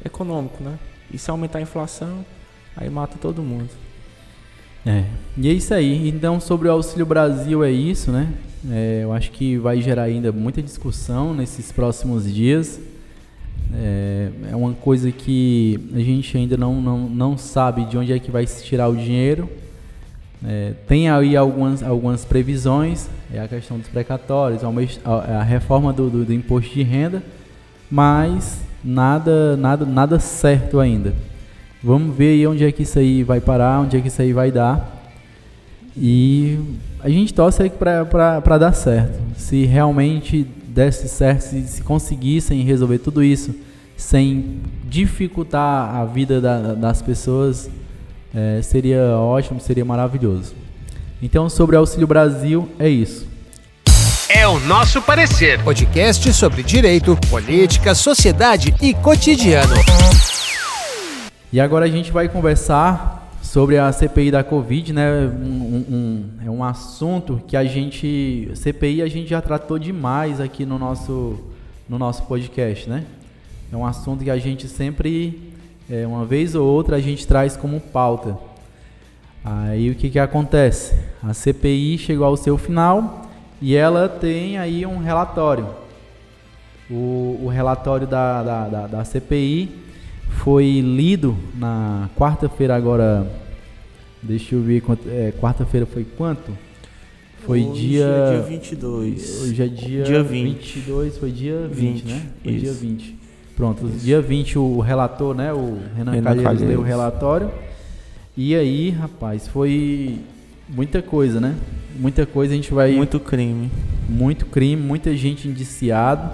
econômico. 0.02 0.64
Né? 0.64 0.78
E 1.12 1.18
se 1.18 1.30
aumentar 1.30 1.58
a 1.58 1.60
inflação, 1.60 2.24
aí 2.74 2.88
mata 2.88 3.18
todo 3.20 3.42
mundo. 3.42 3.68
É, 4.86 5.04
e 5.36 5.50
é 5.50 5.52
isso 5.52 5.74
aí. 5.74 6.08
Então, 6.08 6.40
sobre 6.40 6.68
o 6.68 6.72
Auxílio 6.72 7.04
Brasil, 7.04 7.62
é 7.62 7.70
isso, 7.70 8.10
né? 8.10 8.32
É, 8.70 9.00
eu 9.02 9.12
acho 9.12 9.32
que 9.32 9.56
vai 9.56 9.80
gerar 9.80 10.04
ainda 10.04 10.30
muita 10.30 10.62
discussão 10.62 11.34
nesses 11.34 11.72
próximos 11.72 12.32
dias. 12.32 12.80
É, 13.74 14.28
é, 14.50 14.56
uma 14.56 14.72
coisa 14.74 15.10
que 15.10 15.80
a 15.94 15.98
gente 15.98 16.36
ainda 16.36 16.56
não, 16.56 16.80
não, 16.80 16.98
não 17.08 17.38
sabe 17.38 17.84
de 17.86 17.96
onde 17.96 18.12
é 18.12 18.18
que 18.18 18.30
vai 18.30 18.46
se 18.46 18.64
tirar 18.64 18.88
o 18.88 18.96
dinheiro. 18.96 19.48
É, 20.44 20.74
tem 20.86 21.08
aí 21.08 21.36
algumas, 21.36 21.82
algumas 21.82 22.24
previsões, 22.24 23.08
é 23.32 23.40
a 23.40 23.48
questão 23.48 23.78
dos 23.78 23.88
precatórios, 23.88 24.62
a, 25.04 25.42
reforma 25.42 25.92
do, 25.92 26.10
do, 26.10 26.24
do 26.24 26.32
imposto 26.32 26.74
de 26.74 26.82
renda, 26.82 27.22
mas 27.90 28.60
nada, 28.84 29.56
nada, 29.56 29.86
nada 29.86 30.18
certo 30.18 30.80
ainda. 30.80 31.14
Vamos 31.82 32.16
ver 32.16 32.32
aí 32.32 32.46
onde 32.46 32.64
é 32.64 32.70
que 32.72 32.82
isso 32.82 32.98
aí 32.98 33.22
vai 33.22 33.40
parar, 33.40 33.80
onde 33.80 33.96
é 33.96 34.00
que 34.00 34.08
isso 34.08 34.20
aí 34.20 34.32
vai 34.32 34.50
dar. 34.50 35.01
E 35.96 36.58
a 37.00 37.08
gente 37.08 37.34
torce 37.34 37.70
para 37.70 38.58
dar 38.58 38.72
certo. 38.72 39.18
Se 39.36 39.64
realmente 39.64 40.46
desse 40.66 41.08
certo, 41.08 41.42
se, 41.42 41.62
se, 41.66 41.82
conseguissem 41.82 42.62
resolver 42.62 42.98
tudo 42.98 43.22
isso 43.22 43.54
sem 43.96 44.60
dificultar 44.84 45.94
a 45.94 46.04
vida 46.04 46.40
da, 46.40 46.74
das 46.74 47.02
pessoas, 47.02 47.70
é, 48.34 48.60
seria 48.62 49.16
ótimo, 49.18 49.60
seria 49.60 49.84
maravilhoso. 49.84 50.54
Então, 51.22 51.48
sobre 51.48 51.76
o 51.76 51.78
Auxílio 51.78 52.06
Brasil, 52.06 52.68
é 52.78 52.88
isso. 52.88 53.26
É 54.28 54.48
o 54.48 54.58
nosso 54.60 55.00
parecer. 55.02 55.62
Podcast 55.62 56.32
sobre 56.32 56.62
direito, 56.62 57.16
política, 57.30 57.94
sociedade 57.94 58.74
e 58.80 58.94
cotidiano. 58.94 59.74
E 61.52 61.60
agora 61.60 61.84
a 61.84 61.88
gente 61.88 62.10
vai 62.10 62.28
conversar 62.28 63.21
sobre 63.52 63.76
a 63.76 63.92
CPI 63.92 64.30
da 64.30 64.42
Covid, 64.42 64.94
né? 64.94 65.26
Um, 65.26 65.84
um, 65.90 66.30
é 66.42 66.50
um 66.50 66.64
assunto 66.64 67.38
que 67.46 67.54
a 67.54 67.62
gente. 67.62 68.50
CPI 68.54 69.02
a 69.02 69.08
gente 69.08 69.28
já 69.28 69.42
tratou 69.42 69.78
demais 69.78 70.40
aqui 70.40 70.64
no 70.64 70.78
nosso, 70.78 71.38
no 71.86 71.98
nosso 71.98 72.22
podcast, 72.22 72.88
né? 72.88 73.04
É 73.70 73.76
um 73.76 73.84
assunto 73.84 74.24
que 74.24 74.30
a 74.30 74.38
gente 74.38 74.66
sempre, 74.66 75.52
é, 75.90 76.06
uma 76.06 76.24
vez 76.24 76.54
ou 76.54 76.66
outra, 76.66 76.96
a 76.96 77.00
gente 77.00 77.26
traz 77.26 77.54
como 77.54 77.78
pauta. 77.78 78.38
Aí 79.44 79.90
o 79.90 79.94
que, 79.96 80.08
que 80.08 80.18
acontece? 80.18 80.94
A 81.22 81.34
CPI 81.34 81.98
chegou 81.98 82.24
ao 82.24 82.38
seu 82.38 82.56
final 82.56 83.30
e 83.60 83.76
ela 83.76 84.08
tem 84.08 84.56
aí 84.56 84.86
um 84.86 84.96
relatório. 84.96 85.68
O, 86.90 87.38
o 87.42 87.48
relatório 87.48 88.06
da, 88.06 88.42
da, 88.42 88.68
da, 88.68 88.86
da 88.86 89.04
CPI 89.04 89.68
foi 90.38 90.80
lido 90.80 91.36
na 91.54 92.08
quarta-feira 92.16 92.74
agora. 92.74 93.41
Deixa 94.22 94.54
eu 94.54 94.62
ver 94.62 94.82
é, 95.08 95.32
quarta-feira 95.40 95.84
foi 95.84 96.04
quanto? 96.04 96.56
Foi 97.44 97.60
Hoje 97.64 97.88
dia 97.88 98.04
é 98.04 98.30
dia 98.30 98.42
22. 98.42 99.42
Hoje 99.42 99.62
é 99.62 99.66
dia, 99.66 100.04
dia 100.04 100.22
20. 100.22 100.74
22, 100.74 101.18
foi 101.18 101.30
dia 101.32 101.68
20, 101.68 102.02
20 102.02 102.04
né? 102.04 102.26
Foi 102.42 102.52
isso. 102.52 102.64
dia 102.64 102.72
20. 102.72 103.16
Pronto, 103.56 103.86
isso. 103.88 104.04
dia 104.04 104.20
20 104.22 104.58
o 104.58 104.78
relator, 104.78 105.34
né, 105.34 105.52
o 105.52 105.78
Renan, 105.96 106.12
Renan 106.12 106.22
Calheiros, 106.22 106.42
Calheiros 106.44 106.68
leu 106.68 106.80
o 106.80 106.82
relatório. 106.82 107.50
E 108.36 108.54
aí, 108.54 108.90
rapaz, 108.90 109.48
foi 109.48 110.20
muita 110.68 111.02
coisa, 111.02 111.40
né? 111.40 111.56
Muita 111.98 112.24
coisa 112.24 112.54
a 112.54 112.56
gente 112.56 112.72
vai 112.72 112.92
muito 112.92 113.18
crime. 113.18 113.70
Muito 114.08 114.46
crime, 114.46 114.80
muita 114.80 115.14
gente 115.16 115.48
indiciado. 115.48 116.30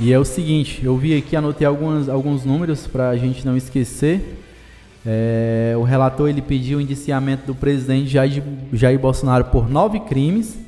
E 0.00 0.14
é 0.14 0.18
o 0.18 0.24
seguinte, 0.24 0.80
eu 0.82 0.96
vi 0.96 1.14
aqui, 1.14 1.36
anotei 1.36 1.66
alguns, 1.66 2.08
alguns 2.08 2.42
números 2.42 2.86
para 2.86 3.10
a 3.10 3.16
gente 3.18 3.44
não 3.44 3.54
esquecer. 3.54 4.39
É, 5.04 5.74
o 5.78 5.82
relator 5.82 6.28
ele 6.28 6.42
pediu 6.42 6.78
o 6.78 6.80
indiciamento 6.80 7.46
do 7.46 7.54
presidente 7.54 8.08
Jair, 8.08 8.42
Jair 8.72 8.98
Bolsonaro 8.98 9.46
por 9.46 9.68
nove 9.68 10.00
crimes 10.00 10.58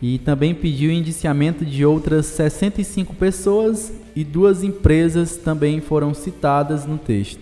e 0.00 0.18
também 0.18 0.54
pediu 0.54 0.90
o 0.90 0.92
indiciamento 0.92 1.64
de 1.64 1.84
outras 1.84 2.26
65 2.26 3.14
pessoas 3.14 3.92
e 4.14 4.24
duas 4.24 4.62
empresas 4.62 5.36
também 5.36 5.80
foram 5.80 6.14
citadas 6.14 6.86
no 6.86 6.96
texto. 6.96 7.40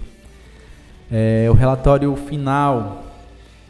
É, 1.11 1.47
o 1.51 1.55
relatório 1.55 2.15
final 2.17 3.05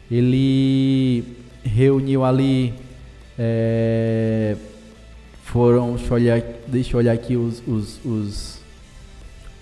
ele 0.09 1.23
reuniu 1.63 2.23
ali 2.23 2.73
é, 3.37 4.55
foram, 5.43 5.95
deixa 5.95 6.07
eu 6.07 6.13
olhar, 6.13 6.43
deixa 6.67 6.93
eu 6.93 6.97
olhar 6.99 7.13
aqui 7.13 7.35
os, 7.35 7.61
os, 7.67 7.99
os, 8.05 8.59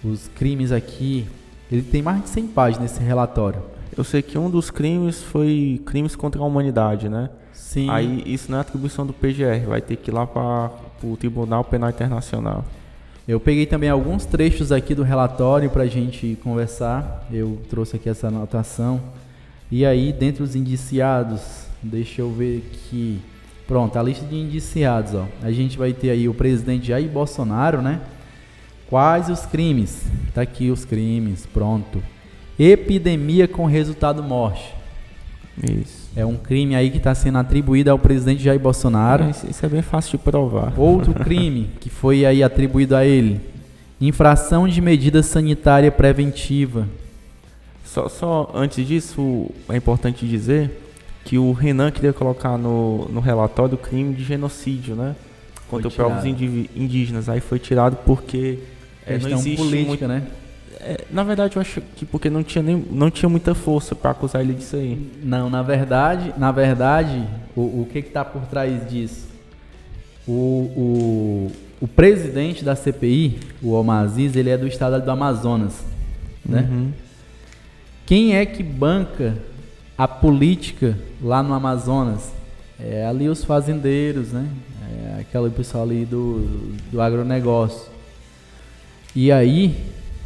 os 0.03 0.27
crimes 0.35 0.71
aqui. 0.71 1.25
Ele 1.71 1.81
tem 1.81 2.01
mais 2.01 2.21
de 2.23 2.29
100 2.29 2.47
páginas 2.47 2.91
nesse 2.91 3.03
relatório. 3.03 3.61
Eu 3.95 4.03
sei 4.03 4.21
que 4.21 4.37
um 4.37 4.49
dos 4.49 4.69
crimes 4.71 5.21
foi 5.21 5.81
crimes 5.85 6.15
contra 6.15 6.41
a 6.41 6.45
humanidade, 6.45 7.09
né? 7.09 7.29
Sim. 7.53 7.89
Aí 7.89 8.23
isso 8.25 8.51
não 8.51 8.57
é 8.57 8.61
atribuição 8.61 9.05
do 9.05 9.13
PGR, 9.13 9.67
vai 9.67 9.81
ter 9.81 9.95
que 9.95 10.11
ir 10.11 10.13
lá 10.13 10.25
para 10.25 10.71
o 11.03 11.17
Tribunal 11.17 11.63
Penal 11.63 11.89
Internacional. 11.89 12.63
Eu 13.27 13.39
peguei 13.39 13.65
também 13.65 13.89
alguns 13.89 14.25
trechos 14.25 14.71
aqui 14.71 14.93
do 14.93 15.01
relatório 15.01 15.69
para 15.69 15.83
a 15.83 15.87
gente 15.87 16.37
conversar. 16.43 17.25
Eu 17.31 17.61
trouxe 17.69 17.95
aqui 17.95 18.09
essa 18.09 18.27
anotação. 18.27 18.99
E 19.71 19.85
aí, 19.85 20.11
dentre 20.11 20.43
os 20.43 20.55
indiciados, 20.55 21.41
deixa 21.81 22.21
eu 22.21 22.31
ver 22.31 22.63
aqui. 22.67 23.21
Pronto, 23.65 23.97
a 23.97 24.03
lista 24.03 24.25
de 24.25 24.35
indiciados, 24.35 25.15
ó. 25.15 25.25
A 25.41 25.51
gente 25.51 25.77
vai 25.77 25.93
ter 25.93 26.09
aí 26.09 26.27
o 26.27 26.33
presidente 26.33 26.87
Jair 26.87 27.09
Bolsonaro, 27.09 27.81
né? 27.81 28.01
Quais 28.89 29.29
os 29.29 29.45
crimes? 29.45 30.05
Tá 30.33 30.41
aqui 30.41 30.69
os 30.69 30.85
crimes, 30.85 31.45
pronto. 31.45 32.03
Epidemia 32.57 33.47
com 33.47 33.65
resultado 33.65 34.21
morte. 34.21 34.73
Isso. 35.61 36.09
É 36.15 36.25
um 36.25 36.35
crime 36.35 36.75
aí 36.75 36.89
que 36.89 36.97
está 36.97 37.13
sendo 37.13 37.37
atribuído 37.37 37.91
ao 37.91 37.99
presidente 37.99 38.43
Jair 38.43 38.59
Bolsonaro. 38.59 39.29
Isso, 39.29 39.49
isso 39.49 39.65
é 39.65 39.69
bem 39.69 39.81
fácil 39.81 40.17
de 40.17 40.23
provar. 40.23 40.73
Outro 40.77 41.13
crime 41.25 41.69
que 41.79 41.89
foi 41.89 42.25
aí 42.25 42.43
atribuído 42.43 42.95
a 42.95 43.05
ele. 43.05 43.41
Infração 43.99 44.67
de 44.67 44.81
medida 44.81 45.23
sanitária 45.23 45.91
preventiva. 45.91 46.87
Só, 47.85 48.09
só 48.09 48.51
antes 48.53 48.87
disso, 48.87 49.49
é 49.69 49.77
importante 49.77 50.27
dizer 50.27 50.71
que 51.23 51.37
o 51.37 51.51
Renan 51.51 51.91
queria 51.91 52.11
colocar 52.11 52.57
no, 52.57 53.07
no 53.09 53.19
relatório 53.19 53.75
o 53.75 53.77
crime 53.77 54.13
de 54.13 54.23
genocídio, 54.23 54.95
né? 54.95 55.15
Contra 55.69 55.87
os 55.87 55.95
povos 55.95 56.25
indígenas. 56.25 57.29
Aí 57.29 57.39
foi 57.39 57.59
tirado 57.59 57.95
porque 58.05 58.59
é, 59.05 59.17
não 59.17 59.29
existe 59.29 59.57
política, 59.57 59.87
muito, 59.87 60.07
né? 60.07 60.23
É, 60.79 61.05
na 61.09 61.23
verdade, 61.23 61.55
eu 61.55 61.61
acho 61.61 61.81
que 61.95 62.05
porque 62.05 62.29
não 62.29 62.43
tinha, 62.43 62.61
nem, 62.61 62.75
não 62.91 63.09
tinha 63.09 63.29
muita 63.29 63.55
força 63.55 63.95
para 63.95 64.11
acusar 64.11 64.41
ele 64.41 64.53
disso 64.53 64.75
aí. 64.75 65.11
Não, 65.23 65.49
na 65.49 65.61
verdade, 65.61 66.33
na 66.37 66.51
verdade, 66.51 67.25
o, 67.55 67.61
o 67.61 67.87
que 67.91 67.99
está 67.99 68.25
por 68.25 68.43
trás 68.43 68.89
disso? 68.89 69.27
O, 70.27 70.31
o, 70.31 71.51
o 71.81 71.87
presidente 71.87 72.63
da 72.63 72.75
CPI, 72.75 73.39
o 73.61 73.71
Omar 73.71 74.03
Aziz, 74.03 74.35
ele 74.35 74.49
é 74.49 74.57
do 74.57 74.67
estado 74.67 75.01
do 75.03 75.11
Amazonas, 75.11 75.73
né? 76.45 76.67
Uhum. 76.69 76.91
Quem 78.05 78.35
é 78.35 78.45
que 78.45 78.61
banca 78.61 79.37
a 79.97 80.07
política 80.07 80.97
lá 81.21 81.41
no 81.41 81.53
Amazonas? 81.53 82.31
É 82.79 83.05
ali 83.05 83.29
os 83.29 83.43
fazendeiros, 83.43 84.33
né? 84.33 84.47
É 84.81 85.21
aquele 85.21 85.49
pessoal 85.49 85.83
ali 85.83 86.03
do, 86.03 86.73
do 86.91 87.01
agronegócio. 87.01 87.92
E 89.15 89.31
aí, 89.31 89.75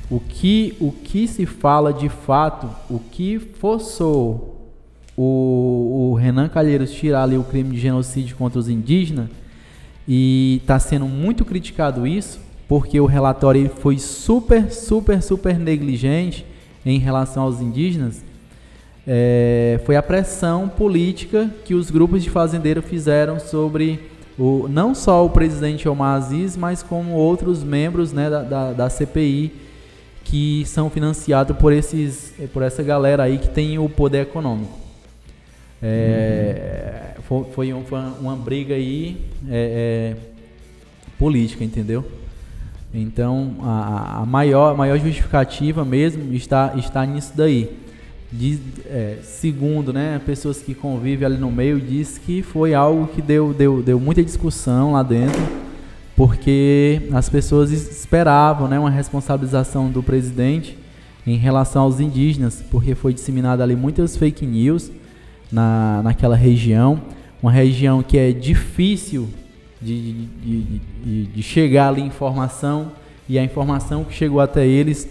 o 0.10 0.20
que, 0.20 0.76
o 0.80 0.92
que 0.92 1.28
se 1.28 1.46
fala 1.46 1.94
de 1.94 2.08
fato, 2.08 2.70
o 2.90 3.00
que 3.00 3.38
forçou 3.38 4.72
o, 5.18 6.12
o 6.12 6.16
Renan 6.16 6.48
Calheiros 6.48 6.92
tirar 6.94 7.24
ali 7.24 7.38
o 7.38 7.44
crime 7.44 7.72
de 7.72 7.80
genocídio 7.80 8.38
contra 8.38 8.60
os 8.60 8.70
indígenas, 8.70 9.28
e 10.08 10.60
está 10.62 10.80
sendo 10.80 11.06
muito 11.06 11.44
criticado 11.44 12.08
isso, 12.08 12.40
porque 12.68 13.00
o 13.00 13.06
relatório 13.06 13.70
foi 13.70 13.98
super, 13.98 14.72
super, 14.72 15.22
super 15.22 15.60
negligente 15.60 16.46
em 16.86 16.98
relação 16.98 17.44
aos 17.44 17.60
indígenas, 17.60 18.24
é, 19.06 19.82
foi 19.86 19.96
a 19.96 20.04
pressão 20.04 20.70
política 20.70 21.50
que 21.66 21.74
os 21.74 21.90
grupos 21.90 22.24
de 22.24 22.30
fazendeiros 22.30 22.86
fizeram 22.86 23.40
sobre 23.40 24.00
o, 24.38 24.68
não 24.70 24.94
só 24.94 25.26
o 25.26 25.30
presidente 25.30 25.90
Omar 25.90 26.16
Aziz, 26.16 26.56
mas 26.56 26.84
como 26.84 27.14
outros 27.14 27.64
membros 27.64 28.14
né, 28.14 28.30
da, 28.30 28.44
da, 28.44 28.74
da 28.74 28.90
CPI 28.90 29.52
que 30.24 30.64
são 30.66 30.90
financiados 30.90 31.56
por, 31.58 31.72
esses, 31.72 32.34
por 32.54 32.62
essa 32.62 32.84
galera 32.84 33.24
aí 33.24 33.38
que 33.38 33.48
tem 33.48 33.80
o 33.80 33.88
poder 33.88 34.24
econômico. 34.24 34.78
É, 35.82 37.14
uhum. 37.16 37.24
foi, 37.24 37.52
foi, 37.54 37.74
um, 37.74 37.84
foi, 37.86 38.00
uma 38.20 38.36
briga 38.36 38.76
aí 38.76 39.26
é, 39.50 40.16
é, 40.16 40.16
política, 41.18 41.64
entendeu? 41.64 42.06
Então 42.94 43.56
a, 43.62 44.22
a, 44.22 44.26
maior, 44.26 44.74
a 44.74 44.76
maior 44.76 44.98
justificativa 45.00 45.86
mesmo 45.86 46.34
está, 46.34 46.74
está 46.76 47.06
nisso 47.06 47.32
daí. 47.36 47.87
Diz, 48.32 48.60
é, 48.86 49.20
segundo, 49.24 49.94
né, 49.94 50.20
pessoas 50.26 50.62
que 50.62 50.74
convivem 50.74 51.26
ali 51.26 51.38
no 51.38 51.50
meio 51.50 51.80
diz 51.80 52.18
que 52.18 52.42
foi 52.42 52.74
algo 52.74 53.08
que 53.08 53.22
deu, 53.22 53.54
deu, 53.54 53.82
deu 53.82 54.00
muita 54.02 54.22
discussão 54.22 54.92
lá 54.92 55.02
dentro, 55.02 55.42
porque 56.14 57.04
as 57.14 57.30
pessoas 57.30 57.72
esperavam, 57.72 58.68
né, 58.68 58.78
uma 58.78 58.90
responsabilização 58.90 59.90
do 59.90 60.04
presidente 60.04 60.78
em 61.26 61.38
relação 61.38 61.84
aos 61.84 62.02
indígenas, 62.02 62.62
porque 62.70 62.96
foi 62.96 63.14
disseminada 63.14 63.64
ali 63.64 63.78
muitas 63.78 64.18
fake 64.18 64.46
news 64.46 64.92
na, 65.50 66.02
naquela 66.04 66.36
região, 66.36 67.02
uma 67.42 67.52
região 67.52 68.04
que 68.04 68.18
é 68.18 68.34
difícil 68.34 69.30
de, 69.82 70.12
de, 70.12 70.82
de, 71.04 71.26
de 71.28 71.44
chegar 71.44 71.90
ali 71.90 72.02
informação 72.02 72.92
e 73.30 73.40
a 73.40 73.44
informação 73.44 74.04
que 74.04 74.14
chegou 74.14 74.42
até 74.42 74.66
eles 74.66 75.08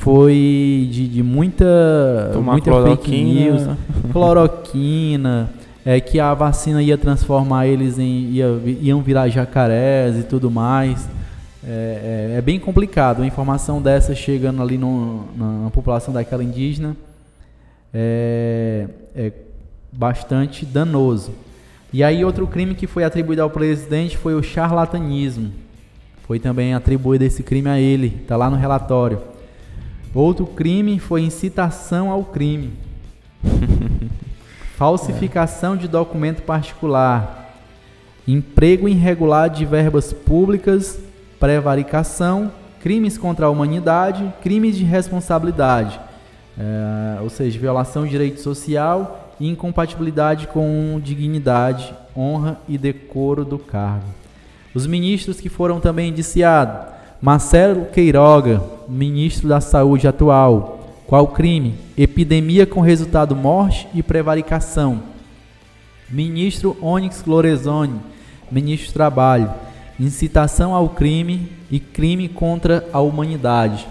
foi 0.00 0.88
de, 0.90 1.06
de 1.06 1.22
muita, 1.22 2.30
Tomar 2.32 2.52
muita 2.52 2.72
fake 2.84 3.22
news, 3.22 3.68
cloroquina, 4.10 5.50
é, 5.84 6.00
que 6.00 6.18
a 6.18 6.32
vacina 6.32 6.82
ia 6.82 6.96
transformar 6.96 7.66
eles 7.66 7.98
em. 7.98 8.30
Ia, 8.30 8.46
iam 8.80 9.02
virar 9.02 9.28
jacarés 9.28 10.18
e 10.18 10.22
tudo 10.22 10.50
mais. 10.50 11.06
É, 11.62 12.30
é, 12.32 12.38
é, 12.38 12.40
bem 12.40 12.58
complicado. 12.58 13.18
Uma 13.18 13.26
informação 13.26 13.80
dessa 13.82 14.14
chegando 14.14 14.62
ali 14.62 14.78
no, 14.78 15.26
na, 15.36 15.70
população 15.70 16.14
daquela 16.14 16.42
indígena 16.42 16.96
é, 17.92 18.86
é 19.14 19.32
bastante 19.92 20.64
danoso. 20.64 21.32
E 21.92 22.02
aí 22.02 22.24
outro 22.24 22.46
crime 22.46 22.74
que 22.74 22.86
foi 22.86 23.04
atribuído 23.04 23.42
ao 23.42 23.50
presidente 23.50 24.16
foi 24.16 24.34
o 24.34 24.42
charlatanismo. 24.42 25.52
Foi 26.22 26.38
também 26.38 26.72
atribuído 26.72 27.22
esse 27.24 27.42
crime 27.42 27.68
a 27.68 27.78
ele, 27.78 28.20
está 28.22 28.34
lá 28.34 28.48
no 28.48 28.56
relatório. 28.56 29.29
Outro 30.14 30.44
crime 30.46 30.98
foi 30.98 31.22
incitação 31.22 32.10
ao 32.10 32.24
crime. 32.24 32.72
Falsificação 34.76 35.74
é. 35.74 35.76
de 35.76 35.88
documento 35.88 36.42
particular. 36.42 37.54
Emprego 38.26 38.88
irregular 38.88 39.48
de 39.48 39.64
verbas 39.64 40.12
públicas, 40.12 40.98
prevaricação, 41.38 42.50
crimes 42.80 43.16
contra 43.16 43.46
a 43.46 43.50
humanidade, 43.50 44.32
crimes 44.42 44.76
de 44.76 44.84
responsabilidade, 44.84 46.00
é, 46.58 47.20
ou 47.20 47.30
seja, 47.30 47.58
violação 47.58 48.04
de 48.04 48.10
direito 48.10 48.40
social 48.40 49.34
e 49.38 49.48
incompatibilidade 49.48 50.46
com 50.48 51.00
dignidade, 51.02 51.94
honra 52.16 52.58
e 52.68 52.76
decoro 52.76 53.44
do 53.44 53.58
cargo. 53.58 54.06
Os 54.74 54.86
ministros 54.86 55.40
que 55.40 55.48
foram 55.48 55.80
também 55.80 56.10
indiciados: 56.10 56.99
Marcelo 57.20 57.84
Queiroga, 57.86 58.62
ministro 58.88 59.46
da 59.46 59.60
Saúde 59.60 60.08
atual. 60.08 60.80
Qual 61.06 61.26
crime? 61.28 61.74
Epidemia 61.96 62.64
com 62.64 62.80
resultado 62.80 63.36
morte 63.36 63.86
e 63.92 64.02
prevaricação. 64.02 65.02
Ministro 66.08 66.76
Onyx 66.80 67.24
Lorenzoni, 67.26 68.00
ministro 68.50 68.90
do 68.90 68.94
Trabalho. 68.94 69.50
Incitação 69.98 70.74
ao 70.74 70.88
crime 70.88 71.52
e 71.70 71.78
crime 71.78 72.26
contra 72.26 72.86
a 72.90 73.00
humanidade. 73.00 73.86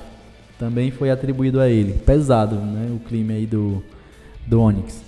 Também 0.57 0.89
foi 0.89 1.11
atribuído 1.11 1.59
a 1.59 1.69
ele. 1.69 1.93
Pesado, 1.93 2.55
né? 2.55 2.89
O 2.91 2.99
crime 2.99 3.33
aí 3.33 3.45
do, 3.45 3.83
do 4.47 4.59
Onyx. 4.59 5.03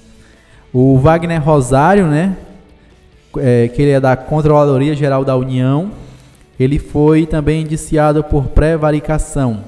O 0.72 0.96
Wagner 1.00 1.44
Rosário, 1.44 2.06
né? 2.06 2.38
É, 3.38 3.68
que 3.68 3.82
ele 3.82 3.92
é 3.92 4.00
da 4.00 4.16
Controladoria 4.16 4.94
Geral 4.94 5.26
da 5.26 5.36
União, 5.36 5.92
ele 6.60 6.78
foi 6.80 7.26
também 7.26 7.62
indiciado 7.62 8.24
por 8.24 8.48
prevaricação. 8.48 9.64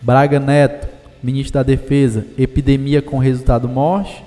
Braga 0.00 0.38
Neto, 0.38 0.88
ministro 1.22 1.54
da 1.54 1.62
Defesa, 1.62 2.26
epidemia 2.38 3.02
com 3.02 3.18
resultado 3.18 3.68
morte. 3.68 4.24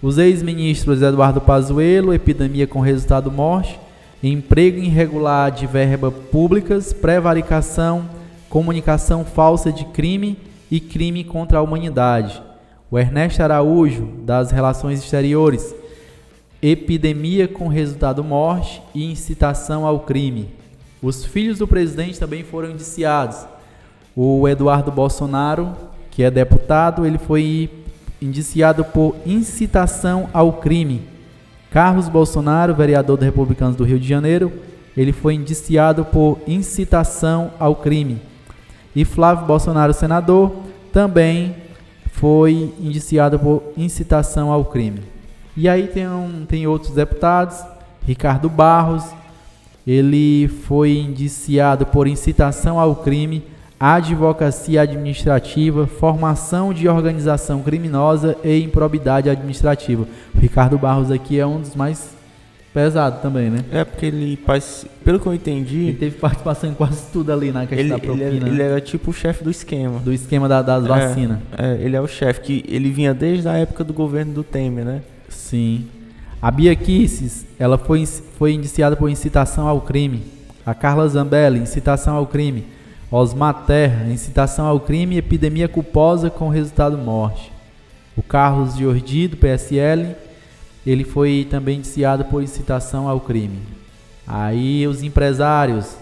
Os 0.00 0.18
ex-ministros 0.18 1.02
Eduardo 1.02 1.40
Pazuello, 1.40 2.12
epidemia 2.14 2.66
com 2.66 2.80
resultado 2.80 3.30
morte. 3.30 3.78
Emprego 4.22 4.78
irregular 4.78 5.50
de 5.50 5.66
verba 5.66 6.10
públicas, 6.10 6.92
prevaricação, 6.92 8.08
comunicação 8.48 9.24
falsa 9.24 9.72
de 9.72 9.84
crime 9.86 10.38
e 10.70 10.78
crime 10.78 11.24
contra 11.24 11.58
a 11.58 11.62
humanidade. 11.62 12.40
O 12.88 12.98
Ernesto 12.98 13.42
Araújo, 13.42 14.06
das 14.24 14.50
Relações 14.52 15.00
Exteriores, 15.00 15.74
epidemia 16.60 17.48
com 17.48 17.66
resultado 17.66 18.22
morte 18.22 18.80
e 18.94 19.10
incitação 19.10 19.84
ao 19.84 20.00
crime. 20.00 20.61
Os 21.02 21.24
filhos 21.24 21.58
do 21.58 21.66
presidente 21.66 22.20
também 22.20 22.44
foram 22.44 22.70
indiciados. 22.70 23.38
O 24.14 24.46
Eduardo 24.48 24.92
Bolsonaro, 24.92 25.74
que 26.12 26.22
é 26.22 26.30
deputado, 26.30 27.04
ele 27.04 27.18
foi 27.18 27.68
indiciado 28.20 28.84
por 28.84 29.16
incitação 29.26 30.30
ao 30.32 30.52
crime. 30.52 31.02
Carlos 31.72 32.08
Bolsonaro, 32.08 32.72
vereador 32.72 33.16
do 33.16 33.24
Republicanos 33.24 33.74
do 33.74 33.82
Rio 33.82 33.98
de 33.98 34.06
Janeiro, 34.06 34.52
ele 34.96 35.12
foi 35.12 35.34
indiciado 35.34 36.04
por 36.04 36.38
incitação 36.46 37.50
ao 37.58 37.74
crime. 37.74 38.20
E 38.94 39.04
Flávio 39.04 39.46
Bolsonaro, 39.46 39.92
senador, 39.92 40.52
também 40.92 41.56
foi 42.12 42.72
indiciado 42.78 43.38
por 43.40 43.62
incitação 43.76 44.52
ao 44.52 44.66
crime. 44.66 45.00
E 45.56 45.68
aí 45.68 45.88
tem, 45.88 46.06
um, 46.06 46.46
tem 46.46 46.66
outros 46.66 46.92
deputados, 46.92 47.58
Ricardo 48.06 48.48
Barros, 48.48 49.02
ele 49.86 50.48
foi 50.48 50.98
indiciado 50.98 51.86
por 51.86 52.06
incitação 52.06 52.78
ao 52.78 52.96
crime, 52.96 53.42
advocacia 53.78 54.82
administrativa, 54.82 55.86
formação 55.86 56.72
de 56.72 56.88
organização 56.88 57.62
criminosa 57.62 58.36
e 58.44 58.62
improbidade 58.62 59.28
administrativa. 59.28 60.06
O 60.34 60.38
Ricardo 60.38 60.78
Barros 60.78 61.10
aqui 61.10 61.38
é 61.38 61.46
um 61.46 61.60
dos 61.60 61.74
mais 61.74 62.12
Pesado 62.72 63.20
também, 63.20 63.50
né? 63.50 63.58
É, 63.70 63.84
porque 63.84 64.06
ele, 64.06 64.38
pelo 65.04 65.20
que 65.20 65.26
eu 65.26 65.34
entendi. 65.34 65.88
Ele 65.88 65.96
teve 65.98 66.16
participação 66.16 66.70
em 66.70 66.74
quase 66.74 67.04
tudo 67.12 67.30
ali 67.30 67.52
na 67.52 67.66
questão 67.66 67.78
ele, 67.78 67.88
da 67.90 67.98
propina. 67.98 68.26
Ele, 68.26 68.48
ele 68.48 68.62
era 68.62 68.80
tipo 68.80 69.10
o 69.10 69.12
chefe 69.12 69.44
do 69.44 69.50
esquema. 69.50 69.98
Do 69.98 70.10
esquema 70.10 70.48
da, 70.48 70.62
das 70.62 70.82
é, 70.82 70.88
vacinas. 70.88 71.38
É, 71.58 71.74
ele 71.82 71.96
é 71.96 72.00
o 72.00 72.06
chefe, 72.06 72.40
que 72.40 72.64
ele 72.66 72.90
vinha 72.90 73.12
desde 73.12 73.46
a 73.46 73.52
época 73.58 73.84
do 73.84 73.92
governo 73.92 74.32
do 74.32 74.42
Temer, 74.42 74.86
né? 74.86 75.02
Sim. 75.28 75.84
A 76.42 76.50
Bia 76.50 76.74
Kisses, 76.74 77.46
ela 77.56 77.78
foi, 77.78 78.04
foi 78.04 78.52
indiciada 78.52 78.96
por 78.96 79.08
incitação 79.08 79.68
ao 79.68 79.80
crime. 79.80 80.24
A 80.66 80.74
Carla 80.74 81.06
Zambelli, 81.06 81.60
incitação 81.60 82.16
ao 82.16 82.26
crime. 82.26 82.66
Osmar 83.12 83.64
Terra, 83.64 84.10
incitação 84.10 84.66
ao 84.66 84.80
crime 84.80 85.14
e 85.14 85.18
epidemia 85.18 85.68
culposa 85.68 86.30
com 86.30 86.48
resultado 86.48 86.98
morte. 86.98 87.52
O 88.16 88.24
Carlos 88.24 88.76
Jordi, 88.76 89.28
do 89.28 89.36
PSL, 89.36 90.16
ele 90.84 91.04
foi 91.04 91.46
também 91.48 91.78
indiciado 91.78 92.24
por 92.24 92.42
incitação 92.42 93.08
ao 93.08 93.20
crime. 93.20 93.60
Aí 94.26 94.84
os 94.88 95.00
empresários, 95.00 95.96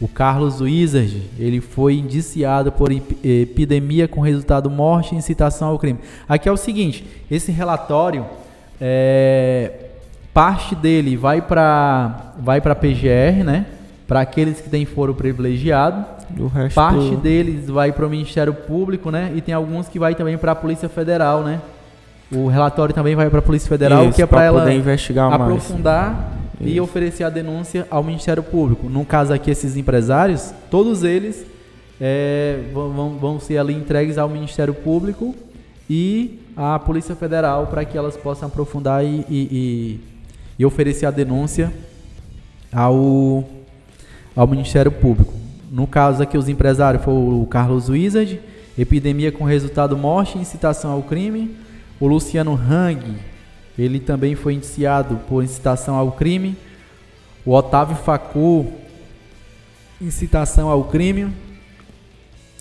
o 0.00 0.08
Carlos 0.08 0.60
Wizard, 0.60 1.30
ele 1.38 1.60
foi 1.60 1.94
indiciado 1.94 2.72
por 2.72 2.90
epidemia 2.90 4.08
com 4.08 4.20
resultado 4.20 4.68
morte 4.68 5.14
e 5.14 5.18
incitação 5.18 5.68
ao 5.68 5.78
crime. 5.78 6.00
Aqui 6.28 6.48
é 6.48 6.52
o 6.52 6.56
seguinte, 6.56 7.06
esse 7.30 7.52
relatório, 7.52 8.26
é, 8.80 9.72
parte 10.32 10.74
dele 10.74 11.16
vai 11.16 11.40
para 11.40 12.32
vai 12.38 12.60
para 12.60 12.74
PGR, 12.74 13.44
né? 13.44 13.66
para 14.06 14.20
aqueles 14.20 14.60
que 14.60 14.70
têm 14.70 14.84
foro 14.84 15.14
privilegiado. 15.14 16.04
Parte 16.74 17.16
deles 17.16 17.68
vai 17.68 17.92
para 17.92 18.06
o 18.06 18.10
Ministério 18.10 18.54
Público, 18.54 19.10
né? 19.10 19.32
E 19.34 19.40
tem 19.40 19.54
alguns 19.54 19.88
que 19.88 19.98
vai 19.98 20.14
também 20.14 20.38
para 20.38 20.52
a 20.52 20.54
Polícia 20.54 20.88
Federal, 20.88 21.42
né? 21.42 21.60
O 22.32 22.48
relatório 22.48 22.94
também 22.94 23.14
vai 23.14 23.28
para 23.30 23.38
a 23.38 23.42
Polícia 23.42 23.68
Federal, 23.68 24.04
Isso, 24.04 24.16
que 24.16 24.22
é 24.22 24.26
para 24.26 24.44
ela 24.44 24.72
investigar 24.72 25.32
aprofundar 25.32 26.32
mais. 26.60 26.72
e 26.72 26.80
oferecer 26.80 27.22
a 27.22 27.30
denúncia 27.30 27.86
ao 27.88 28.02
Ministério 28.02 28.42
Público. 28.42 28.88
No 28.88 29.04
caso 29.04 29.32
aqui, 29.32 29.50
esses 29.50 29.76
empresários, 29.76 30.52
todos 30.68 31.04
eles 31.04 31.46
é, 32.00 32.58
vão, 32.72 33.16
vão 33.18 33.40
ser 33.40 33.58
ali 33.58 33.74
entregues 33.74 34.18
ao 34.18 34.28
Ministério 34.28 34.74
Público 34.74 35.34
e 35.88 36.40
à 36.56 36.78
Polícia 36.78 37.14
Federal 37.14 37.66
para 37.66 37.84
que 37.84 37.96
elas 37.96 38.16
possam 38.16 38.48
aprofundar 38.48 39.04
e, 39.04 39.24
e, 39.28 39.30
e, 39.30 40.00
e 40.58 40.66
oferecer 40.66 41.06
a 41.06 41.10
denúncia 41.10 41.72
ao, 42.72 43.44
ao 44.34 44.46
Ministério 44.46 44.90
Público. 44.90 45.32
No 45.70 45.86
caso 45.86 46.22
aqui, 46.22 46.38
os 46.38 46.48
empresários 46.48 47.04
foram 47.04 47.42
o 47.42 47.46
Carlos 47.46 47.88
Wizard, 47.88 48.40
epidemia 48.78 49.32
com 49.32 49.44
resultado 49.44 49.96
morte 49.96 50.38
e 50.38 50.40
incitação 50.40 50.90
ao 50.90 51.02
crime. 51.02 51.56
O 51.98 52.06
Luciano 52.06 52.54
Hang, 52.54 53.16
ele 53.78 53.98
também 53.98 54.34
foi 54.34 54.54
indiciado 54.54 55.16
por 55.28 55.42
incitação 55.42 55.94
ao 55.96 56.12
crime. 56.12 56.56
O 57.44 57.52
Otávio 57.52 57.96
Facu, 57.96 58.66
incitação 60.00 60.68
ao 60.68 60.84
crime. 60.84 61.32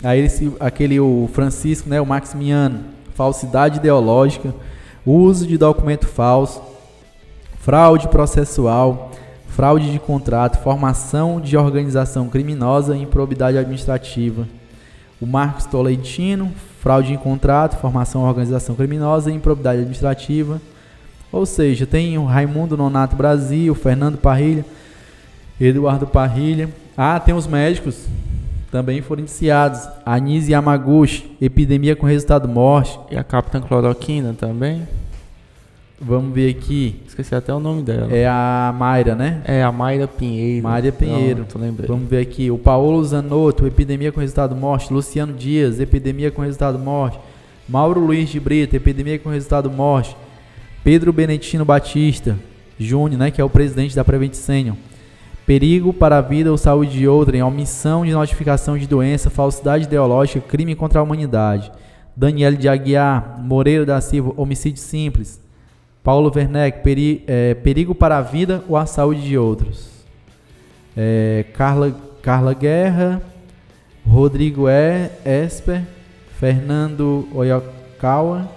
Aí 0.04 0.22
esse, 0.22 0.52
aquele 0.60 1.00
o 1.00 1.30
Francisco, 1.34 1.90
né, 1.90 2.00
o 2.00 2.06
Maximiano, 2.06 2.95
falsidade 3.16 3.80
ideológica, 3.80 4.54
uso 5.06 5.48
de 5.48 5.58
documento 5.58 6.06
falso, 6.06 6.62
fraude 7.60 8.08
processual, 8.10 9.12
fraude 9.48 9.90
de 9.92 9.98
contrato, 9.98 10.62
formação 10.62 11.40
de 11.40 11.58
organização 11.58 12.28
criminosa 12.28 12.96
e 12.96 13.02
improbidade 13.02 13.58
administrativa. 13.58 14.46
O 15.20 15.26
Marcos 15.26 15.66
Tolentino, 15.66 16.52
fraude 16.82 17.14
em 17.14 17.18
contrato, 17.18 17.78
formação 17.78 18.22
de 18.22 18.28
organização 18.28 18.76
criminosa 18.76 19.32
e 19.32 19.34
improbidade 19.34 19.80
administrativa. 19.80 20.62
Ou 21.32 21.46
seja, 21.46 21.86
tem 21.86 22.18
o 22.18 22.26
Raimundo 22.26 22.76
Nonato 22.76 23.16
Brasil, 23.16 23.74
Fernando 23.74 24.18
Parrilha, 24.18 24.66
Eduardo 25.60 26.06
Parrilha. 26.06 26.70
Ah, 26.98 27.20
tem 27.20 27.34
os 27.34 27.48
médicos, 27.48 28.06
também 28.76 29.02
foram 29.02 29.22
indiciados. 29.22 29.88
Anise 30.06 30.52
Yamaguchi, 30.52 31.38
epidemia 31.40 31.96
com 31.96 32.06
resultado 32.06 32.46
morte. 32.46 33.00
E 33.10 33.16
a 33.16 33.24
Capitã 33.24 33.62
Cloroquina 33.62 34.36
também? 34.38 34.86
Vamos 35.98 36.36
ver 36.36 36.50
aqui. 36.50 37.02
Esqueci 37.08 37.34
até 37.34 37.54
o 37.54 37.60
nome 37.62 37.84
dela. 37.84 38.14
É 38.14 38.28
a 38.28 38.76
Mayra, 38.78 39.16
né? 39.16 39.42
É 39.46 39.64
a 39.64 39.72
Mayra 39.72 40.10
Pinheiro. 40.10 40.62
Mayra 40.62 40.92
Pinheiro. 40.92 41.46
Não, 41.56 41.62
lembrei. 41.62 41.88
Vamos 41.88 42.10
ver 42.10 42.20
aqui. 42.20 42.52
O 42.52 42.58
Paulo 42.58 43.02
Zanotto, 43.06 43.66
epidemia 43.66 44.12
com 44.12 44.20
resultado 44.20 44.54
morte. 44.54 44.92
Luciano 44.92 45.32
Dias, 45.32 45.80
epidemia 45.80 46.30
com 46.30 46.42
resultado 46.42 46.78
morte. 46.78 47.18
Mauro 47.70 48.02
Luiz 48.02 48.28
de 48.28 48.42
Brito, 48.42 48.76
epidemia 48.76 49.18
com 49.18 49.30
resultado 49.30 49.72
morte. 49.72 50.18
Pedro 50.84 51.14
Beneditino 51.14 51.64
Batista 51.64 52.38
Júnior, 52.78 53.20
né, 53.20 53.32
que 53.32 53.40
é 53.40 53.44
o 53.44 53.50
presidente 53.50 53.96
da 53.96 54.04
Prevent 54.04 54.34
Senior. 54.34 54.76
Perigo 55.46 55.94
para 55.94 56.18
a 56.18 56.22
vida 56.22 56.50
ou 56.50 56.58
saúde 56.58 56.98
de 56.98 57.08
outrem, 57.08 57.44
omissão 57.44 58.04
de 58.04 58.12
notificação 58.12 58.76
de 58.78 58.88
doença, 58.88 59.30
falsidade 59.30 59.84
ideológica, 59.84 60.42
crime 60.42 60.74
contra 60.74 61.00
a 61.00 61.04
humanidade. 61.04 61.72
Daniel 62.16 62.54
de 62.54 62.68
Aguiar, 62.68 63.40
Moreira 63.44 63.86
da 63.86 64.02
Silva, 64.02 64.34
homicídio 64.38 64.82
simples. 64.82 65.40
Paulo 66.04 66.32
Werneck, 66.36 66.82
peri, 66.82 67.24
é, 67.28 67.54
perigo 67.54 67.94
para 67.94 68.18
a 68.18 68.22
vida 68.22 68.64
ou 68.68 68.76
a 68.76 68.88
saúde 68.88 69.22
de 69.22 69.38
outros. 69.38 69.90
É, 70.98 71.46
Carla, 71.54 71.96
Carla 72.24 72.54
Guerra, 72.56 73.22
Rodrigo 74.08 74.68
e, 74.68 75.10
Esper, 75.24 75.84
Fernando 76.40 77.28
Oyakawa, 77.34 78.50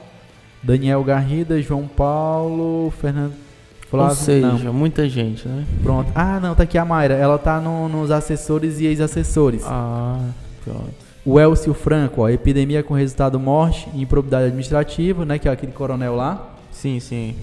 Daniel 0.62 1.05
Garrida, 1.05 1.61
João 1.61 1.87
Paulo, 1.87 2.90
Fernando 2.98 3.47
Flávio, 3.90 4.11
Ou 4.11 4.16
seja, 4.16 4.46
não. 4.64 4.72
muita 4.72 5.09
gente, 5.09 5.48
né? 5.48 5.64
Pronto. 5.83 6.11
Ah, 6.14 6.38
não, 6.40 6.55
tá 6.55 6.64
aqui 6.64 6.77
a 6.77 6.85
Mayra. 6.85 7.14
Ela 7.14 7.38
tá 7.38 7.59
no, 7.61 7.88
nos 7.88 8.11
assessores 8.11 8.81
e 8.81 8.87
ex-assessores. 8.87 9.62
Ah, 9.64 10.20
pronto. 10.62 10.90
O 11.24 11.40
Elcio 11.40 11.72
Franco, 11.74 12.22
ó, 12.22 12.29
epidemia 12.29 12.83
com 12.83 12.94
resultado 12.94 13.38
morte 13.40 13.88
e 13.94 14.03
improbidade 14.03 14.46
administrativa, 14.46 15.24
né? 15.24 15.38
Que 15.38 15.48
é 15.48 15.53
aquele 15.53 15.72
coronel 15.72 16.14
lá. 16.14 16.55
Sim, 16.70 17.01
sim. 17.01 17.35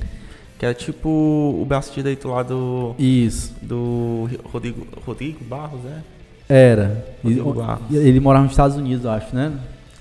Que 0.58 0.66
é 0.66 0.74
tipo 0.74 1.10
o 1.10 1.66
braço 1.68 1.92
direito 1.94 2.28
lá 2.28 2.42
do. 2.44 2.96
Isso. 2.98 3.54
Do 3.62 4.30
Rodrigo, 4.52 4.88
Rodrigo 5.06 5.44
Barros, 5.44 5.82
né? 5.84 6.04
Era. 6.48 7.06
Rodrigo 7.24 7.50
ele, 7.50 7.60
Barros. 7.60 7.82
ele 7.92 8.20
morava 8.20 8.44
nos 8.44 8.54
Estados 8.54 8.78
Unidos, 8.78 9.04
eu 9.04 9.12
acho, 9.12 9.36
né? 9.36 9.52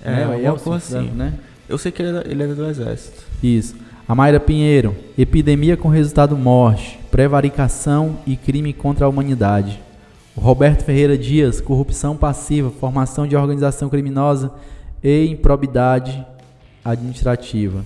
É, 0.05 0.11
é, 0.13 0.41
é 0.43 0.47
Elcio, 0.47 0.73
assim. 0.73 1.11
né? 1.15 1.35
Eu 1.69 1.79
sei 1.79 1.91
que 1.91 2.03
ele 2.03 2.17
era, 2.17 2.31
ele 2.31 2.43
era 2.43 2.55
do 2.55 2.67
exército. 2.67 3.23
Isso. 3.43 3.75
A 4.07 4.15
Mayra 4.15 4.39
Pinheiro, 4.39 4.95
epidemia 5.17 5.79
com 5.79 5.89
resultado 5.89 6.37
morte, 6.37 6.99
prevaricação 7.11 8.19
e 8.27 8.37
crime 8.37 8.71
contra 8.75 9.07
a 9.07 9.09
humanidade. 9.09 9.81
Roberto 10.37 10.85
Ferreira 10.85 11.17
Dias, 11.17 11.59
corrupção 11.59 12.15
passiva, 12.15 12.71
formação 12.71 13.27
de 13.27 13.35
organização 13.35 13.89
criminosa 13.89 14.53
e 15.03 15.25
improbidade 15.29 16.23
administrativa. 16.85 17.83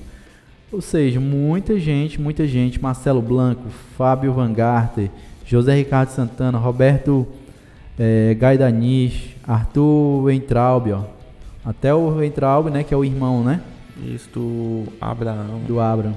Ou 0.73 0.81
seja, 0.81 1.21
muita 1.21 1.79
gente, 1.79 2.21
muita 2.21 2.49
gente, 2.49 2.83
Marcelo 2.83 3.23
Blanco, 3.23 3.69
Fábio 3.97 4.33
Van 4.33 4.53
Garter, 4.53 5.11
José 5.47 5.77
Ricardo 5.77 6.09
Santana, 6.09 6.59
Roberto 6.59 7.29
é, 7.97 8.35
Gaidanish, 8.35 9.37
Arthur 9.47 10.25
Weintraub, 10.25 10.91
ó. 10.91 11.05
até 11.65 11.95
o 11.95 12.17
Weintraub, 12.17 12.71
né, 12.71 12.83
que 12.83 12.93
é 12.93 12.97
o 12.97 13.05
irmão, 13.05 13.45
né? 13.45 13.61
Isso 14.05 14.29
do 14.31 14.85
Abraão. 15.01 15.61
Do 15.67 15.81
Abraão. 15.81 16.15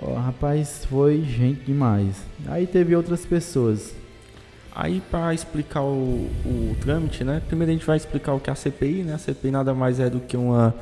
Oh, 0.00 0.14
rapaz, 0.14 0.84
foi 0.86 1.22
gente 1.22 1.64
demais. 1.64 2.16
Aí 2.46 2.66
teve 2.66 2.94
outras 2.96 3.26
pessoas. 3.26 3.94
Aí 4.74 5.02
para 5.10 5.34
explicar 5.34 5.82
o, 5.82 6.30
o 6.46 6.76
trâmite, 6.80 7.24
né? 7.24 7.42
Primeiro 7.46 7.70
a 7.70 7.74
gente 7.74 7.86
vai 7.86 7.96
explicar 7.96 8.32
o 8.32 8.40
que 8.40 8.48
é 8.48 8.52
a 8.52 8.56
CPI, 8.56 9.02
né? 9.02 9.14
A 9.14 9.18
CPI 9.18 9.50
nada 9.50 9.74
mais 9.74 10.00
é 10.00 10.08
do 10.08 10.20
que 10.20 10.36
uma 10.36 10.74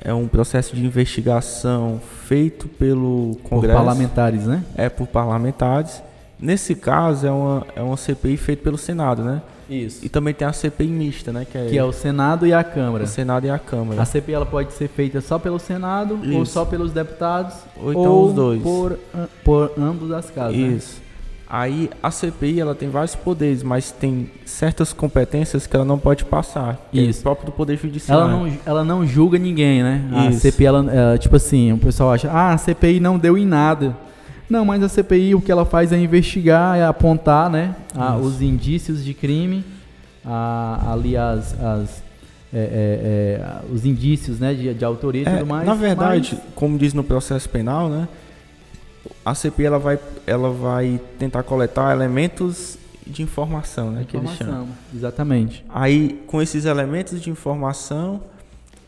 é 0.00 0.14
um 0.14 0.28
processo 0.28 0.76
de 0.76 0.84
investigação 0.84 2.00
feito 2.26 2.68
pelo 2.68 3.36
Congresso. 3.42 3.76
Por 3.76 3.84
parlamentares, 3.84 4.46
né? 4.46 4.64
É 4.76 4.88
por 4.88 5.06
parlamentares. 5.06 6.02
Nesse 6.40 6.74
caso 6.74 7.26
é 7.26 7.30
uma 7.30 7.66
é 7.76 7.82
uma 7.82 7.96
CPI 7.96 8.36
feita 8.36 8.62
pelo 8.62 8.78
Senado, 8.78 9.22
né? 9.22 9.42
Isso. 9.68 10.04
E 10.04 10.08
também 10.08 10.32
tem 10.32 10.46
a 10.46 10.52
CPI 10.52 10.86
mista, 10.86 11.32
né? 11.32 11.46
Que 11.50 11.58
é, 11.58 11.66
que 11.66 11.78
é 11.78 11.84
o 11.84 11.92
Senado 11.92 12.46
e 12.46 12.52
a 12.52 12.64
Câmara. 12.64 13.04
O 13.04 13.06
Senado 13.06 13.46
e 13.46 13.50
a 13.50 13.58
Câmara. 13.58 14.00
A 14.00 14.04
CPI 14.04 14.34
ela 14.34 14.46
pode 14.46 14.72
ser 14.72 14.88
feita 14.88 15.20
só 15.20 15.38
pelo 15.38 15.58
Senado 15.58 16.18
Isso. 16.22 16.38
ou 16.38 16.46
só 16.46 16.64
pelos 16.64 16.92
deputados. 16.92 17.54
Ou 17.76 17.90
então 17.90 18.04
ou 18.04 18.26
os 18.28 18.34
dois. 18.34 18.62
Por, 18.62 18.98
por 19.44 19.72
ambos 19.78 20.10
as 20.10 20.30
casas. 20.30 20.56
Né? 20.56 20.68
Isso. 20.68 20.96
Né? 20.96 21.08
Aí 21.50 21.88
a 22.02 22.10
CPI 22.10 22.60
ela 22.60 22.74
tem 22.74 22.90
vários 22.90 23.14
poderes, 23.14 23.62
mas 23.62 23.90
tem 23.90 24.30
certas 24.44 24.92
competências 24.92 25.66
que 25.66 25.74
ela 25.74 25.84
não 25.84 25.98
pode 25.98 26.26
passar. 26.26 26.78
É 26.92 26.98
Isso. 26.98 27.20
É 27.20 27.22
próprio 27.22 27.46
do 27.46 27.52
Poder 27.52 27.78
Judiciário. 27.78 28.24
Ela 28.24 28.30
não, 28.30 28.52
ela 28.66 28.84
não 28.84 29.06
julga 29.06 29.38
ninguém, 29.38 29.82
né? 29.82 30.04
Isso. 30.28 30.46
A 30.46 30.50
CPI, 30.50 30.66
ela, 30.66 30.92
ela, 30.92 31.18
tipo 31.18 31.36
assim, 31.36 31.72
o 31.72 31.78
pessoal 31.78 32.12
acha, 32.12 32.30
ah, 32.30 32.52
a 32.52 32.58
CPI 32.58 33.00
não 33.00 33.18
deu 33.18 33.38
em 33.38 33.46
nada. 33.46 33.96
Não, 34.48 34.64
mas 34.64 34.82
a 34.82 34.88
CPI 34.88 35.34
o 35.34 35.40
que 35.40 35.52
ela 35.52 35.64
faz 35.64 35.92
é 35.92 35.98
investigar, 35.98 36.78
é 36.78 36.84
apontar, 36.84 37.50
né, 37.50 37.74
a, 37.94 38.16
os 38.16 38.40
indícios 38.40 39.04
de 39.04 39.12
crime 39.12 39.64
a, 40.24 40.92
ali 40.92 41.16
as, 41.16 41.54
as 41.60 42.02
é, 42.52 42.58
é, 42.58 42.60
é, 42.60 43.72
os 43.72 43.84
indícios 43.84 44.38
né, 44.38 44.54
de, 44.54 44.72
de 44.72 44.84
autoria 44.84 45.22
e 45.22 45.26
é, 45.26 45.36
tudo 45.36 45.46
mais. 45.46 45.66
Na 45.66 45.74
verdade, 45.74 46.32
mas... 46.34 46.54
como 46.54 46.78
diz 46.78 46.94
no 46.94 47.04
processo 47.04 47.48
penal, 47.48 47.90
né, 47.90 48.08
a 49.24 49.34
CPI 49.34 49.66
ela 49.66 49.78
vai, 49.78 49.98
ela 50.26 50.50
vai 50.50 51.00
tentar 51.18 51.42
coletar 51.42 51.92
elementos 51.92 52.78
de 53.06 53.22
informação, 53.22 53.90
né, 53.90 54.02
informação, 54.02 54.36
que 54.36 54.42
eles 54.42 54.54
chamam. 54.54 54.68
Exatamente. 54.94 55.64
Aí, 55.68 56.22
com 56.26 56.40
esses 56.40 56.64
elementos 56.64 57.20
de 57.20 57.28
informação, 57.28 58.22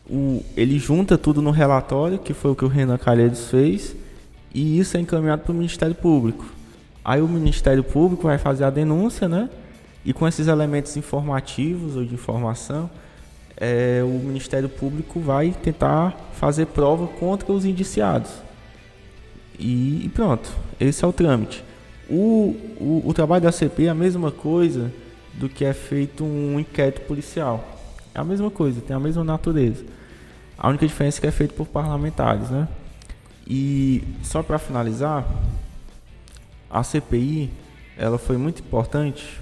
o, 0.09 0.43
ele 0.57 0.79
junta 0.79 1.17
tudo 1.17 1.41
no 1.41 1.51
relatório, 1.51 2.17
que 2.17 2.33
foi 2.33 2.51
o 2.51 2.55
que 2.55 2.65
o 2.65 2.67
Renan 2.67 2.97
Calheiros 2.97 3.49
fez, 3.49 3.95
e 4.53 4.79
isso 4.79 4.97
é 4.97 4.99
encaminhado 4.99 5.43
para 5.43 5.51
o 5.51 5.55
Ministério 5.55 5.95
Público. 5.95 6.45
Aí 7.03 7.21
o 7.21 7.27
Ministério 7.27 7.83
Público 7.83 8.23
vai 8.23 8.37
fazer 8.37 8.63
a 8.63 8.69
denúncia, 8.69 9.27
né? 9.27 9.49
E 10.05 10.13
com 10.13 10.27
esses 10.27 10.47
elementos 10.47 10.95
informativos 10.97 11.95
ou 11.95 12.03
de 12.03 12.13
informação, 12.13 12.89
é, 13.55 14.01
o 14.03 14.19
Ministério 14.25 14.67
Público 14.67 15.19
vai 15.19 15.51
tentar 15.51 16.17
fazer 16.33 16.65
prova 16.67 17.07
contra 17.07 17.51
os 17.51 17.65
indiciados. 17.65 18.31
E, 19.59 20.05
e 20.05 20.09
pronto, 20.09 20.49
esse 20.79 21.05
é 21.05 21.07
o 21.07 21.13
trâmite. 21.13 21.63
O, 22.09 22.55
o, 22.79 23.03
o, 23.05 23.13
trabalho 23.13 23.43
da 23.43 23.51
CP 23.51 23.85
é 23.85 23.89
a 23.89 23.93
mesma 23.93 24.31
coisa 24.31 24.91
do 25.33 25.47
que 25.47 25.63
é 25.63 25.73
feito 25.73 26.23
um 26.23 26.59
inquérito 26.59 27.01
policial. 27.01 27.63
É 28.13 28.19
a 28.19 28.23
mesma 28.23 28.49
coisa, 28.49 28.81
tem 28.81 28.95
a 28.95 28.99
mesma 28.99 29.23
natureza. 29.23 29.85
A 30.57 30.67
única 30.67 30.85
diferença 30.85 31.19
é 31.19 31.21
que 31.21 31.27
é 31.27 31.31
feito 31.31 31.53
por 31.53 31.67
parlamentares, 31.67 32.49
né? 32.49 32.67
E 33.53 34.03
só 34.23 34.41
para 34.41 34.57
finalizar, 34.57 35.27
a 36.69 36.81
CPI 36.81 37.49
ela 37.97 38.17
foi 38.17 38.37
muito 38.37 38.61
importante 38.61 39.41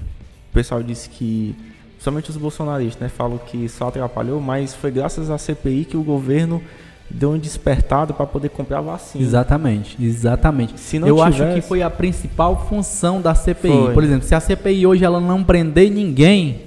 o 0.49 0.53
pessoal 0.53 0.81
disse 0.81 1.09
que, 1.09 1.55
somente 1.99 2.29
os 2.29 2.37
bolsonaristas, 2.37 2.99
né, 2.99 3.07
falam 3.07 3.37
que 3.37 3.69
só 3.69 3.87
atrapalhou, 3.87 4.41
mas 4.41 4.73
foi 4.73 4.89
graças 4.89 5.29
à 5.29 5.37
CPI 5.37 5.85
que 5.85 5.95
o 5.95 6.01
governo 6.01 6.61
deu 7.09 7.31
um 7.31 7.37
despertado 7.37 8.13
para 8.13 8.25
poder 8.25 8.49
comprar 8.49 8.81
vacina. 8.81 9.23
Exatamente, 9.23 10.03
exatamente. 10.03 10.79
Se 10.79 10.97
não 10.97 11.07
Eu 11.07 11.17
tivesse... 11.17 11.43
acho 11.43 11.53
que 11.53 11.61
foi 11.61 11.81
a 11.81 11.89
principal 11.89 12.67
função 12.67 13.21
da 13.21 13.35
CPI. 13.35 13.71
Foi. 13.71 13.93
Por 13.93 14.03
exemplo, 14.03 14.27
se 14.27 14.33
a 14.33 14.39
CPI 14.39 14.87
hoje 14.87 15.05
ela 15.05 15.19
não 15.19 15.43
prender 15.43 15.91
ninguém, 15.91 16.61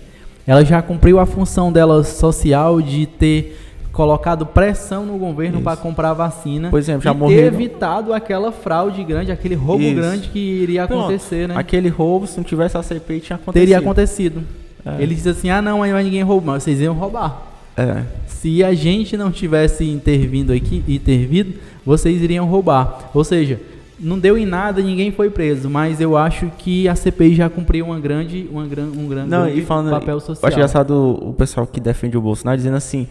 ela 0.46 0.64
já 0.64 0.80
cumpriu 0.80 1.18
a 1.18 1.26
função 1.26 1.72
dela 1.72 2.02
social 2.04 2.80
de 2.80 3.06
ter 3.06 3.71
colocado 3.92 4.46
pressão 4.46 5.04
no 5.04 5.18
governo 5.18 5.60
para 5.60 5.76
comprar 5.76 6.12
vacina. 6.14 6.70
Por 6.70 6.78
exemplo, 6.78 7.02
já 7.02 7.12
e 7.12 7.16
morreu. 7.16 7.38
ter 7.38 7.44
evitado 7.54 8.12
aquela 8.12 8.50
fraude 8.50 9.04
grande, 9.04 9.30
aquele 9.30 9.54
roubo 9.54 9.84
Isso. 9.84 9.94
grande 9.94 10.28
que 10.28 10.38
iria 10.38 10.84
acontecer, 10.84 11.44
Pronto. 11.44 11.54
né? 11.54 11.60
Aquele 11.60 11.88
roubo, 11.88 12.26
se 12.26 12.36
não 12.36 12.44
tivesse 12.44 12.76
a 12.76 12.82
CPI, 12.82 13.20
tinha 13.20 13.36
acontecido. 13.36 13.52
Teria 13.52 13.78
acontecido. 13.78 14.42
É. 14.84 15.02
Ele 15.02 15.14
diz 15.14 15.26
assim: 15.26 15.50
ah, 15.50 15.60
não, 15.60 15.82
aí 15.82 15.92
ninguém 16.02 16.22
roubou, 16.22 16.52
mas 16.54 16.62
vocês 16.62 16.80
iam 16.80 16.94
roubar. 16.94 17.42
É. 17.76 18.02
Se 18.26 18.64
a 18.64 18.74
gente 18.74 19.16
não 19.16 19.30
tivesse 19.30 19.84
intervindo 19.84 20.52
aqui, 20.52 20.82
intervido, 20.88 21.54
vocês 21.84 22.20
iriam 22.22 22.46
roubar. 22.46 23.10
Ou 23.14 23.22
seja, 23.22 23.60
não 24.00 24.18
deu 24.18 24.36
em 24.36 24.44
nada, 24.44 24.82
ninguém 24.82 25.12
foi 25.12 25.30
preso, 25.30 25.70
mas 25.70 26.00
eu 26.00 26.16
acho 26.16 26.50
que 26.58 26.88
a 26.88 26.94
CPI 26.96 27.34
já 27.34 27.48
cumpriu 27.48 27.86
uma 27.86 28.00
grande, 28.00 28.48
uma, 28.50 28.62
um 28.62 28.68
grande, 28.68 29.30
não, 29.30 29.44
grande 29.44 29.62
falando, 29.62 29.90
papel 29.90 30.18
social. 30.18 30.42
Eu 30.42 30.48
acho 30.48 30.56
engraçado 30.56 31.18
o 31.22 31.32
pessoal 31.32 31.66
que 31.66 31.80
defende 31.80 32.16
o 32.16 32.20
Bolsonaro 32.20 32.56
dizendo 32.56 32.76
assim, 32.76 33.06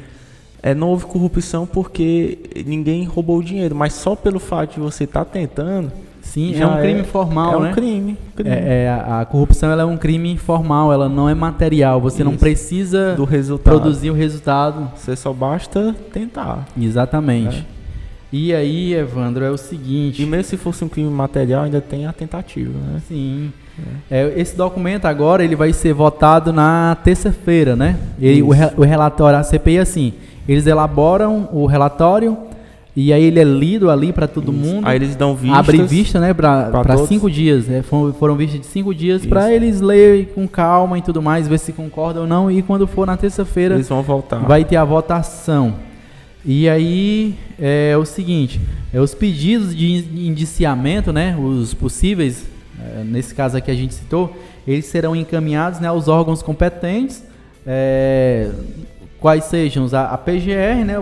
é, 0.63 0.75
não 0.75 0.89
houve 0.89 1.05
corrupção 1.05 1.65
porque 1.65 2.37
ninguém 2.65 3.03
roubou 3.05 3.39
o 3.39 3.43
dinheiro, 3.43 3.75
mas 3.75 3.93
só 3.93 4.15
pelo 4.15 4.39
fato 4.39 4.75
de 4.75 4.79
você 4.79 5.05
estar 5.05 5.25
tá 5.25 5.31
tentando. 5.31 5.91
Sim, 6.21 6.55
é 6.55 6.65
um 6.65 6.77
crime 6.77 6.99
é, 7.01 7.03
formal, 7.03 7.55
é 7.55 7.63
né? 7.63 7.69
Um 7.71 7.73
crime, 7.73 8.17
crime. 8.35 8.49
É, 8.49 8.83
é 8.83 8.89
a, 8.89 9.21
a, 9.21 9.25
corrupção 9.25 9.71
ela 9.71 9.81
é 9.81 9.85
um 9.85 9.97
crime 9.97 10.37
formal, 10.37 10.93
ela 10.93 11.09
não 11.09 11.27
é 11.27 11.33
material. 11.33 11.99
Você 11.99 12.17
Isso. 12.17 12.25
não 12.25 12.37
precisa 12.37 13.15
do 13.15 13.25
resultado. 13.25 13.73
produzir 13.73 14.11
o 14.11 14.13
resultado. 14.13 14.91
Você 14.95 15.15
só 15.15 15.33
basta 15.33 15.95
tentar. 16.13 16.67
Exatamente. 16.79 17.57
É. 17.77 17.81
E 18.31 18.53
aí, 18.53 18.93
Evandro, 18.93 19.43
é 19.43 19.49
o 19.49 19.57
seguinte. 19.57 20.21
E 20.21 20.25
mesmo 20.25 20.45
se 20.45 20.57
fosse 20.57 20.85
um 20.85 20.87
crime 20.87 21.09
material, 21.09 21.63
ainda 21.63 21.81
tem 21.81 22.05
a 22.05 22.13
tentativa, 22.13 22.71
né? 22.71 23.01
Sim. 23.07 23.51
É. 24.09 24.21
é 24.21 24.39
esse 24.39 24.55
documento 24.55 25.05
agora 25.05 25.43
ele 25.43 25.55
vai 25.55 25.73
ser 25.73 25.91
votado 25.91 26.53
na 26.53 26.95
terça-feira, 27.03 27.75
né? 27.75 27.97
Ele, 28.19 28.41
o, 28.41 28.49
o 28.77 28.83
relatório, 28.83 29.37
a 29.37 29.43
CPI, 29.43 29.79
assim, 29.79 30.13
eles 30.47 30.67
elaboram 30.67 31.49
o 31.51 31.65
relatório 31.65 32.37
e 32.95 33.13
aí 33.13 33.23
ele 33.23 33.39
é 33.39 33.43
lido 33.43 33.89
ali 33.89 34.11
para 34.11 34.27
todo 34.27 34.51
Isso. 34.51 34.61
mundo. 34.61 34.87
Aí 34.87 34.97
eles 34.97 35.15
dão 35.15 35.33
vistas. 35.33 35.59
Abre 35.59 35.83
vista, 35.83 36.19
né, 36.19 36.33
para 36.33 36.97
cinco 37.07 37.31
dias. 37.31 37.69
É, 37.69 37.81
foram, 37.81 38.13
foram 38.13 38.35
vistas 38.35 38.59
de 38.59 38.67
cinco 38.67 38.93
dias 38.93 39.25
para 39.25 39.51
eles 39.53 39.79
lerem 39.79 40.25
com 40.25 40.47
calma 40.47 40.97
e 40.97 41.01
tudo 41.01 41.21
mais, 41.21 41.47
ver 41.47 41.59
se 41.59 41.71
concordam 41.71 42.23
ou 42.23 42.27
não. 42.27 42.51
E 42.51 42.61
quando 42.61 42.85
for 42.85 43.07
na 43.07 43.15
terça-feira, 43.15 43.75
eles 43.75 43.87
vão 43.87 44.01
voltar. 44.01 44.39
Vai 44.39 44.65
ter 44.65 44.75
a 44.75 44.83
votação. 44.83 45.75
E 46.43 46.67
aí 46.67 47.35
é 47.59 47.95
o 47.95 48.03
seguinte, 48.03 48.59
é 48.91 48.99
os 48.99 49.13
pedidos 49.13 49.75
de 49.75 50.27
indiciamento, 50.27 51.13
né, 51.13 51.37
os 51.39 51.71
possíveis, 51.75 52.47
é, 52.79 53.03
nesse 53.03 53.35
caso 53.35 53.55
aqui 53.55 53.69
a 53.69 53.75
gente 53.75 53.93
citou, 53.93 54.35
eles 54.67 54.85
serão 54.85 55.15
encaminhados 55.15 55.79
né, 55.79 55.87
aos 55.87 56.07
órgãos 56.07 56.41
competentes. 56.41 57.23
É, 57.65 58.49
quais 59.21 59.43
sejam 59.45 59.87
a, 59.93 60.05
a 60.05 60.17
PGR, 60.17 60.83
né, 60.83 60.97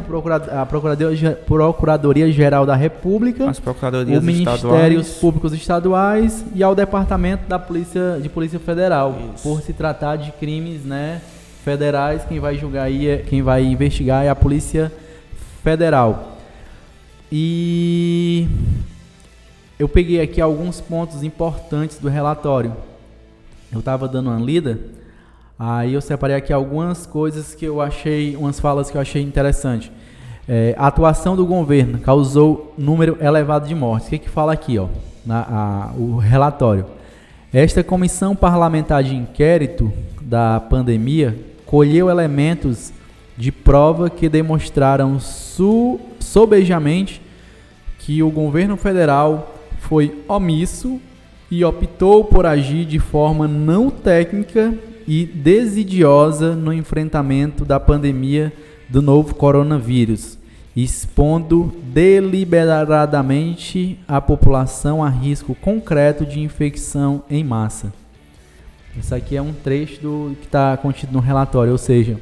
a 0.51 0.65
Procuradoria, 0.65 1.39
Procuradoria 1.47 2.29
Geral 2.33 2.65
da 2.65 2.75
República, 2.75 3.49
as 3.49 3.61
Procuradorias 3.61 4.21
o 4.21 4.25
Ministérios 4.25 5.13
Públicos 5.13 5.53
Estaduais 5.53 6.43
e 6.53 6.61
ao 6.61 6.75
Departamento 6.75 7.47
da 7.47 7.57
Polícia 7.57 8.19
de 8.21 8.27
Polícia 8.27 8.59
Federal, 8.59 9.17
Isso. 9.33 9.43
por 9.43 9.61
se 9.61 9.71
tratar 9.71 10.17
de 10.17 10.33
crimes, 10.33 10.83
né, 10.83 11.21
federais, 11.63 12.25
quem 12.25 12.41
vai 12.41 12.57
julgar 12.57 12.83
aí, 12.83 13.07
é, 13.07 13.17
quem 13.19 13.41
vai 13.41 13.63
investigar 13.63 14.25
é 14.25 14.29
a 14.29 14.35
Polícia 14.35 14.91
Federal. 15.63 16.37
E 17.31 18.49
eu 19.79 19.87
peguei 19.87 20.19
aqui 20.19 20.41
alguns 20.41 20.81
pontos 20.81 21.23
importantes 21.23 21.99
do 21.99 22.09
relatório. 22.09 22.75
Eu 23.71 23.79
estava 23.79 24.09
dando 24.09 24.29
uma 24.29 24.39
lida 24.39 24.77
Aí 25.61 25.93
eu 25.93 25.99
separei 25.99 26.37
aqui 26.37 26.53
algumas 26.53 27.05
coisas 27.05 27.53
que 27.53 27.65
eu 27.65 27.81
achei, 27.81 28.33
umas 28.37 28.61
falas 28.61 28.89
que 28.89 28.95
eu 28.95 29.01
achei 29.01 29.21
interessante. 29.21 29.91
É, 30.47 30.73
a 30.77 30.87
atuação 30.87 31.35
do 31.35 31.45
governo 31.45 31.99
causou 31.99 32.73
número 32.77 33.17
elevado 33.19 33.67
de 33.67 33.75
mortes. 33.75 34.07
O 34.07 34.09
que, 34.11 34.19
que 34.19 34.29
fala 34.29 34.53
aqui, 34.53 34.79
ó, 34.79 34.87
na, 35.25 35.41
a, 35.41 35.91
o 35.97 36.15
relatório? 36.15 36.85
Esta 37.51 37.83
comissão 37.83 38.37
parlamentar 38.37 39.03
de 39.03 39.13
inquérito 39.13 39.91
da 40.21 40.61
pandemia 40.61 41.37
colheu 41.65 42.09
elementos 42.09 42.93
de 43.35 43.51
prova 43.51 44.09
que 44.09 44.29
demonstraram 44.29 45.19
su, 45.19 45.99
sobejamente 46.21 47.21
que 47.97 48.23
o 48.23 48.31
governo 48.31 48.77
federal 48.77 49.53
foi 49.79 50.23
omisso 50.25 51.01
e 51.51 51.65
optou 51.65 52.23
por 52.23 52.45
agir 52.45 52.85
de 52.85 52.97
forma 52.97 53.45
não 53.45 53.89
técnica 53.89 54.73
e 55.09 55.25
desidiosa 55.25 56.55
no 56.55 56.71
enfrentamento 56.71 57.65
da 57.65 57.77
pandemia 57.79 58.53
do 58.87 59.01
novo 59.01 59.33
coronavírus, 59.33 60.37
expondo 60.75 61.73
deliberadamente 61.85 63.97
a 64.07 64.21
população 64.21 65.03
a 65.03 65.09
risco 65.09 65.55
concreto 65.55 66.27
de 66.27 66.39
infecção 66.39 67.23
em 67.27 67.43
massa. 67.43 67.91
Isso 68.95 69.15
aqui 69.15 69.35
é 69.35 69.41
um 69.41 69.51
trecho 69.51 69.99
do 69.99 70.35
que 70.39 70.45
está 70.45 70.77
contido 70.77 71.11
no 71.11 71.19
relatório, 71.19 71.71
ou 71.71 71.77
seja, 71.79 72.19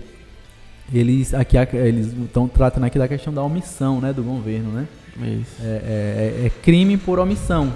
eles 0.94 1.34
aqui 1.34 1.58
eles 1.58 2.14
estão 2.14 2.48
tratando 2.48 2.86
aqui 2.86 2.98
da 2.98 3.10
questão 3.10 3.34
da 3.34 3.44
omissão, 3.44 4.00
né, 4.00 4.14
do 4.14 4.24
governo, 4.24 4.72
né? 4.72 4.88
Isso. 5.42 5.62
É, 5.62 6.38
é, 6.42 6.46
é 6.46 6.52
crime 6.62 6.96
por 6.96 7.20
omissão. 7.20 7.74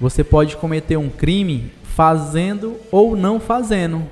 Você 0.00 0.24
pode 0.24 0.56
cometer 0.56 0.96
um 0.96 1.10
crime 1.10 1.70
fazendo 1.82 2.76
ou 2.90 3.14
não 3.14 3.38
fazendo. 3.38 4.08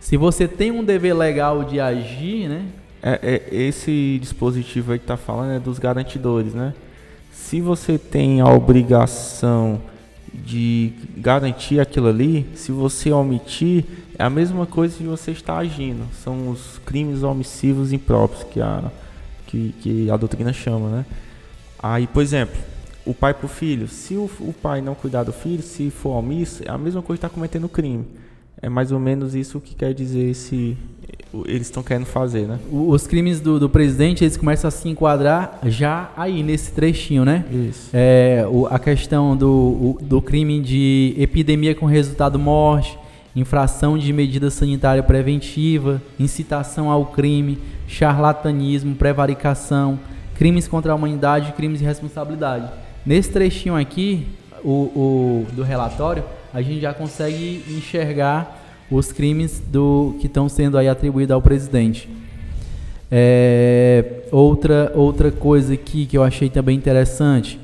Se 0.00 0.16
você 0.16 0.48
tem 0.48 0.70
um 0.70 0.84
dever 0.84 1.14
legal 1.14 1.64
de 1.64 1.80
agir, 1.80 2.48
né? 2.48 2.66
É, 3.02 3.46
é 3.50 3.54
esse 3.54 4.18
dispositivo 4.20 4.92
aí 4.92 4.98
que 4.98 5.04
está 5.04 5.16
falando 5.16 5.52
é 5.52 5.58
dos 5.58 5.78
garantidores, 5.78 6.54
né? 6.54 6.74
Se 7.30 7.60
você 7.60 7.98
tem 7.98 8.40
a 8.40 8.48
obrigação 8.48 9.80
de 10.34 10.92
garantir 11.16 11.80
aquilo 11.80 12.08
ali, 12.08 12.46
se 12.54 12.72
você 12.72 13.10
omitir, 13.10 13.84
é 14.18 14.24
a 14.24 14.30
mesma 14.30 14.66
coisa 14.66 14.96
que 14.96 15.04
você 15.04 15.30
está 15.30 15.56
agindo. 15.58 16.04
São 16.22 16.50
os 16.50 16.78
crimes 16.84 17.22
omissivos 17.22 17.92
impróprios 17.92 18.44
que 18.44 18.60
a, 18.60 18.90
que, 19.46 19.74
que 19.80 20.10
a 20.10 20.16
doutrina 20.16 20.52
chama, 20.52 20.88
né? 20.90 21.06
Aí, 21.80 22.06
por 22.06 22.22
exemplo, 22.22 22.56
o 23.06 23.14
pai 23.14 23.32
para 23.32 23.46
o 23.46 23.48
filho. 23.48 23.88
Se 23.88 24.14
o, 24.14 24.30
o, 24.40 24.52
pai 24.52 24.80
não 24.80 24.94
cuidar 24.94 25.22
do 25.22 25.32
filho, 25.32 25.62
se 25.62 25.90
for 25.90 26.10
omisso, 26.10 26.62
é 26.66 26.70
a 26.70 26.76
mesma 26.76 27.00
coisa 27.00 27.18
que 27.18 27.26
está 27.26 27.34
cometendo 27.34 27.68
crime. 27.68 28.04
É 28.60 28.68
mais 28.68 28.92
ou 28.92 28.98
menos 28.98 29.34
isso 29.34 29.60
que 29.60 29.74
quer 29.74 29.94
dizer 29.94 30.30
esse 30.30 30.76
eles 31.44 31.66
estão 31.66 31.82
querendo 31.82 32.06
fazer, 32.06 32.46
né? 32.46 32.58
Os 32.70 33.06
crimes 33.06 33.38
do, 33.40 33.60
do, 33.60 33.68
presidente, 33.68 34.24
eles 34.24 34.36
começam 34.36 34.66
a 34.66 34.70
se 34.70 34.88
enquadrar 34.88 35.58
já 35.64 36.10
aí, 36.16 36.42
nesse 36.42 36.72
trechinho, 36.72 37.24
né? 37.24 37.44
Isso. 37.50 37.90
É, 37.92 38.46
o, 38.50 38.66
a 38.66 38.78
questão 38.78 39.36
do, 39.36 39.50
o, 39.50 39.98
do 40.00 40.22
crime 40.22 40.60
de 40.60 41.14
epidemia 41.18 41.74
com 41.74 41.84
resultado 41.84 42.38
morte, 42.38 42.98
infração 43.36 43.98
de 43.98 44.10
medida 44.12 44.50
sanitária 44.50 45.02
preventiva, 45.02 46.00
incitação 46.18 46.90
ao 46.90 47.06
crime, 47.06 47.58
charlatanismo, 47.86 48.94
prevaricação, 48.94 49.98
crimes 50.34 50.66
contra 50.66 50.92
a 50.92 50.94
humanidade 50.94 51.50
e 51.50 51.52
crimes 51.52 51.78
de 51.78 51.84
responsabilidade. 51.84 52.70
Nesse 53.04 53.30
trechinho 53.30 53.76
aqui, 53.76 54.26
o, 54.64 54.70
o 54.70 55.46
do 55.52 55.62
relatório, 55.62 56.24
a 56.58 56.62
gente 56.62 56.80
já 56.80 56.92
consegue 56.92 57.62
enxergar 57.68 58.66
os 58.90 59.12
crimes 59.12 59.62
do 59.70 60.16
que 60.18 60.26
estão 60.26 60.48
sendo 60.48 60.76
aí 60.76 60.88
atribuídos 60.88 61.32
ao 61.32 61.40
presidente. 61.40 62.08
É, 63.08 64.22
outra, 64.32 64.90
outra 64.96 65.30
coisa 65.30 65.74
aqui 65.74 66.04
que 66.04 66.18
eu 66.18 66.24
achei 66.24 66.50
também 66.50 66.76
interessante, 66.76 67.60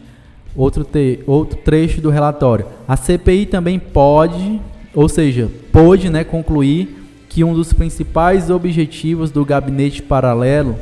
outro, 0.55 0.85
te, 0.85 1.19
outro 1.27 1.59
trecho 1.59 2.01
do 2.01 2.09
relatório. 2.09 2.67
A 2.87 2.97
CPI 2.97 3.47
também 3.47 3.81
pode, 3.81 4.61
ou 4.95 5.09
seja, 5.09 5.51
pôde 5.73 6.09
né, 6.09 6.23
concluir 6.23 6.97
que 7.29 7.43
um 7.43 7.53
dos 7.53 7.73
principais 7.73 8.49
objetivos 8.49 9.33
do 9.33 9.45
gabinete 9.45 10.03
paralelo 10.03 10.79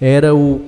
era 0.00 0.32
o 0.32 0.60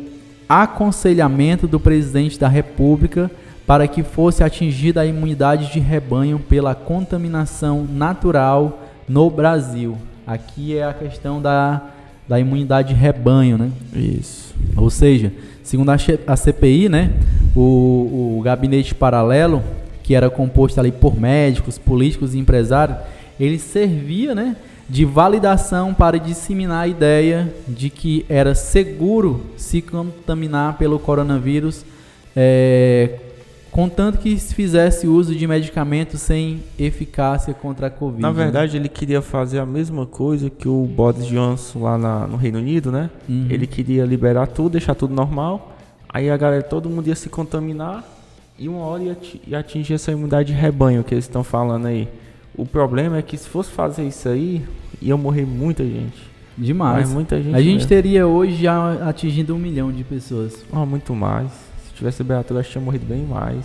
aconselhamento 0.48 1.68
do 1.68 1.78
presidente 1.78 2.40
da 2.40 2.48
República 2.48 3.30
para 3.68 3.86
que 3.86 4.02
fosse 4.02 4.42
atingida 4.42 5.02
a 5.02 5.06
imunidade 5.06 5.70
de 5.70 5.78
rebanho 5.78 6.38
pela 6.38 6.74
contaminação 6.74 7.84
natural 7.84 8.82
no 9.06 9.28
Brasil. 9.28 9.98
Aqui 10.26 10.74
é 10.74 10.84
a 10.84 10.94
questão 10.94 11.42
da, 11.42 11.82
da 12.26 12.40
imunidade 12.40 12.94
de 12.94 12.94
rebanho, 12.94 13.58
né? 13.58 13.70
Isso. 13.94 14.54
Ou 14.74 14.88
seja, 14.88 15.30
segundo 15.62 15.90
a, 15.90 16.36
CPI, 16.36 16.88
né, 16.88 17.12
o, 17.54 18.38
o 18.38 18.40
gabinete 18.42 18.94
paralelo, 18.94 19.62
que 20.02 20.14
era 20.14 20.30
composto 20.30 20.80
ali 20.80 20.90
por 20.90 21.20
médicos, 21.20 21.76
políticos 21.76 22.34
e 22.34 22.38
empresários, 22.38 22.96
ele 23.38 23.58
servia, 23.58 24.34
né, 24.34 24.56
de 24.88 25.04
validação 25.04 25.92
para 25.92 26.18
disseminar 26.18 26.84
a 26.84 26.88
ideia 26.88 27.52
de 27.68 27.90
que 27.90 28.24
era 28.30 28.54
seguro 28.54 29.44
se 29.58 29.82
contaminar 29.82 30.78
pelo 30.78 30.98
coronavírus, 30.98 31.84
é, 32.34 33.27
contanto 33.70 34.18
que 34.18 34.38
se 34.38 34.54
fizesse 34.54 35.06
uso 35.06 35.34
de 35.34 35.46
medicamentos 35.46 36.20
sem 36.20 36.62
eficácia 36.78 37.54
contra 37.54 37.88
a 37.88 37.90
Covid. 37.90 38.22
Na 38.22 38.32
né? 38.32 38.34
verdade, 38.34 38.72
né? 38.72 38.82
ele 38.82 38.88
queria 38.88 39.22
fazer 39.22 39.58
a 39.58 39.66
mesma 39.66 40.06
coisa 40.06 40.50
que 40.50 40.68
o 40.68 40.84
Boris 40.84 41.26
Johnson 41.26 41.80
lá 41.80 41.98
na, 41.98 42.26
no 42.26 42.36
Reino 42.36 42.58
Unido, 42.58 42.90
né? 42.90 43.10
Uhum. 43.28 43.46
Ele 43.50 43.66
queria 43.66 44.04
liberar 44.04 44.46
tudo, 44.46 44.70
deixar 44.70 44.94
tudo 44.94 45.14
normal. 45.14 45.76
Aí 46.08 46.30
a 46.30 46.36
galera, 46.36 46.62
todo 46.62 46.88
mundo 46.88 47.08
ia 47.08 47.14
se 47.14 47.28
contaminar 47.28 48.04
e 48.58 48.68
uma 48.68 48.80
hora 48.80 49.16
ia 49.46 49.58
atingir 49.58 49.94
essa 49.94 50.10
imunidade 50.10 50.52
de 50.52 50.58
rebanho 50.58 51.04
que 51.04 51.14
eles 51.14 51.24
estão 51.24 51.44
falando 51.44 51.86
aí. 51.86 52.08
O 52.56 52.66
problema 52.66 53.18
é 53.18 53.22
que 53.22 53.36
se 53.36 53.48
fosse 53.48 53.70
fazer 53.70 54.04
isso 54.04 54.28
aí, 54.28 54.64
ia 55.00 55.16
morrer 55.16 55.46
muita 55.46 55.84
gente. 55.84 56.28
Demais. 56.56 57.04
Mas 57.04 57.14
muita 57.14 57.40
gente. 57.40 57.54
A 57.54 57.60
gente 57.60 57.74
mesmo. 57.74 57.88
teria 57.88 58.26
hoje 58.26 58.62
já 58.62 59.08
atingindo 59.08 59.54
um 59.54 59.58
milhão 59.58 59.92
de 59.92 60.02
pessoas. 60.02 60.64
Ah, 60.72 60.84
muito 60.84 61.14
mais. 61.14 61.67
Se 61.98 62.04
tivesse 62.04 62.22
liberado, 62.22 62.56
acho 62.56 62.68
que 62.68 62.72
tinha 62.72 62.84
morrido 62.84 63.04
bem 63.04 63.24
mais. 63.24 63.64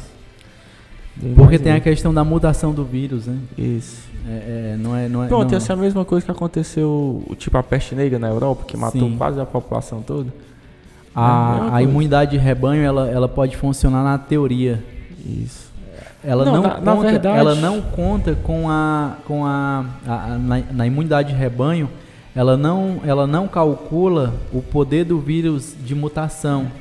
Bem 1.15 1.35
Porque 1.35 1.51
mais 1.51 1.61
tem 1.61 1.73
a 1.73 1.79
questão 1.79 2.11
da 2.11 2.23
mutação 2.23 2.73
do 2.73 2.83
vírus, 2.83 3.27
né? 3.27 3.37
Isso. 3.55 4.07
É, 4.27 4.73
é, 4.73 4.77
não 4.77 4.95
é, 4.95 5.07
não 5.07 5.23
é, 5.23 5.27
Pronto, 5.27 5.51
não... 5.51 5.57
essa 5.57 5.71
é 5.71 5.75
a 5.75 5.77
mesma 5.77 6.03
coisa 6.03 6.25
que 6.25 6.31
aconteceu, 6.31 7.23
tipo 7.37 7.55
a 7.59 7.61
peste 7.61 7.93
negra 7.93 8.17
na 8.17 8.29
Europa, 8.29 8.63
que 8.65 8.75
matou 8.75 9.01
Sim. 9.01 9.17
quase 9.17 9.39
a 9.39 9.45
população 9.45 10.01
toda. 10.01 10.33
A, 11.15 11.69
é 11.73 11.75
a 11.75 11.81
imunidade 11.83 12.31
de 12.31 12.37
rebanho, 12.37 12.81
ela, 12.81 13.07
ela 13.07 13.27
pode 13.27 13.55
funcionar 13.55 14.03
na 14.03 14.17
teoria. 14.17 14.83
Isso. 15.23 15.71
Ela 16.23 16.43
não, 16.43 16.53
não 16.53 16.61
na, 16.63 16.69
conta, 16.69 16.81
na 16.81 16.95
verdade... 16.95 17.37
ela 17.37 17.53
não 17.53 17.81
conta 17.81 18.35
com 18.41 18.67
a 18.67 19.17
com 19.27 19.45
a, 19.45 19.85
a, 20.07 20.13
a 20.13 20.37
na, 20.39 20.63
na, 20.71 20.87
imunidade 20.87 21.33
de 21.33 21.35
rebanho, 21.35 21.87
ela 22.35 22.57
não 22.57 22.99
ela 23.05 23.27
não 23.27 23.47
calcula 23.47 24.33
o 24.51 24.59
poder 24.59 25.03
do 25.05 25.19
vírus 25.19 25.75
de 25.85 25.93
mutação, 25.93 26.71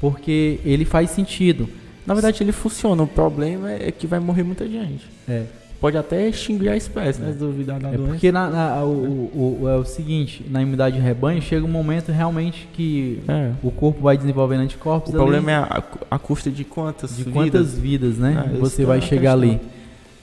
porque 0.00 0.60
ele 0.64 0.84
faz 0.84 1.10
sentido. 1.10 1.68
Na 2.06 2.14
verdade, 2.14 2.42
ele 2.42 2.52
funciona. 2.52 3.02
O 3.02 3.06
problema 3.06 3.70
é 3.70 3.92
que 3.92 4.06
vai 4.06 4.18
morrer 4.18 4.42
muita 4.42 4.66
gente. 4.66 5.06
É 5.28 5.44
pode 5.80 5.96
até 5.96 6.28
extinguir 6.28 6.68
a 6.68 6.76
espécie, 6.76 7.20
né? 7.20 7.32
Se 7.32 7.38
duvidar 7.38 7.80
da 7.80 7.88
é 7.88 7.92
doença. 7.92 8.12
Porque 8.12 8.30
na, 8.30 8.50
na, 8.50 8.84
o, 8.84 8.88
o, 8.88 9.58
o, 9.62 9.68
é 9.68 9.76
o 9.76 9.84
seguinte, 9.84 10.44
na 10.50 10.60
imunidade 10.60 10.96
de 10.96 11.02
rebanho 11.02 11.40
chega 11.40 11.64
um 11.64 11.70
momento 11.70 12.12
realmente 12.12 12.68
que 12.74 13.20
é. 13.26 13.52
o 13.62 13.70
corpo 13.70 14.02
vai 14.02 14.16
desenvolvendo 14.16 14.60
anticorpos. 14.60 15.12
O 15.12 15.16
ali, 15.16 15.22
problema 15.22 15.50
é 15.50 15.54
a, 15.54 15.82
a 16.10 16.18
custa 16.18 16.50
de 16.50 16.64
quantas 16.64 17.16
de 17.16 17.24
vidas? 17.24 17.32
quantas 17.32 17.78
vidas, 17.78 18.18
né? 18.18 18.50
É, 18.54 18.58
você 18.58 18.84
vai 18.84 18.98
é 18.98 19.00
chegar 19.00 19.32
ali. 19.32 19.58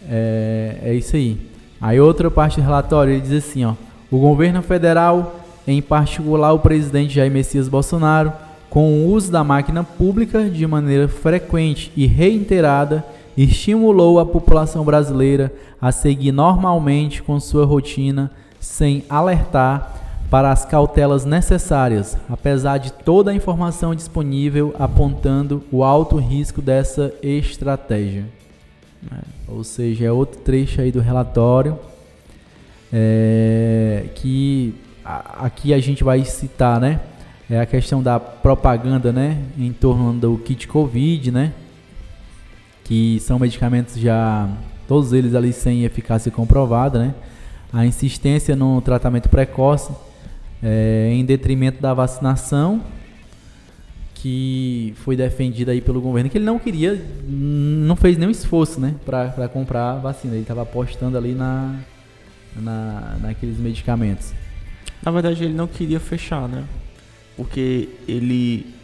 É, 0.07 0.77
é 0.83 0.93
isso 0.93 1.15
aí. 1.15 1.37
Aí 1.81 1.99
outra 1.99 2.29
parte 2.29 2.57
do 2.57 2.63
relatório 2.63 3.13
ele 3.13 3.21
diz 3.21 3.43
assim, 3.43 3.65
ó, 3.65 3.73
o 4.11 4.19
governo 4.19 4.61
federal, 4.61 5.43
em 5.67 5.81
particular 5.81 6.53
o 6.53 6.59
presidente 6.59 7.15
Jair 7.15 7.31
Messias 7.31 7.67
Bolsonaro, 7.67 8.31
com 8.69 8.91
o 8.91 9.07
uso 9.11 9.31
da 9.31 9.43
máquina 9.43 9.83
pública 9.83 10.49
de 10.49 10.65
maneira 10.67 11.07
frequente 11.07 11.91
e 11.95 12.05
reiterada 12.05 13.03
estimulou 13.37 14.19
a 14.19 14.25
população 14.25 14.83
brasileira 14.83 15.53
a 15.79 15.91
seguir 15.91 16.31
normalmente 16.31 17.21
com 17.21 17.39
sua 17.39 17.65
rotina 17.65 18.31
sem 18.59 19.03
alertar 19.09 19.93
para 20.29 20.51
as 20.51 20.65
cautelas 20.65 21.23
necessárias, 21.23 22.17
apesar 22.29 22.79
de 22.79 22.91
toda 22.91 23.31
a 23.31 23.33
informação 23.33 23.95
disponível 23.95 24.75
apontando 24.77 25.63
o 25.71 25.83
alto 25.83 26.17
risco 26.17 26.61
dessa 26.61 27.13
estratégia. 27.21 28.25
É, 29.09 29.15
ou 29.47 29.63
seja, 29.63 30.05
é 30.05 30.11
outro 30.11 30.41
trecho 30.41 30.81
aí 30.81 30.91
do 30.91 30.99
relatório 30.99 31.79
é, 32.91 34.05
que 34.15 34.75
a, 35.05 35.45
aqui 35.45 35.73
a 35.73 35.79
gente 35.79 36.03
vai 36.03 36.25
citar, 36.25 36.79
né? 36.79 36.99
É 37.49 37.59
a 37.59 37.65
questão 37.65 38.03
da 38.03 38.19
propaganda, 38.19 39.11
né? 39.13 39.41
Em 39.57 39.71
torno 39.71 40.13
do 40.13 40.37
kit 40.39 40.67
Covid, 40.67 41.31
né? 41.31 41.53
que 42.87 43.19
são 43.19 43.37
medicamentos 43.37 43.99
já, 43.99 44.49
todos 44.87 45.11
eles 45.11 45.35
ali 45.35 45.51
sem 45.51 45.83
eficácia 45.83 46.31
comprovada, 46.31 46.97
né? 46.97 47.15
A 47.71 47.85
insistência 47.85 48.55
no 48.55 48.79
tratamento 48.79 49.27
precoce 49.27 49.91
é, 50.63 51.09
em 51.11 51.25
detrimento 51.25 51.81
da 51.81 51.93
vacinação, 51.93 52.81
que 54.15 54.93
foi 55.03 55.17
defendida 55.17 55.73
aí 55.73 55.81
pelo 55.81 55.99
governo, 55.99 56.29
que 56.29 56.37
ele 56.37 56.45
não 56.45 56.57
queria, 56.57 56.99
não 57.27 57.97
fez 57.97 58.17
nenhum 58.17 58.31
esforço, 58.31 58.79
né, 58.79 58.95
para 59.05 59.49
comprar 59.49 59.91
a 59.91 59.95
vacina. 59.95 60.33
Ele 60.33 60.43
estava 60.43 60.61
apostando 60.61 61.17
ali 61.17 61.33
na, 61.33 61.75
na, 62.55 63.17
naqueles 63.21 63.59
medicamentos. 63.59 64.33
Na 65.03 65.11
verdade, 65.11 65.43
ele 65.43 65.53
não 65.53 65.67
queria 65.67 65.99
fechar, 65.99 66.47
né? 66.47 66.63
Porque 67.37 67.87
ele 68.07 68.75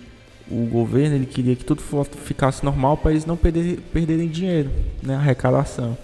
o 0.49 0.65
governo 0.65 1.15
ele 1.15 1.25
queria 1.25 1.55
que 1.55 1.63
tudo 1.63 1.81
ficasse 2.23 2.63
normal 2.63 2.97
para 2.97 3.11
eles 3.11 3.25
não 3.25 3.35
perder, 3.35 3.79
perderem 3.91 4.27
dinheiro, 4.27 4.69
né, 5.01 5.15
arrecadação. 5.15 5.97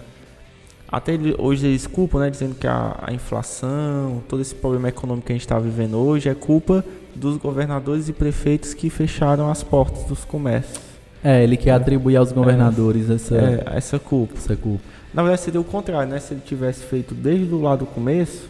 Até 0.92 1.14
ele, 1.14 1.36
hoje 1.38 1.68
eles 1.68 1.86
culpam, 1.86 2.20
né, 2.20 2.30
dizendo 2.30 2.56
que 2.56 2.66
a, 2.66 2.96
a, 3.02 3.14
inflação, 3.14 4.24
todo 4.28 4.42
esse 4.42 4.56
problema 4.56 4.90
econômico 4.90 5.28
que 5.28 5.34
a 5.34 5.36
gente 5.36 5.46
está 5.46 5.60
vivendo 5.60 5.98
hoje 5.98 6.30
é 6.30 6.34
culpa 6.34 6.84
dos 7.16 7.38
governadores 7.38 8.10
e 8.10 8.14
prefeitos 8.14 8.74
que 8.74 8.90
fecharam 8.90 9.52
as 9.52 9.62
portas 9.62 10.06
dos 10.06 10.26
comércios. 10.26 10.80
É, 11.24 11.44
ele 11.44 11.58
quer 11.58 11.72
é, 11.72 11.74
atribuir 11.74 12.16
aos 12.16 12.32
governadores 12.32 13.10
é, 13.10 13.16
essa, 13.16 13.36
é, 13.36 13.64
essa 13.76 14.00
culpa. 14.00 14.36
Essa 14.36 14.56
culpa. 14.56 14.84
Na 15.14 15.22
verdade 15.22 15.42
seria 15.42 15.60
o 15.62 15.64
contrário, 15.64 16.10
né? 16.10 16.20
Se 16.20 16.34
ele 16.34 16.42
tivesse 16.44 16.84
feito 16.84 17.14
desde 17.14 17.54
o 17.54 17.62
lado 17.62 17.80
do 17.80 17.86
começo, 17.86 18.50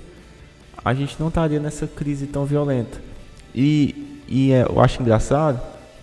a 0.85 0.93
gente 0.93 1.17
não 1.19 1.29
estaria 1.29 1.59
nessa 1.59 1.87
crise 1.87 2.27
tão 2.27 2.45
violenta. 2.45 3.08
E, 3.61 4.21
e 4.25 4.51
é, 4.53 4.65
eu 4.69 4.79
acho 4.79 5.01
engraçado 5.01 5.59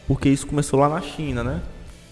porque 0.07 0.29
isso 0.29 0.47
começou 0.47 0.79
lá 0.79 0.91
na 0.91 1.01
China, 1.01 1.43
né? 1.43 1.63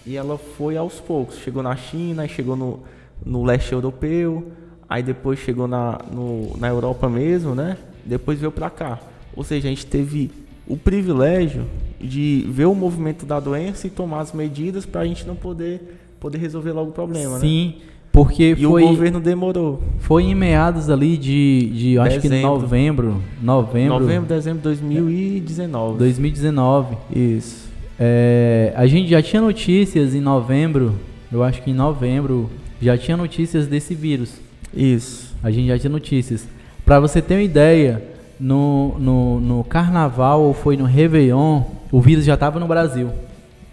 E 0.03 0.17
ela 0.17 0.39
foi 0.39 0.75
aos 0.75 0.99
poucos. 0.99 1.37
Chegou 1.37 1.61
na 1.61 1.75
China, 1.75 2.27
chegou 2.27 2.55
no, 2.55 2.79
no 3.23 3.43
leste 3.43 3.71
europeu, 3.71 4.51
aí 4.89 5.03
depois 5.03 5.37
chegou 5.37 5.67
na, 5.67 5.99
no, 6.11 6.57
na 6.57 6.67
Europa 6.67 7.07
mesmo, 7.07 7.53
né? 7.53 7.77
Depois 8.03 8.39
veio 8.39 8.51
para 8.51 8.71
cá. 8.71 8.99
Ou 9.35 9.43
seja, 9.43 9.67
a 9.67 9.69
gente 9.69 9.85
teve 9.85 10.31
o 10.67 10.75
privilégio 10.75 11.67
de 12.01 12.43
ver 12.49 12.65
o 12.65 12.73
movimento 12.73 13.23
da 13.23 13.39
doença 13.39 13.85
e 13.85 13.91
tomar 13.91 14.21
as 14.21 14.33
medidas 14.33 14.83
para 14.83 15.01
a 15.01 15.05
gente 15.05 15.27
não 15.27 15.35
poder, 15.35 15.99
poder 16.19 16.39
resolver 16.39 16.71
logo 16.71 16.89
o 16.89 16.93
problema, 16.93 17.37
Sim, 17.39 17.67
né? 17.67 17.73
Sim, 17.75 17.81
porque 18.15 18.55
e 18.57 18.63
foi, 18.63 18.81
o 18.81 18.87
governo 18.87 19.19
demorou. 19.19 19.83
Foi 19.99 20.23
em 20.23 20.33
meados 20.33 20.89
ali 20.89 21.17
de, 21.17 21.69
de 21.73 21.99
acho 21.99 22.21
que 22.21 22.29
novembro, 22.29 23.21
novembro. 23.41 23.99
Novembro, 23.99 24.29
dezembro 24.29 24.59
de 24.59 24.63
2019. 24.63 25.97
2019. 25.97 26.97
Isso. 27.13 27.69
É, 27.99 28.73
a 28.73 28.87
gente 28.87 29.09
já 29.09 29.21
tinha 29.21 29.41
notícias 29.41 30.15
em 30.15 30.21
novembro, 30.21 30.95
eu 31.29 31.43
acho 31.43 31.61
que 31.61 31.71
em 31.71 31.73
novembro 31.73 32.49
já 32.81 32.97
tinha 32.97 33.17
notícias 33.17 33.67
desse 33.67 33.93
vírus. 33.93 34.35
Isso. 34.73 35.35
A 35.43 35.51
gente 35.51 35.67
já 35.67 35.77
tinha 35.77 35.91
notícias. 35.91 36.47
Para 36.85 37.01
você 37.01 37.21
ter 37.21 37.33
uma 37.33 37.43
ideia, 37.43 38.01
no, 38.39 38.97
no, 38.97 39.39
no 39.41 39.63
carnaval 39.65 40.41
ou 40.41 40.53
foi 40.53 40.77
no 40.77 40.85
Réveillon, 40.85 41.63
o 41.91 41.99
vírus 41.99 42.23
já 42.23 42.35
estava 42.35 42.61
no 42.61 42.67
Brasil. 42.67 43.09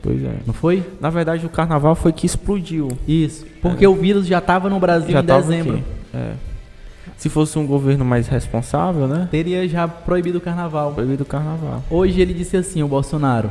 Pois 0.02 0.22
é. 0.24 0.34
Não 0.46 0.52
foi? 0.52 0.82
Na 1.00 1.10
verdade, 1.10 1.46
o 1.46 1.48
carnaval 1.48 1.94
foi 1.94 2.12
que 2.12 2.26
explodiu. 2.26 2.88
Isso. 3.06 3.46
Porque 3.60 3.84
é. 3.84 3.88
o 3.88 3.94
vírus 3.94 4.26
já 4.26 4.38
estava 4.38 4.68
no 4.68 4.80
Brasil 4.80 5.12
já 5.12 5.20
em 5.20 5.24
dezembro. 5.24 5.82
É. 6.12 6.32
Se 7.16 7.28
fosse 7.28 7.56
um 7.58 7.66
governo 7.66 8.04
mais 8.04 8.26
responsável, 8.26 9.06
né? 9.06 9.28
Teria 9.30 9.68
já 9.68 9.86
proibido 9.86 10.38
o 10.38 10.40
carnaval. 10.40 10.92
Proibido 10.92 11.22
o 11.22 11.26
carnaval. 11.26 11.82
Hoje 11.88 12.20
ele 12.20 12.34
disse 12.34 12.56
assim, 12.56 12.82
o 12.82 12.88
Bolsonaro 12.88 13.50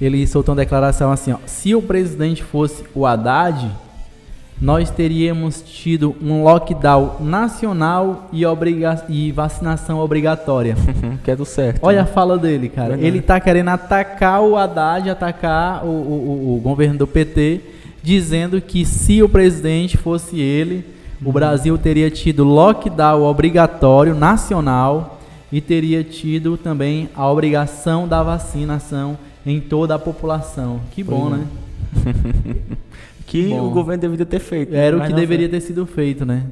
ele 0.00 0.26
soltou 0.26 0.54
uma 0.54 0.60
declaração 0.60 1.10
assim: 1.10 1.32
ó, 1.32 1.38
se 1.46 1.74
o 1.74 1.82
presidente 1.82 2.42
fosse 2.42 2.84
o 2.94 3.06
Haddad, 3.06 3.70
nós 4.60 4.90
teríamos 4.90 5.62
tido 5.62 6.16
um 6.22 6.42
lockdown 6.42 7.16
nacional 7.20 8.28
e, 8.32 8.46
obriga 8.46 9.04
e 9.08 9.30
vacinação 9.30 9.98
obrigatória. 9.98 10.74
que 11.22 11.30
é 11.30 11.36
do 11.36 11.44
certo. 11.44 11.80
Olha 11.82 11.98
né? 11.98 12.02
a 12.02 12.06
fala 12.06 12.38
dele, 12.38 12.68
cara. 12.68 12.90
Verdade. 12.90 13.06
Ele 13.06 13.20
tá 13.20 13.38
querendo 13.38 13.68
atacar 13.68 14.42
o 14.42 14.56
Haddad, 14.56 15.10
atacar 15.10 15.84
o, 15.84 15.88
o, 15.88 16.56
o, 16.56 16.60
governo 16.60 16.98
do 16.98 17.06
PT, 17.06 17.60
dizendo 18.02 18.60
que 18.60 18.84
se 18.86 19.22
o 19.22 19.28
presidente 19.28 19.96
fosse 19.96 20.40
ele, 20.40 20.84
o 21.22 21.32
Brasil 21.32 21.76
teria 21.76 22.10
tido 22.10 22.44
lockdown 22.44 23.22
obrigatório 23.22 24.14
nacional 24.14 25.20
e 25.52 25.60
teria 25.60 26.02
tido 26.02 26.56
também 26.56 27.08
a 27.14 27.30
obrigação 27.30 28.08
da 28.08 28.22
vacinação 28.22 29.18
em 29.44 29.60
toda 29.60 29.94
a 29.94 29.98
população. 29.98 30.80
Que 30.92 31.02
bom, 31.04 31.28
né? 31.28 31.46
que 33.26 33.48
bom. 33.48 33.66
o 33.66 33.70
governo 33.70 34.00
deveria 34.00 34.24
ter 34.24 34.38
feito. 34.38 34.74
Era 34.74 34.96
o 34.96 35.06
que 35.06 35.12
deveria 35.12 35.48
ter 35.48 35.60
sido 35.60 35.84
feito, 35.84 36.24
né? 36.24 36.44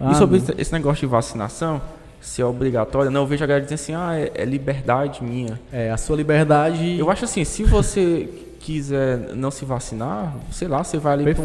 Ah, 0.00 0.12
e 0.12 0.14
sobre 0.16 0.42
esse 0.58 0.72
negócio 0.72 1.00
de 1.00 1.06
vacinação, 1.06 1.80
se 2.20 2.42
é 2.42 2.44
obrigatório, 2.44 3.10
não, 3.10 3.22
eu 3.22 3.26
vejo 3.26 3.44
a 3.44 3.46
galera 3.46 3.64
dizendo 3.64 3.80
assim, 3.80 3.94
ah, 3.94 4.18
é, 4.18 4.42
é 4.42 4.44
liberdade 4.44 5.22
minha. 5.22 5.58
É, 5.72 5.90
a 5.90 5.96
sua 5.96 6.16
liberdade... 6.16 6.98
Eu 6.98 7.10
acho 7.10 7.24
assim, 7.24 7.44
se 7.44 7.62
você 7.62 8.28
quiser 8.58 9.34
não 9.36 9.52
se 9.52 9.64
vacinar, 9.64 10.34
sei 10.50 10.66
lá, 10.66 10.82
você 10.82 10.98
vai 10.98 11.12
ali 11.12 11.34
para 11.34 11.44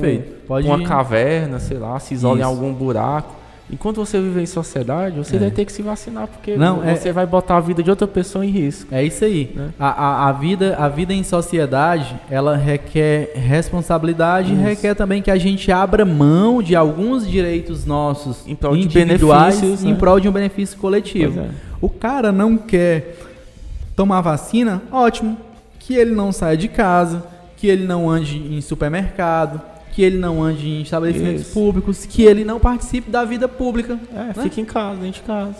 um, 0.59 0.65
uma 0.65 0.83
caverna, 0.83 1.59
sei 1.59 1.77
lá, 1.77 1.99
se 1.99 2.15
isola 2.15 2.39
Isso. 2.39 2.41
em 2.41 2.45
algum 2.45 2.73
buraco. 2.73 3.35
Enquanto 3.69 3.97
você 3.97 4.19
vive 4.19 4.41
em 4.41 4.45
sociedade, 4.45 5.17
você 5.17 5.35
É. 5.35 5.39
vai 5.39 5.51
ter 5.51 5.65
que 5.65 5.71
se 5.71 5.81
vacinar, 5.81 6.27
porque 6.27 6.55
Não, 6.55 6.83
é- 6.83 6.95
você 6.95 7.11
vai 7.11 7.25
botar 7.25 7.57
a 7.57 7.59
vida 7.59 7.81
de 7.83 7.89
outra 7.89 8.07
pessoa 8.07 8.45
em 8.45 8.49
risco. 8.49 8.93
É 8.93 9.03
isso 9.03 9.23
aí. 9.23 9.51
Né? 9.55 9.69
A, 9.79 9.89
a, 9.89 10.29
a 10.29 10.31
vida, 10.31 10.75
a 10.77 10.87
vida 10.89 11.13
em 11.13 11.23
sociedade, 11.23 12.15
ela 12.29 12.55
requer 12.57 13.31
responsabilidade 13.35 14.51
e 14.51 14.55
Isso. 14.55 14.63
requer 14.63 14.95
também 14.95 15.21
que 15.21 15.31
a 15.31 15.37
gente 15.37 15.71
abra 15.71 16.03
mão 16.05 16.61
de 16.61 16.75
alguns 16.75 17.27
direitos 17.27 17.85
nossos 17.85 18.45
Em 18.47 18.55
prol 18.55 18.75
de 18.75 18.83
individuais 18.83 19.55
benefícios, 19.59 19.83
em 19.83 19.91
né? 19.93 19.97
prol 19.99 20.19
de 20.19 20.27
um 20.27 20.31
benefício 20.31 20.77
coletivo. 20.77 21.39
É. 21.39 21.49
O 21.79 21.89
cara 21.89 22.31
não 22.31 22.57
quer 22.57 23.15
tomar 23.95 24.21
vacina, 24.21 24.81
ótimo. 24.91 25.37
Que 25.79 25.95
ele 25.95 26.11
não 26.13 26.31
saia 26.31 26.55
de 26.55 26.67
casa, 26.67 27.23
que 27.57 27.67
ele 27.67 27.85
não 27.85 28.09
ande 28.09 28.37
em 28.37 28.61
supermercado, 28.61 29.61
que 29.91 30.01
ele 30.01 30.17
não 30.17 30.41
ande 30.41 30.67
em 30.67 30.81
estabelecimentos 30.81 31.41
Isso. 31.41 31.53
públicos, 31.53 32.05
que 32.05 32.23
ele 32.23 32.43
não 32.43 32.59
participe 32.59 33.09
da 33.11 33.23
vida 33.25 33.47
pública. 33.47 33.99
É, 34.13 34.17
né? 34.17 34.33
fica 34.43 34.61
em 34.61 34.65
casa, 34.65 34.95
dentro 34.95 35.21
de 35.21 35.27
casa. 35.27 35.55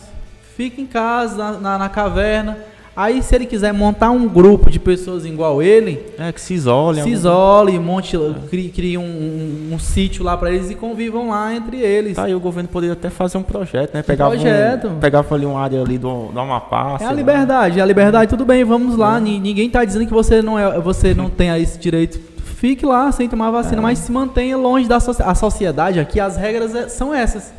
fica 0.55 0.81
em 0.81 0.85
casa, 0.87 1.35
na, 1.37 1.51
na, 1.59 1.77
na 1.77 1.89
caverna. 1.89 2.57
Aí, 2.93 3.23
se 3.23 3.33
ele 3.33 3.45
quiser 3.45 3.73
montar 3.73 4.11
um 4.11 4.27
grupo 4.27 4.69
de 4.69 4.77
pessoas 4.77 5.25
igual 5.25 5.63
ele, 5.63 5.97
É, 6.19 6.29
que 6.29 6.41
se 6.41 6.53
isole. 6.53 6.95
se 6.95 7.01
algum- 7.03 7.13
isole, 7.13 7.79
monte, 7.79 8.17
crie, 8.49 8.67
crie 8.67 8.97
um, 8.97 9.01
um, 9.01 9.69
um 9.75 9.79
sítio 9.79 10.25
lá 10.25 10.35
pra 10.35 10.51
eles 10.51 10.69
e 10.69 10.75
convivam 10.75 11.29
lá 11.29 11.55
entre 11.55 11.77
eles. 11.77 12.17
Tá, 12.17 12.29
e 12.29 12.35
o 12.35 12.39
governo 12.39 12.67
poderia 12.67 12.91
até 12.91 13.09
fazer 13.09 13.37
um 13.37 13.43
projeto, 13.43 13.93
né? 13.93 14.03
Pegava 14.03 14.31
projeto. 14.31 14.87
Um, 14.89 14.99
pegava 14.99 15.33
ali 15.33 15.45
uma 15.45 15.61
área 15.61 15.81
ali 15.81 15.97
do, 15.97 16.25
do 16.33 16.37
Amapá. 16.39 16.97
É 16.99 17.05
a 17.05 17.07
lá. 17.07 17.13
liberdade, 17.13 17.79
é 17.79 17.81
a 17.81 17.85
liberdade, 17.85 18.29
tudo 18.29 18.43
bem, 18.43 18.65
vamos 18.65 18.97
lá. 18.97 19.17
Ni- 19.21 19.39
Ninguém 19.39 19.69
tá 19.69 19.85
dizendo 19.85 20.05
que 20.05 20.13
você 20.13 20.41
não, 20.41 20.59
é, 20.59 20.77
você 20.81 21.13
não 21.13 21.29
tenha 21.29 21.57
esse 21.57 21.79
direito. 21.79 22.19
Fique 22.61 22.85
lá 22.85 23.11
sem 23.11 23.27
tomar 23.27 23.49
vacina, 23.49 23.77
É. 23.77 23.81
mas 23.81 23.97
se 23.97 24.11
mantenha 24.11 24.55
longe 24.55 24.87
da 24.87 24.99
soci 24.99 25.19
a 25.23 25.33
sociedade 25.33 25.99
aqui. 25.99 26.19
As 26.19 26.37
regras 26.37 26.75
é- 26.75 26.87
são 26.89 27.11
essas. 27.11 27.51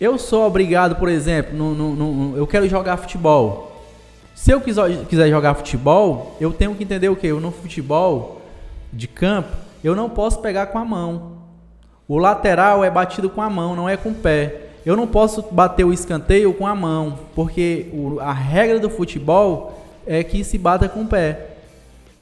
Eu 0.00 0.18
sou 0.18 0.44
obrigado, 0.44 0.96
por 0.96 1.08
exemplo, 1.08 1.56
no, 1.56 1.72
no- 1.72 1.94
no- 1.94 2.36
eu 2.36 2.44
quero 2.44 2.68
jogar 2.68 2.96
futebol. 2.96 3.80
Se 4.34 4.50
eu 4.50 4.60
quiser, 4.60 5.04
quiser 5.08 5.30
jogar 5.30 5.54
futebol, 5.54 6.36
eu 6.40 6.52
tenho 6.52 6.74
que 6.74 6.82
entender 6.82 7.08
o 7.10 7.14
que? 7.14 7.28
Eu 7.28 7.40
no 7.40 7.52
futebol 7.52 8.40
de 8.92 9.06
campo, 9.06 9.50
eu 9.84 9.94
não 9.94 10.10
posso 10.10 10.40
pegar 10.40 10.66
com 10.66 10.78
a 10.80 10.84
mão. 10.84 11.34
O 12.08 12.18
lateral 12.18 12.82
é 12.82 12.90
batido 12.90 13.30
com 13.30 13.40
a 13.40 13.48
mão, 13.48 13.76
não 13.76 13.88
é 13.88 13.96
com 13.96 14.08
o 14.08 14.14
pé. 14.14 14.62
Eu 14.84 14.96
não 14.96 15.06
posso 15.06 15.44
bater 15.52 15.84
o 15.84 15.92
escanteio 15.92 16.52
com 16.54 16.66
a 16.66 16.74
mão, 16.74 17.20
porque 17.36 17.86
a 18.20 18.32
regra 18.32 18.80
do 18.80 18.90
futebol 18.90 19.78
é 20.04 20.24
que 20.24 20.42
se 20.42 20.58
bata 20.58 20.88
com 20.88 21.02
o 21.02 21.06
pé. 21.06 21.50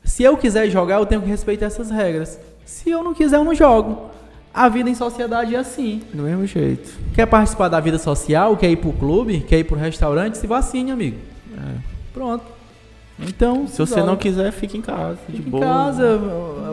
Se 0.04 0.22
eu 0.22 0.36
quiser 0.36 0.68
jogar, 0.70 0.96
eu 0.96 1.06
tenho 1.06 1.22
que 1.22 1.28
respeitar 1.28 1.66
essas 1.66 1.90
regras. 1.90 2.38
Se 2.64 2.90
eu 2.90 3.02
não 3.02 3.14
quiser, 3.14 3.36
eu 3.36 3.44
não 3.44 3.54
jogo. 3.54 4.10
A 4.52 4.68
vida 4.68 4.90
em 4.90 4.94
sociedade 4.94 5.54
é 5.54 5.58
assim. 5.58 6.02
Do 6.12 6.22
mesmo 6.24 6.46
jeito. 6.46 6.90
Quer 7.14 7.26
participar 7.26 7.68
da 7.68 7.78
vida 7.78 7.98
social, 7.98 8.56
quer 8.56 8.70
ir 8.70 8.76
pro 8.76 8.92
clube, 8.92 9.40
quer 9.40 9.58
ir 9.60 9.64
pro 9.64 9.76
restaurante, 9.76 10.36
se 10.38 10.46
vacine, 10.46 10.90
amigo. 10.90 11.18
Pronto. 12.12 12.44
Então, 13.28 13.66
Se 13.68 13.78
você 13.78 14.02
não 14.02 14.16
quiser, 14.16 14.50
fique 14.50 14.78
em 14.78 14.80
casa. 14.80 15.18
de 15.28 15.36
Fica 15.36 15.48
em 15.48 15.50
boa. 15.50 15.62
casa, 15.62 16.18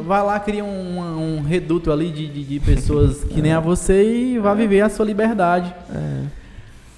vai 0.05 0.23
lá, 0.23 0.39
cria 0.39 0.63
um, 0.63 1.37
um 1.37 1.41
reduto 1.41 1.91
ali 1.91 2.09
de, 2.09 2.25
de, 2.27 2.43
de 2.43 2.59
pessoas 2.61 3.23
que 3.25 3.41
nem 3.41 3.51
a 3.51 3.59
você 3.59 4.01
e 4.33 4.39
vá 4.39 4.53
viver 4.53 4.79
a 4.81 4.89
sua 4.89 5.05
liberdade. 5.05 5.75
É. 5.93 6.23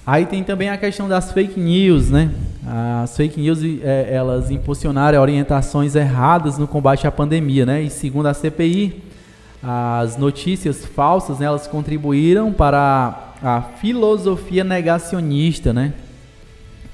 Aí 0.06 0.24
tem 0.24 0.42
também 0.42 0.70
a 0.70 0.78
questão 0.78 1.08
das 1.08 1.30
fake 1.30 1.60
news, 1.60 2.10
né? 2.10 2.30
As 3.02 3.16
fake 3.16 3.40
news, 3.40 3.60
é, 3.82 4.08
elas 4.12 4.50
impulsionaram 4.50 5.20
orientações 5.20 5.94
erradas 5.94 6.56
no 6.56 6.66
combate 6.66 7.06
à 7.06 7.12
pandemia, 7.12 7.66
né? 7.66 7.82
E 7.82 7.90
segundo 7.90 8.26
a 8.26 8.34
CPI, 8.34 9.02
as 9.62 10.16
notícias 10.16 10.86
falsas, 10.86 11.38
né, 11.38 11.46
elas 11.46 11.66
contribuíram 11.66 12.50
para 12.50 13.34
a 13.42 13.60
filosofia 13.60 14.64
negacionista, 14.64 15.72
né? 15.72 15.92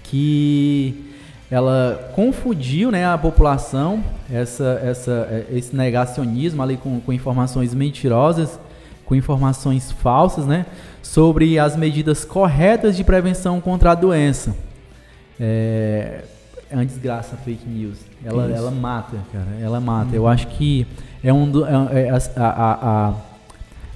Que 0.02 1.04
ela 1.48 2.10
confundiu, 2.14 2.90
né, 2.90 3.06
a 3.06 3.16
população, 3.16 4.02
essa, 4.32 4.80
essa, 4.82 5.28
é, 5.30 5.46
esse 5.56 5.76
negacionismo 5.76 6.60
ali 6.60 6.76
com, 6.76 7.00
com 7.00 7.12
informações 7.12 7.72
mentirosas, 7.72 8.58
com 9.04 9.14
informações 9.14 9.92
falsas, 9.92 10.44
né? 10.44 10.66
Sobre 11.12 11.58
as 11.58 11.76
medidas 11.76 12.24
corretas 12.24 12.96
de 12.96 13.04
prevenção 13.04 13.60
contra 13.60 13.92
a 13.92 13.94
doença. 13.94 14.54
É, 15.40 16.24
é 16.70 16.74
uma 16.74 16.84
desgraça 16.84 17.34
a 17.34 17.38
fake 17.38 17.66
news. 17.68 17.98
Ela, 18.24 18.50
ela 18.50 18.70
mata, 18.70 19.16
cara. 19.32 19.46
Ela 19.60 19.80
mata. 19.80 20.14
Eu 20.14 20.26
acho 20.26 20.46
que 20.48 20.86
é 21.22 21.32
um 21.32 21.48
do, 21.50 21.64
é, 21.64 21.70
é 21.70 22.10
a, 22.10 22.18
a- 22.36 23.08
a- 23.08 23.14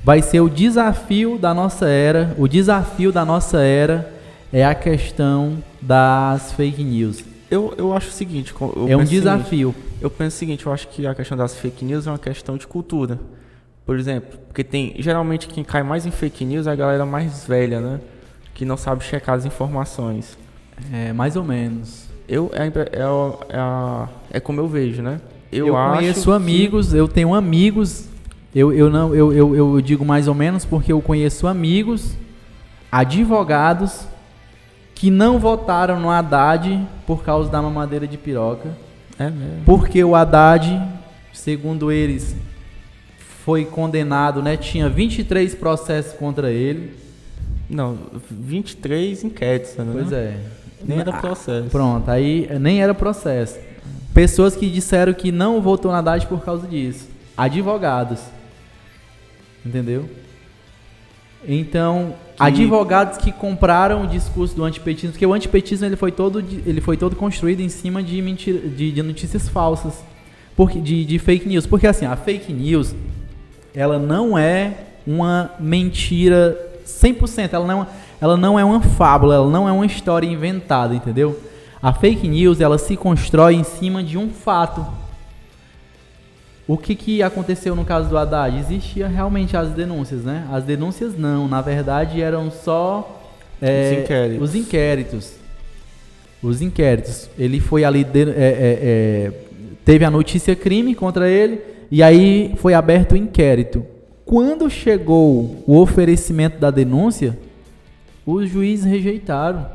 vai 0.05 0.23
ser 0.23 0.41
o 0.41 0.49
desafio 0.49 1.37
da 1.39 1.53
nossa 1.53 1.89
era. 1.89 2.35
O 2.39 2.47
desafio 2.47 3.11
da 3.13 3.25
nossa 3.25 3.61
era 3.61 4.11
é 4.53 4.65
a 4.65 4.75
questão 4.75 5.59
das 5.83 6.53
fake 6.53 6.83
news. 6.83 7.25
Eu, 7.51 7.75
eu 7.77 7.93
acho 7.93 8.09
o 8.09 8.13
seguinte. 8.13 8.55
é 8.61 8.65
um 8.65 8.69
penso 8.69 8.83
o 8.85 8.87
seguinte, 9.07 9.11
desafio. 9.11 9.75
Eu 10.01 10.09
penso 10.11 10.37
o 10.37 10.39
seguinte, 10.39 10.65
eu 10.67 10.73
acho 10.73 10.89
que 10.89 11.07
a 11.07 11.15
questão 11.15 11.37
das 11.37 11.55
fake 11.57 11.85
news 11.85 12.07
é 12.07 12.11
uma 12.11 12.19
questão 12.19 12.57
de 12.57 12.67
cultura. 12.67 13.19
Por 13.91 13.99
exemplo, 13.99 14.39
porque 14.47 14.63
tem. 14.63 14.95
Geralmente 15.01 15.49
quem 15.49 15.65
cai 15.65 15.83
mais 15.83 16.07
em 16.07 16.13
fake 16.13 16.45
news 16.45 16.69
é 16.69 16.71
a 16.71 16.77
galera 16.77 17.05
mais 17.05 17.45
velha, 17.45 17.81
né? 17.81 17.99
Que 18.55 18.65
não 18.65 18.77
sabe 18.77 19.03
checar 19.03 19.35
as 19.35 19.45
informações. 19.45 20.39
É, 20.93 21.13
mais 21.13 21.35
ou 21.35 21.43
menos. 21.43 22.05
Eu, 22.29 22.53
é, 22.55 22.69
é, 22.69 22.71
é, 22.71 24.37
é 24.37 24.39
como 24.39 24.61
eu 24.61 24.69
vejo, 24.69 25.03
né? 25.03 25.21
Eu, 25.51 25.77
acho 25.77 25.97
conheço 25.97 26.25
que- 26.31 26.37
amigos, 26.37 26.95
eu 26.95 27.09
tenho 27.09 27.35
amigos. 27.35 28.09
Eu, 28.55 28.73
eu 28.73 28.89
não 28.89 29.13
eu, 29.13 29.33
eu, 29.33 29.57
eu 29.57 29.81
digo 29.81 30.05
mais 30.05 30.29
ou 30.29 30.37
menos 30.37 30.65
porque 30.65 30.93
eu 30.93 31.03
conheço 31.03 31.49
amigos, 31.49 32.15
advogados 32.93 34.07
que 34.95 35.11
não 35.11 35.41
votaram 35.41 35.99
no 35.99 36.11
Haddad 36.11 36.81
por 37.09 37.25
causa 37.25 37.51
da 37.51 37.61
mamadeira 37.61 38.07
de 38.07 38.17
piroca, 38.17 38.69
É 39.19 39.25
mesmo. 39.29 39.65
porque 39.67 40.05
o 40.05 40.15
Haddad, 40.15 40.81
segundo 41.33 41.91
eles, 41.91 42.37
foi 43.51 43.65
condenado, 43.65 44.41
né? 44.41 44.57
Tinha 44.57 44.89
23 44.89 45.57
processos 45.57 46.13
contra 46.13 46.53
ele. 46.53 46.93
Não, 47.69 47.99
23 48.31 49.25
inquéritos, 49.25 49.75
né? 49.77 49.87
Pois 49.93 50.13
é. 50.13 50.37
Nem 50.87 51.01
era 51.01 51.11
Ah, 51.11 51.21
processo. 51.21 51.69
Pronto, 51.69 52.09
aí 52.09 52.49
nem 52.61 52.81
era 52.81 52.95
processo. 52.95 53.59
Pessoas 54.15 54.55
que 54.55 54.71
disseram 54.71 55.13
que 55.13 55.33
não 55.33 55.61
votou 55.61 55.91
na 55.91 55.99
Haddad 55.99 56.29
por 56.29 56.45
causa 56.45 56.69
disso. 56.69 57.09
Advogados. 57.37 58.21
Entendeu? 59.67 60.09
Então, 61.45 62.15
Que- 62.37 62.43
advogados 62.45 63.19
que 63.19 63.33
compraram 63.33 64.05
o 64.05 64.07
discurso 64.07 64.55
do 64.55 64.63
antipetismo, 64.63 65.11
porque 65.11 65.27
o 65.27 65.33
antipetismo 65.35 65.87
ele 65.87 65.97
foi 65.97 66.13
todo, 66.13 66.39
ele 66.39 66.81
foi 66.81 66.97
todo 66.97 67.17
construído 67.17 67.61
em 67.61 67.69
cima 67.69 68.01
de, 68.01 68.23
mentira, 68.23 68.61
de, 68.61 68.93
de 68.93 69.03
notícias 69.03 69.49
falsas, 69.49 69.95
porque, 70.57 70.79
de, 70.79 71.05
de 71.05 71.19
fake 71.19 71.49
news. 71.49 71.67
Porque 71.67 71.89
assim, 71.89 72.07
a 72.07 72.15
fake 72.15 72.53
news, 72.53 72.95
ela 73.75 73.99
não 73.99 74.37
é 74.39 74.73
uma 75.07 75.51
mentira 75.59 76.57
100%, 76.87 77.51
ela 77.53 77.67
não, 77.67 77.87
ela 78.21 78.37
não 78.37 78.59
é 78.59 78.65
uma 78.65 78.81
fábula, 78.81 79.35
ela 79.37 79.51
não 79.51 79.69
é 79.69 79.73
uma 79.73 79.87
história 79.87 80.27
inventada, 80.27 80.95
entendeu? 80.95 81.39
A 81.83 81.93
fake 81.93 82.29
news, 82.29 82.61
ela 82.61 82.77
se 82.79 82.97
constrói 82.97 83.55
em 83.55 83.65
cima 83.65 84.03
de 84.03 84.19
um 84.19 84.29
fato. 84.29 84.87
O 86.69 86.77
que, 86.77 86.95
que 86.95 87.23
aconteceu 87.23 87.75
no 87.75 87.85
caso 87.85 88.09
do 88.09 88.17
Haddad? 88.17 88.57
Existia 88.59 89.09
realmente 89.09 89.57
as 89.57 89.71
denúncias, 89.71 90.23
né? 90.23 90.47
As 90.53 90.63
denúncias 90.63 91.17
não, 91.19 91.49
na 91.49 91.61
verdade 91.61 92.21
eram 92.23 92.51
só 92.51 93.21
é, 93.61 93.91
Os 93.93 93.99
inquéritos. 94.03 94.43
os 94.49 94.55
inquéritos. 94.55 95.33
Os 96.43 96.63
inquéritos. 96.63 97.29
Ele 97.39 97.61
foi 97.61 97.83
ali, 97.85 98.05
de- 98.05 98.31
é, 98.31 98.35
é, 98.35 98.79
é, 98.83 99.33
teve 99.85 100.05
a 100.05 100.11
notícia 100.11 100.55
crime 100.55 100.95
contra 100.95 101.29
ele 101.29 101.61
e 101.91 102.03
aí 102.03 102.55
foi 102.57 102.75
aberto 102.75 103.13
o 103.13 103.17
inquérito. 103.17 103.85
Quando 104.25 104.71
chegou 104.71 105.63
o 105.67 105.77
oferecimento 105.79 106.59
da 106.59 106.71
denúncia, 106.71 107.37
os 108.25 108.49
juízes 108.49 108.85
rejeitaram. 108.85 109.67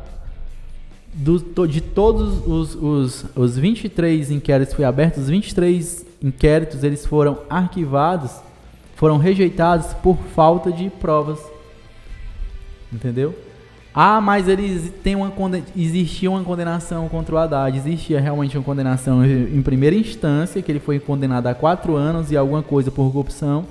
Do- 1.13 1.65
de 1.67 1.79
todos 1.79 2.45
os, 2.45 2.75
os, 2.75 3.25
os 3.35 3.57
23 3.57 4.31
inquéritos 4.31 4.73
que 4.73 4.75
foi 4.77 4.85
abertos, 4.85 5.23
os 5.23 5.29
23 5.29 6.05
inquéritos 6.21 6.83
eles 6.83 7.05
foram 7.05 7.39
arquivados, 7.49 8.31
foram 8.95 9.17
rejeitados 9.17 9.93
por 9.95 10.17
falta 10.35 10.71
de 10.71 10.89
provas. 10.89 11.39
Entendeu? 12.91 13.33
Ah, 13.97 14.19
mas 14.19 14.49
eles 14.49 14.91
têm 15.01 15.15
uma 15.15 15.31
conde- 15.31 15.63
existia 15.73 16.29
uma 16.29 16.43
condenação 16.43 17.07
contra 17.07 17.33
o 17.33 17.37
Haddad. 17.37 17.77
Existia 17.77 18.19
realmente 18.19 18.57
uma 18.57 18.63
condenação 18.63 19.25
em 19.25 19.61
primeira 19.61 19.95
instância, 19.95 20.61
que 20.61 20.69
ele 20.69 20.81
foi 20.81 20.99
condenado 20.99 21.47
a 21.47 21.55
quatro 21.55 21.95
anos 21.95 22.29
e 22.29 22.35
alguma 22.35 22.61
coisa 22.61 22.91
por 22.91 23.09
corrupção. 23.09 23.65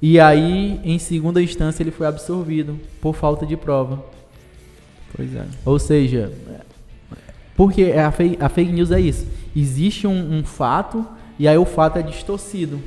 E 0.00 0.20
aí, 0.20 0.80
em 0.84 0.96
segunda 1.00 1.42
instância, 1.42 1.82
ele 1.82 1.90
foi 1.90 2.06
absolvido 2.06 2.78
por 3.00 3.16
falta 3.16 3.44
de 3.44 3.56
prova. 3.56 4.04
Pois 5.16 5.34
é. 5.34 5.44
Ou 5.64 5.78
seja, 5.78 6.32
porque 7.56 7.84
a 7.92 8.12
fake, 8.12 8.38
a 8.40 8.48
fake 8.48 8.70
news 8.70 8.92
é 8.92 9.00
isso. 9.00 9.26
Existe 9.56 10.06
um, 10.06 10.38
um 10.38 10.44
fato 10.44 11.04
e 11.36 11.48
aí 11.48 11.58
o 11.58 11.64
fato 11.64 11.98
é 11.98 12.02
distorcido. 12.02 12.80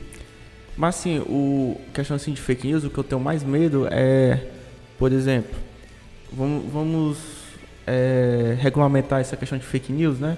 Mas 0.78 0.96
assim, 0.96 1.20
o 1.20 1.76
questão 1.94 2.16
assim 2.16 2.32
de 2.32 2.40
fake 2.42 2.68
news, 2.68 2.86
o 2.86 2.90
que 2.90 2.98
eu 2.98 3.04
tenho 3.04 3.20
mais 3.20 3.44
medo 3.44 3.88
é, 3.92 4.40
por 4.98 5.12
exemplo, 5.12 5.66
vamos, 6.32 6.72
vamos 6.72 7.18
é, 7.86 8.56
regulamentar 8.60 9.22
essa 9.22 9.38
questão 9.38 9.58
de 9.58 9.66
fake 9.66 9.92
news, 9.92 10.20
né? 10.20 10.38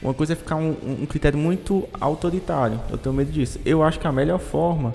Uma 0.00 0.14
coisa 0.14 0.34
é 0.34 0.36
ficar 0.36 0.56
um, 0.56 0.76
um, 1.02 1.06
critério 1.06 1.38
muito 1.38 1.88
autoritário. 2.00 2.80
Eu 2.88 2.96
tenho 2.96 3.14
medo 3.14 3.32
disso. 3.32 3.58
Eu 3.64 3.82
acho 3.82 3.98
que 3.98 4.06
a 4.06 4.12
melhor 4.12 4.38
forma 4.38 4.94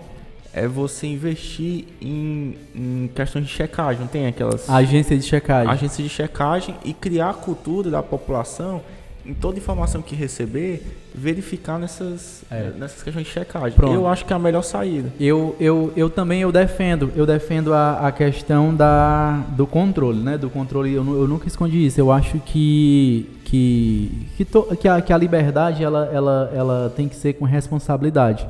é 0.53 0.65
você 0.65 1.07
investir 1.07 1.85
em, 2.01 2.55
em 2.73 3.11
questões 3.13 3.45
de 3.45 3.51
checagem. 3.51 4.01
Não 4.01 4.07
tem 4.07 4.27
aquelas. 4.27 4.69
Agência 4.69 5.17
de 5.17 5.23
checagem. 5.23 5.73
Agência 5.73 6.03
de 6.03 6.09
checagem 6.09 6.75
e 6.85 6.93
criar 6.93 7.31
a 7.31 7.33
cultura 7.33 7.89
da 7.89 8.01
população 8.01 8.81
em 9.25 9.33
toda 9.33 9.57
informação 9.57 10.01
que 10.01 10.15
receber, 10.15 10.85
verificar 11.13 11.79
nessas, 11.79 12.43
é. 12.51 12.71
nessas 12.77 13.01
questões 13.01 13.25
de 13.25 13.31
checagem. 13.31 13.71
Pronto. 13.71 13.93
Eu 13.93 14.07
acho 14.07 14.25
que 14.25 14.33
é 14.33 14.35
a 14.35 14.39
melhor 14.39 14.63
saída. 14.63 15.13
Eu, 15.19 15.55
eu, 15.59 15.93
eu 15.95 16.09
também 16.09 16.41
eu 16.41 16.51
defendo, 16.51 17.11
eu 17.15 17.25
defendo 17.25 17.73
a, 17.73 18.07
a 18.07 18.11
questão 18.11 18.75
da, 18.75 19.37
do 19.55 19.65
controle, 19.65 20.19
né? 20.19 20.37
Do 20.37 20.49
controle, 20.49 20.93
eu, 20.93 21.03
eu 21.03 21.27
nunca 21.27 21.47
escondi 21.47 21.85
isso. 21.85 21.99
Eu 21.99 22.11
acho 22.11 22.39
que 22.39 23.29
que, 23.53 24.27
que, 24.35 24.45
to, 24.45 24.75
que, 24.75 24.87
a, 24.87 24.99
que 24.99 25.13
a 25.13 25.17
liberdade 25.17 25.83
ela, 25.83 26.09
ela, 26.11 26.51
ela 26.55 26.93
tem 26.95 27.07
que 27.07 27.15
ser 27.15 27.33
com 27.33 27.45
responsabilidade. 27.45 28.47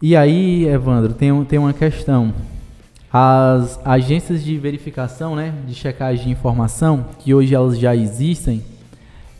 E 0.00 0.16
aí, 0.16 0.66
Evandro, 0.66 1.12
tem, 1.12 1.44
tem 1.44 1.58
uma 1.58 1.74
questão. 1.74 2.32
As 3.12 3.78
agências 3.84 4.42
de 4.42 4.56
verificação, 4.56 5.36
né, 5.36 5.52
de 5.66 5.74
checagem 5.74 6.24
de 6.24 6.30
informação, 6.30 7.04
que 7.18 7.34
hoje 7.34 7.54
elas 7.54 7.78
já 7.78 7.94
existem, 7.94 8.64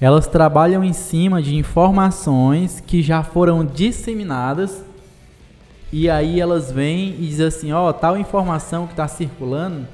elas 0.03 0.27
trabalham 0.27 0.83
em 0.83 0.93
cima 0.93 1.41
de 1.41 1.55
informações 1.55 2.83
que 2.85 3.01
já 3.01 3.23
foram 3.23 3.65
disseminadas 3.65 4.83
e 5.93 6.11
aí 6.11 6.41
elas 6.41 6.73
vêm 6.73 7.11
e 7.21 7.29
dizem 7.29 7.47
assim, 7.47 7.73
ó, 7.73 7.89
oh, 7.89 7.93
tal 7.93 8.19
informação 8.19 8.89
que 8.89 8.95
está 8.95 9.07
circulando, 9.07 9.87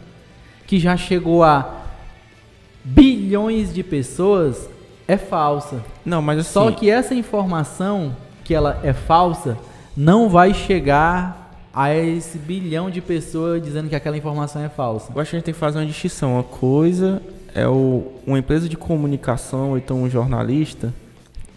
que 0.67 0.79
já 0.79 0.97
chegou 0.97 1.45
a 1.45 1.83
bilhões 2.83 3.75
de 3.75 3.83
pessoas, 3.83 4.71
é 5.07 5.19
falsa. 5.19 5.85
Não, 6.07 6.23
mas 6.23 6.39
assim... 6.39 6.53
Só 6.55 6.71
que 6.71 6.89
essa 6.89 7.15
informação 7.15 8.17
que 8.45 8.55
ela 8.55 8.81
é 8.83 8.95
falsa 8.95 9.59
não 9.95 10.31
vai 10.31 10.55
chegar 10.55 11.69
a 11.71 11.95
esse 11.95 12.39
bilhão 12.39 12.89
de 12.89 13.03
pessoas 13.03 13.63
dizendo 13.63 13.91
que 13.91 13.95
aquela 13.95 14.17
informação 14.17 14.63
é 14.63 14.71
falsa. 14.71 15.13
Eu 15.15 15.21
acho 15.21 15.31
que 15.33 15.37
a 15.37 15.39
gente 15.39 15.45
tem 15.45 15.55
que 15.55 15.61
fazer 15.61 15.79
uma 15.79 15.85
distinção. 15.87 16.33
Uma 16.33 16.45
coisa 16.45 17.21
é 17.55 17.67
o, 17.67 18.13
uma 18.27 18.39
empresa 18.39 18.69
de 18.69 18.77
comunicação 18.77 19.77
então 19.77 20.03
um 20.03 20.11
jornalista 20.11 20.93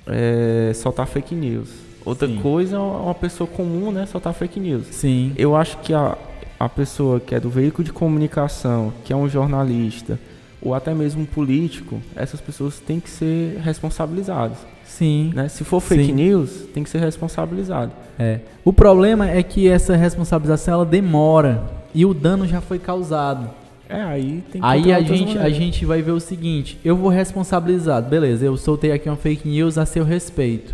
é, 0.08 0.72
soltar 0.74 1.08
fake 1.08 1.36
news. 1.36 1.70
Outra 2.04 2.28
Sim. 2.28 2.40
coisa 2.42 2.78
é 2.78 2.80
uma 2.80 3.14
pessoa 3.14 3.48
comum, 3.48 3.92
né, 3.92 4.06
soltar 4.06 4.34
fake 4.34 4.60
news. 4.60 4.88
Sim. 4.88 5.34
Eu 5.38 5.56
acho 5.56 5.78
que 5.80 5.94
a, 5.94 6.18
a 6.60 6.68
pessoa 6.68 7.20
que 7.20 7.36
é 7.36 7.40
do 7.40 7.50
veículo 7.50 7.84
de 7.84 7.94
comunicação, 7.94 8.92
que 9.04 9.14
é 9.14 9.16
um 9.16 9.30
jornalista, 9.30 10.20
ou 10.62 10.74
até 10.74 10.94
mesmo 10.94 11.24
um 11.24 11.26
político, 11.26 12.02
essas 12.16 12.42
pessoas 12.42 12.80
têm 12.80 13.00
que 13.00 13.10
ser 13.10 13.60
responsabilizadas. 13.64 14.58
Sim. 14.86 15.32
Né? 15.34 15.48
Se 15.48 15.64
for 15.64 15.80
fake 15.80 16.06
Sim. 16.06 16.14
news, 16.14 16.68
tem 16.74 16.84
que 16.84 16.90
ser 16.90 17.00
responsabilizado. 17.00 17.92
É. 18.20 18.40
O 18.64 18.74
problema 18.74 19.30
é 19.30 19.42
que 19.42 19.68
essa 19.68 19.96
responsabilização 19.96 20.76
ela 20.76 20.86
demora 20.86 21.64
e 21.94 22.06
o 22.06 22.14
dano 22.14 22.48
já 22.48 22.62
foi 22.62 22.78
causado. 22.78 23.50
É, 23.92 24.02
aí 24.04 24.42
tem 24.50 24.62
que 24.62 24.68
Aí 24.68 24.94
a 24.94 25.02
gente, 25.02 25.38
a 25.38 25.50
gente 25.50 25.86
vai 25.86 26.02
ver 26.02 26.12
o 26.12 26.20
seguinte: 26.20 26.80
eu 26.84 26.96
vou 26.96 27.10
responsabilizar, 27.10 28.02
beleza, 28.02 28.46
eu 28.46 28.56
soltei 28.56 28.94
aqui 28.94 29.10
uma 29.10 29.18
fake 29.18 29.48
news 29.48 29.78
a 29.78 29.86
seu 29.86 30.06
respeito. 30.06 30.74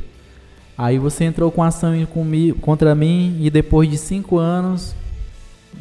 Aí 0.78 0.99
você 0.99 1.24
entrou 1.24 1.51
com 1.51 1.63
ação 1.63 2.05
comigo, 2.05 2.59
contra 2.59 2.93
mim 2.93 3.39
e 3.41 3.49
depois 3.49 3.89
de 3.89 3.97
cinco 3.97 4.38
anos, 4.38 4.93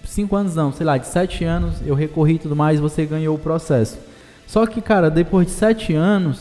cinco 0.07 0.35
anos 0.35 0.55
não, 0.55 0.73
sei 0.73 0.87
lá, 0.87 0.97
de 0.97 1.07
sete 1.07 1.45
anos, 1.45 1.83
eu 1.85 1.95
recorri 1.95 2.37
e 2.37 2.39
tudo 2.39 2.57
mais, 2.57 2.81
você 2.81 3.05
ganhou 3.05 3.37
o 3.37 3.39
processo. 3.39 3.99
Só 4.47 4.65
que, 4.67 4.81
cara, 4.81 5.11
depois 5.11 5.49
de 5.49 5.53
sete 5.53 5.93
anos, 5.93 6.41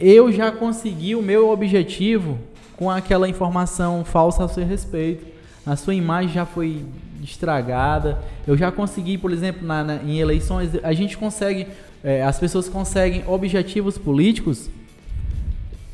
eu 0.00 0.32
já 0.32 0.50
consegui 0.50 1.14
o 1.14 1.20
meu 1.20 1.50
objetivo 1.50 2.38
com 2.78 2.90
aquela 2.90 3.28
informação 3.28 4.02
falsa 4.06 4.44
a 4.44 4.48
seu 4.48 4.64
respeito. 4.64 5.35
A 5.66 5.74
sua 5.74 5.94
imagem 5.94 6.32
já 6.32 6.46
foi 6.46 6.84
estragada. 7.22 8.18
Eu 8.46 8.56
já 8.56 8.70
consegui, 8.70 9.18
por 9.18 9.32
exemplo, 9.32 9.66
na, 9.66 9.82
na, 9.82 9.96
em 9.96 10.18
eleições, 10.18 10.70
a 10.82 10.92
gente 10.92 11.18
consegue, 11.18 11.66
é, 12.04 12.22
as 12.22 12.38
pessoas 12.38 12.68
conseguem 12.68 13.24
objetivos 13.26 13.98
políticos 13.98 14.70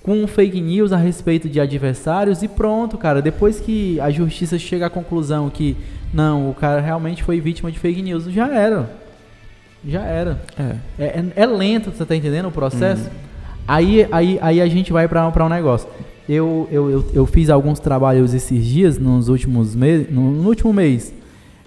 com 0.03 0.27
fake 0.27 0.61
news 0.61 0.93
a 0.93 0.97
respeito 0.97 1.49
de 1.49 1.61
adversários 1.61 2.43
e 2.43 2.49
pronto, 2.49 2.99
cara. 2.99 3.23
Depois 3.23 3.61
que 3.61 3.99
a 4.01 4.11
justiça 4.11 4.59
chega 4.59 4.87
à 4.87 4.91
conclusão 4.91 5.49
que 5.49 5.77
não, 6.13 6.51
o 6.51 6.55
cara 6.55 6.81
realmente 6.81 7.23
foi 7.23 7.41
vítima 7.41 7.71
de 7.73 7.79
fake 7.79 8.03
news, 8.03 8.25
já 8.25 8.53
era. 8.53 8.91
Já 9.87 10.03
era. 10.03 10.41
É, 10.59 10.77
é, 10.99 11.07
é, 11.07 11.25
é 11.37 11.47
lento, 11.47 11.91
você 11.91 12.05
tá 12.05 12.15
entendendo 12.15 12.49
o 12.49 12.53
processo? 12.53 13.05
Uhum. 13.05 13.33
Aí, 13.67 14.07
aí, 14.11 14.39
aí 14.43 14.61
a 14.61 14.67
gente 14.67 14.93
vai 14.93 15.09
para 15.09 15.45
um 15.45 15.49
negócio. 15.49 15.89
Eu, 16.29 16.69
eu, 16.71 16.91
eu, 16.91 17.11
eu, 17.15 17.27
fiz 17.27 17.51
alguns 17.51 17.81
trabalhos 17.81 18.33
esses 18.33 18.65
dias, 18.65 18.99
nos 18.99 19.29
últimos 19.29 19.75
meses, 19.75 20.09
no, 20.11 20.31
no 20.31 20.49
último 20.49 20.73
mês. 20.73 21.13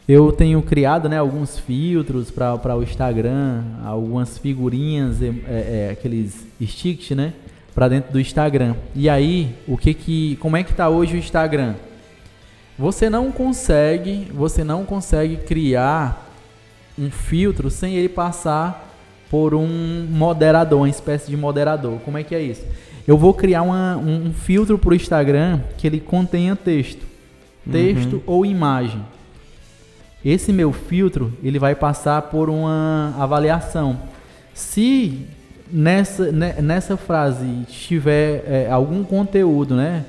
Eu 0.08 0.32
tenho 0.32 0.62
criado 0.62 1.10
né, 1.10 1.18
alguns 1.18 1.58
filtros 1.60 2.32
para 2.32 2.76
o 2.76 2.84
Instagram, 2.84 3.64
algumas 3.84 4.38
figurinhas, 4.38 5.22
é, 5.22 5.34
é, 5.48 5.90
aqueles 5.92 6.46
sticks, 6.62 7.18
né? 7.18 7.34
Para 7.74 7.90
dentro 7.90 8.14
do 8.14 8.20
Instagram. 8.20 8.76
E 8.96 9.10
aí, 9.10 9.54
o 9.68 9.78
que 9.78 9.94
que, 9.94 10.36
como 10.38 10.56
é 10.56 10.64
que 10.64 10.74
tá 10.74 10.88
hoje 10.88 11.16
o 11.16 11.18
Instagram? 11.18 11.74
Você 12.78 13.10
não 13.10 13.32
consegue, 13.32 14.28
você 14.34 14.64
não 14.64 14.86
consegue 14.86 15.38
criar 15.38 16.30
um 16.98 17.10
filtro 17.10 17.70
sem 17.70 17.96
ele 17.96 18.10
passar 18.10 18.94
por 19.30 19.54
um 19.54 20.08
moderador, 20.10 20.80
uma 20.80 20.90
espécie 20.90 21.30
de 21.30 21.36
moderador. 21.36 22.00
Como 22.06 22.18
é 22.18 22.24
que 22.24 22.36
é 22.36 22.42
isso? 22.42 22.66
Eu 23.08 23.18
vou 23.18 23.34
criar 23.34 23.62
uma, 23.62 23.98
um, 23.98 24.34
filtro 24.34 24.78
para 24.78 24.92
o 24.92 24.96
Instagram 24.96 25.60
que 25.78 25.86
ele 25.86 26.00
contenha 26.00 26.56
texto, 26.56 27.06
texto 27.72 28.14
uhum. 28.14 28.22
ou 28.26 28.46
imagem. 28.46 29.02
Esse 30.24 30.52
meu 30.52 30.74
filtro 30.74 31.32
ele 31.44 31.60
vai 31.60 31.76
passar 31.76 32.24
por 32.24 32.50
uma 32.50 33.14
avaliação. 33.20 34.00
Se 34.56 35.28
nessa, 35.72 36.32
nessa 36.32 36.98
frase 36.98 37.46
tiver 37.68 38.44
é, 38.48 38.68
algum 38.72 39.04
conteúdo, 39.04 39.76
né, 39.76 40.04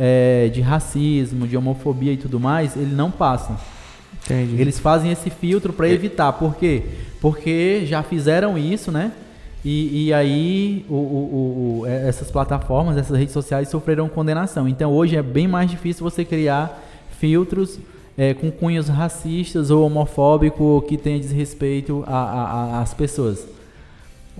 é, 0.00 0.48
de 0.48 0.62
racismo, 0.62 1.46
de 1.46 1.54
homofobia 1.54 2.12
e 2.12 2.16
tudo 2.16 2.40
mais, 2.40 2.76
ele 2.76 2.94
não 2.94 3.10
passa. 3.10 3.58
Entendi. 4.24 4.60
Eles 4.60 4.78
fazem 4.78 5.10
esse 5.10 5.28
filtro 5.28 5.72
para 5.72 5.88
evitar. 5.88 6.32
Por 6.32 6.56
quê? 6.56 6.82
Porque 7.20 7.84
já 7.84 8.02
fizeram 8.02 8.56
isso, 8.56 8.90
né? 8.90 9.12
E, 9.64 10.06
e 10.06 10.12
aí 10.12 10.84
o, 10.88 10.94
o, 10.94 11.80
o, 11.80 11.86
é, 11.86 12.08
essas 12.08 12.30
plataformas, 12.30 12.96
essas 12.96 13.16
redes 13.16 13.32
sociais 13.32 13.68
sofreram 13.68 14.08
condenação. 14.08 14.68
Então 14.68 14.92
hoje 14.92 15.16
é 15.16 15.22
bem 15.22 15.48
mais 15.48 15.70
difícil 15.70 16.02
você 16.02 16.24
criar 16.24 16.82
filtros 17.18 17.78
é, 18.16 18.34
com 18.34 18.50
cunhos 18.50 18.88
racistas 18.88 19.70
ou 19.70 19.84
homofóbicos 19.84 20.84
que 20.88 20.96
tenha 20.96 21.18
desrespeito 21.18 22.04
às 22.06 22.94
pessoas. 22.94 23.57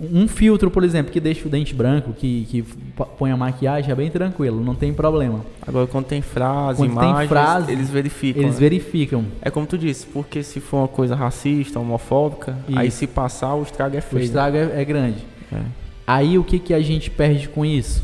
Um 0.01 0.27
filtro, 0.27 0.71
por 0.71 0.83
exemplo, 0.83 1.11
que 1.11 1.19
deixa 1.19 1.45
o 1.45 1.51
dente 1.51 1.73
branco, 1.73 2.13
que, 2.13 2.45
que 2.49 2.63
põe 3.17 3.31
a 3.31 3.37
maquiagem, 3.37 3.91
é 3.91 3.95
bem 3.95 4.09
tranquilo, 4.09 4.63
não 4.63 4.73
tem 4.73 4.93
problema. 4.93 5.45
Agora, 5.65 5.87
quando 5.87 6.05
tem 6.05 6.21
frase, 6.21 6.77
quando 6.77 6.91
imagens, 6.91 7.17
tem 7.17 7.27
frase, 7.27 7.71
eles 7.71 7.89
verificam. 7.89 8.41
Eles 8.41 8.55
né? 8.55 8.59
verificam. 8.61 9.25
É 9.41 9.49
como 9.49 9.67
tu 9.67 9.77
disse, 9.77 10.05
porque 10.05 10.41
se 10.41 10.59
for 10.59 10.77
uma 10.77 10.87
coisa 10.87 11.15
racista, 11.15 11.79
homofóbica, 11.79 12.57
Isso. 12.67 12.79
aí 12.79 12.89
se 12.89 13.07
passar, 13.07 13.55
o 13.55 13.63
estrago 13.63 13.97
é 13.97 14.01
feio. 14.01 14.21
O 14.21 14.25
estrago 14.25 14.55
é, 14.55 14.81
é 14.81 14.85
grande. 14.85 15.25
É. 15.51 15.61
Aí 16.07 16.37
o 16.37 16.43
que, 16.43 16.59
que 16.59 16.73
a 16.73 16.81
gente 16.81 17.11
perde 17.11 17.49
com 17.49 17.65
isso? 17.65 18.03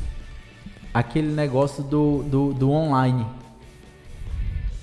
Aquele 0.93 1.32
negócio 1.32 1.84
do, 1.84 2.24
do, 2.24 2.54
do 2.54 2.72
online 2.72 3.26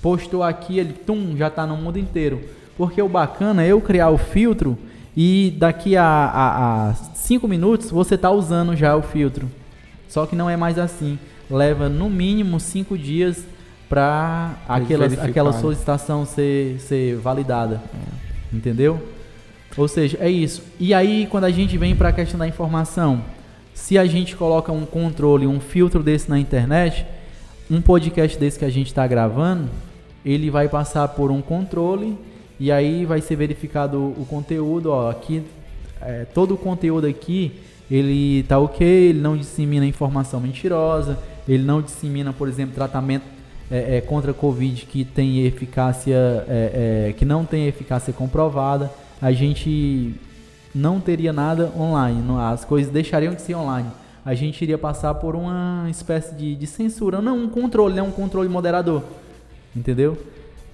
postou 0.01 0.43
aqui, 0.43 0.77
ele 0.77 0.93
tum, 0.93 1.37
já 1.37 1.47
está 1.47 1.65
no 1.65 1.77
mundo 1.77 1.97
inteiro. 1.97 2.41
Porque 2.75 3.01
o 3.01 3.07
bacana 3.07 3.63
é 3.63 3.67
eu 3.67 3.79
criar 3.79 4.09
o 4.09 4.17
filtro 4.17 4.77
e 5.15 5.53
daqui 5.57 5.95
a, 5.95 6.03
a, 6.05 6.89
a 6.89 6.93
cinco 7.13 7.47
minutos 7.47 7.91
você 7.91 8.15
está 8.15 8.31
usando 8.31 8.75
já 8.75 8.95
o 8.95 9.01
filtro. 9.01 9.49
Só 10.07 10.25
que 10.25 10.35
não 10.35 10.49
é 10.49 10.57
mais 10.57 10.77
assim. 10.77 11.17
Leva 11.49 11.89
no 11.89 12.09
mínimo 12.09 12.59
cinco 12.59 12.97
dias 12.97 13.45
para 13.89 14.55
aquela, 14.67 15.05
aquela 15.05 15.51
né? 15.51 15.59
solicitação 15.59 16.25
ser, 16.25 16.79
ser 16.79 17.15
validada. 17.17 17.81
É. 17.93 18.55
Entendeu? 18.55 19.01
Ou 19.77 19.87
seja, 19.87 20.17
é 20.19 20.29
isso. 20.29 20.63
E 20.79 20.93
aí, 20.93 21.27
quando 21.29 21.45
a 21.45 21.51
gente 21.51 21.77
vem 21.77 21.95
para 21.95 22.09
a 22.09 22.13
questão 22.13 22.39
da 22.39 22.47
informação, 22.47 23.23
se 23.73 23.97
a 23.97 24.05
gente 24.05 24.35
coloca 24.35 24.71
um 24.71 24.85
controle, 24.85 25.47
um 25.47 25.59
filtro 25.59 26.03
desse 26.03 26.29
na 26.29 26.39
internet, 26.39 27.05
um 27.69 27.81
podcast 27.81 28.37
desse 28.37 28.59
que 28.59 28.65
a 28.65 28.69
gente 28.69 28.87
está 28.87 29.05
gravando, 29.07 29.69
ele 30.23 30.49
vai 30.49 30.69
passar 30.69 31.07
por 31.09 31.31
um 31.31 31.41
controle 31.41 32.17
e 32.63 32.71
aí 32.71 33.05
vai 33.05 33.19
ser 33.19 33.35
verificado 33.35 33.97
o 34.01 34.25
conteúdo, 34.25 34.89
ó, 34.89 35.09
aqui 35.11 35.43
é, 36.01 36.23
todo 36.33 36.53
o 36.53 36.57
conteúdo 36.57 37.05
aqui 37.05 37.59
ele 37.91 38.43
tá 38.43 38.57
ok, 38.57 38.87
ele 38.87 39.19
não 39.19 39.35
dissemina 39.35 39.85
informação 39.85 40.39
mentirosa, 40.39 41.19
ele 41.45 41.61
não 41.61 41.81
dissemina, 41.81 42.31
por 42.31 42.47
exemplo, 42.47 42.73
tratamento 42.73 43.25
é, 43.69 43.97
é, 43.97 44.01
contra 44.01 44.33
Covid 44.33 44.85
que 44.85 45.03
tem 45.03 45.45
eficácia, 45.45 46.15
é, 46.47 47.07
é, 47.09 47.13
que 47.13 47.25
não 47.25 47.43
tem 47.43 47.67
eficácia 47.67 48.13
comprovada. 48.13 48.89
a 49.21 49.33
gente 49.33 50.15
não 50.73 51.01
teria 51.01 51.33
nada 51.33 51.69
online, 51.77 52.23
as 52.49 52.63
coisas 52.63 52.89
deixariam 52.89 53.33
de 53.33 53.41
ser 53.41 53.55
online. 53.55 53.89
A 54.23 54.33
gente 54.33 54.61
iria 54.61 54.77
passar 54.77 55.15
por 55.15 55.35
uma 55.35 55.85
espécie 55.89 56.33
de, 56.33 56.55
de 56.55 56.65
censura, 56.65 57.21
não 57.21 57.39
um 57.39 57.49
controle, 57.49 57.93
né? 57.93 58.01
um 58.01 58.11
controle 58.11 58.47
moderador, 58.47 59.03
entendeu? 59.75 60.17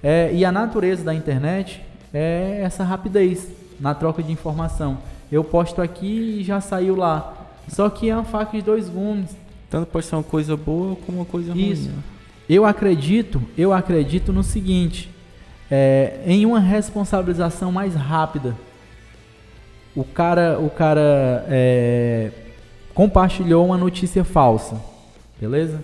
É, 0.02 0.30
e 0.32 0.44
a 0.44 0.52
natureza 0.52 1.04
da 1.04 1.14
internet 1.14 1.82
é 2.12 2.60
essa 2.62 2.82
rapidez 2.82 3.48
na 3.78 3.94
troca 3.94 4.22
de 4.22 4.32
informação. 4.32 4.98
Eu 5.30 5.44
posto 5.44 5.80
aqui 5.80 6.40
e 6.40 6.44
já 6.44 6.60
saiu 6.60 6.96
lá. 6.96 7.36
Só 7.68 7.88
que 7.88 8.10
é 8.10 8.14
uma 8.14 8.24
faca 8.24 8.56
de 8.56 8.62
dois 8.62 8.88
gumes. 8.88 9.36
Tanto 9.70 9.86
pode 9.86 10.06
ser 10.06 10.16
uma 10.16 10.24
coisa 10.24 10.56
boa 10.56 10.96
como 11.06 11.18
uma 11.18 11.24
coisa 11.24 11.52
Isso. 11.56 11.82
ruim. 11.84 11.96
Né? 11.96 12.02
Eu 12.48 12.64
acredito, 12.64 13.40
eu 13.56 13.72
acredito 13.72 14.32
no 14.32 14.42
seguinte, 14.42 15.08
é, 15.70 16.20
em 16.26 16.44
uma 16.44 16.58
responsabilização 16.58 17.70
mais 17.70 17.94
rápida. 17.94 18.56
O 19.94 20.02
cara, 20.02 20.58
o 20.58 20.68
cara 20.68 21.44
é, 21.48 22.30
compartilhou 22.92 23.66
uma 23.66 23.76
notícia 23.76 24.24
falsa, 24.24 24.80
beleza? 25.40 25.82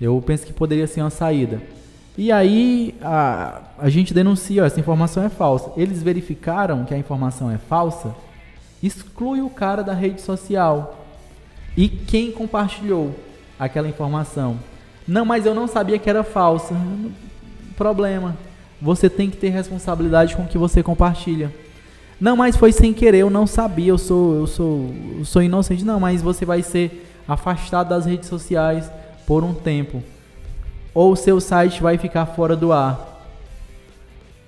Eu 0.00 0.22
penso 0.24 0.46
que 0.46 0.52
poderia 0.52 0.86
ser 0.86 1.02
uma 1.02 1.10
saída. 1.10 1.60
E 2.18 2.32
aí 2.32 2.96
a, 3.00 3.60
a 3.78 3.88
gente 3.88 4.12
denuncia, 4.12 4.64
ó, 4.64 4.66
essa 4.66 4.80
informação 4.80 5.22
é 5.22 5.28
falsa. 5.28 5.70
Eles 5.76 6.02
verificaram 6.02 6.84
que 6.84 6.92
a 6.92 6.98
informação 6.98 7.48
é 7.48 7.58
falsa, 7.58 8.12
exclui 8.82 9.40
o 9.40 9.48
cara 9.48 9.84
da 9.84 9.94
rede 9.94 10.20
social. 10.20 11.06
E 11.76 11.88
quem 11.88 12.32
compartilhou 12.32 13.14
aquela 13.56 13.86
informação? 13.86 14.58
Não, 15.06 15.24
mas 15.24 15.46
eu 15.46 15.54
não 15.54 15.68
sabia 15.68 15.96
que 15.96 16.10
era 16.10 16.24
falsa. 16.24 16.74
Problema. 17.76 18.36
Você 18.82 19.08
tem 19.08 19.30
que 19.30 19.36
ter 19.36 19.50
responsabilidade 19.50 20.34
com 20.34 20.42
o 20.42 20.48
que 20.48 20.58
você 20.58 20.82
compartilha. 20.82 21.54
Não, 22.20 22.36
mas 22.36 22.56
foi 22.56 22.72
sem 22.72 22.92
querer, 22.92 23.18
eu 23.18 23.30
não 23.30 23.46
sabia, 23.46 23.92
eu 23.92 23.98
sou, 23.98 24.34
eu 24.34 24.46
sou, 24.48 24.90
eu 25.20 25.24
sou 25.24 25.40
inocente. 25.40 25.84
Não, 25.84 26.00
mas 26.00 26.20
você 26.20 26.44
vai 26.44 26.64
ser 26.64 27.08
afastado 27.28 27.90
das 27.90 28.06
redes 28.06 28.28
sociais 28.28 28.90
por 29.24 29.44
um 29.44 29.54
tempo 29.54 30.02
ou 30.98 31.12
o 31.12 31.16
seu 31.16 31.40
site 31.40 31.80
vai 31.80 31.96
ficar 31.96 32.26
fora 32.26 32.56
do 32.56 32.72
ar. 32.72 33.22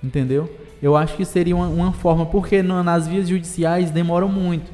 Entendeu? 0.03 0.53
Eu 0.83 0.97
acho 0.97 1.15
que 1.15 1.25
seria 1.25 1.55
uma, 1.55 1.69
uma 1.69 1.93
forma, 1.93 2.27
porque 2.27 2.61
no, 2.61 2.83
nas 2.83 3.07
vias 3.07 3.29
judiciais 3.29 3.93
demoram 3.93 4.29
muito. 4.29 4.69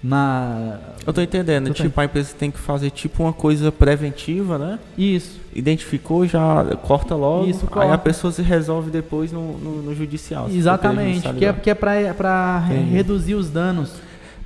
Na... 0.00 0.78
Eu 1.04 1.12
tô 1.12 1.20
entendendo, 1.20 1.74
tipo, 1.74 2.00
a 2.00 2.04
empresa 2.04 2.32
tem 2.38 2.52
que 2.52 2.60
fazer 2.60 2.90
tipo 2.90 3.24
uma 3.24 3.32
coisa 3.32 3.72
preventiva, 3.72 4.56
né? 4.56 4.78
Isso. 4.96 5.40
Identificou, 5.52 6.24
já 6.28 6.64
corta 6.80 7.16
logo, 7.16 7.48
Isso, 7.48 7.66
corta. 7.66 7.88
aí 7.88 7.92
a 7.92 7.98
pessoa 7.98 8.32
se 8.32 8.42
resolve 8.42 8.88
depois 8.88 9.32
no, 9.32 9.58
no, 9.58 9.82
no 9.82 9.94
judicial. 9.96 10.48
Exatamente, 10.48 11.28
que 11.32 11.44
é, 11.44 11.52
que 11.52 11.70
é 11.70 11.74
para 11.74 12.58
reduzir 12.92 13.34
os 13.34 13.50
danos. 13.50 13.94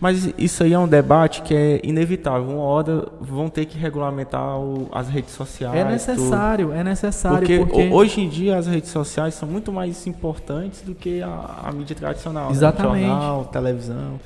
Mas 0.03 0.34
isso 0.36 0.64
aí 0.64 0.72
é 0.72 0.78
um 0.80 0.88
debate 0.88 1.42
que 1.42 1.55
é 1.55 1.80
inevitável. 1.84 2.48
Uma 2.48 2.64
hora 2.64 3.07
vão 3.20 3.48
ter 3.48 3.66
que 3.66 3.78
regulamentar 3.78 4.59
o, 4.59 4.88
as 4.90 5.09
redes 5.09 5.32
sociais. 5.32 5.76
É 5.76 5.84
necessário, 5.84 6.66
tudo. 6.66 6.76
é 6.76 6.82
necessário. 6.82 7.38
Porque, 7.38 7.59
porque, 7.61 7.88
hoje 7.88 8.20
em 8.20 8.28
dia 8.28 8.59
as 8.59 8.66
redes 8.66 8.90
sociais 8.90 9.34
são 9.34 9.48
muito 9.48 9.72
mais 9.72 10.05
importantes 10.09 10.82
do 10.82 10.92
que 10.92 11.22
a, 11.22 11.61
a 11.66 11.70
mídia 11.70 11.94
tradicional. 11.94 12.46
Né? 12.46 12.50
Exatamente. 12.50 13.03
Né? 13.03 13.09
Jornal, 13.11 13.44
televisão. 13.44 14.20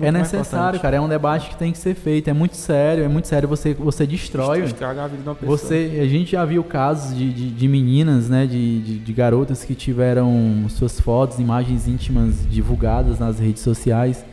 É 0.00 0.10
necessário, 0.10 0.80
cara. 0.80 0.96
É 0.96 1.00
um 1.00 1.08
debate 1.08 1.50
que 1.50 1.56
tem 1.56 1.72
que 1.72 1.78
ser 1.78 1.94
feito. 1.94 2.30
É 2.30 2.32
muito 2.32 2.56
sério, 2.56 3.04
é 3.04 3.08
muito 3.08 3.28
sério. 3.28 3.46
Você, 3.50 3.74
você 3.74 4.06
destrói. 4.06 4.64
Estraga 4.64 5.04
a 5.04 5.08
vida 5.08 5.22
de 5.22 5.28
uma 5.28 5.34
pessoa. 5.34 5.58
Você, 5.58 6.00
a 6.00 6.06
gente 6.06 6.32
já 6.32 6.44
viu 6.46 6.64
casos 6.64 7.14
de, 7.14 7.30
de, 7.34 7.50
de 7.50 7.68
meninas, 7.68 8.30
né? 8.30 8.46
De, 8.46 8.80
de, 8.80 8.98
de, 9.00 9.12
garotas 9.12 9.62
que 9.62 9.74
tiveram 9.74 10.64
suas 10.70 10.98
fotos, 10.98 11.38
imagens 11.38 11.86
íntimas 11.86 12.48
divulgadas 12.48 13.18
nas 13.18 13.38
redes 13.38 13.60
sociais. 13.60 14.24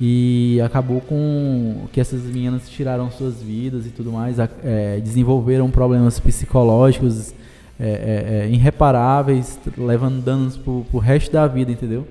E 0.00 0.60
acabou 0.64 1.00
com 1.00 1.86
que 1.92 2.00
essas 2.00 2.22
meninas 2.22 2.68
tiraram 2.68 3.10
suas 3.10 3.40
vidas 3.40 3.86
e 3.86 3.90
tudo 3.90 4.10
mais, 4.10 4.38
é, 4.38 5.00
desenvolveram 5.00 5.70
problemas 5.70 6.18
psicológicos 6.18 7.32
é, 7.78 7.86
é, 7.88 8.38
é 8.44 8.48
irreparáveis, 8.48 9.58
levando 9.76 10.22
danos 10.22 10.56
pro, 10.56 10.84
pro 10.90 10.98
resto 10.98 11.32
da 11.32 11.46
vida, 11.46 11.70
entendeu? 11.70 12.06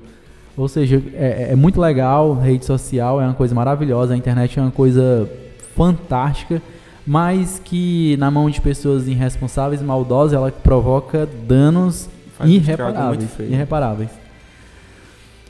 Ou 0.56 0.68
seja, 0.68 1.02
é, 1.14 1.50
é, 1.52 1.56
muito 1.56 1.82
legal, 1.82 2.36
rede 2.36 2.64
social 2.66 3.20
é 3.20 3.26
uma 3.26 3.34
coisa 3.34 3.56
maravilhosa, 3.56 4.14
a 4.14 4.18
internet 4.18 4.60
é 4.60 4.62
uma 4.62 4.72
coisa 4.72 5.28
fantástica, 5.76 6.62
mas 7.06 7.60
que 7.64 8.16
na 8.18 8.30
mão 8.30 8.50
de 8.50 8.62
pessoas 8.62 9.08
irresponsáveis, 9.08 9.82
maldosas, 9.82 10.34
ela 10.34 10.52
provoca 10.52 11.28
danos 11.48 12.08
irreparáveis. 12.46 13.30
irreparáveis. 13.40 14.23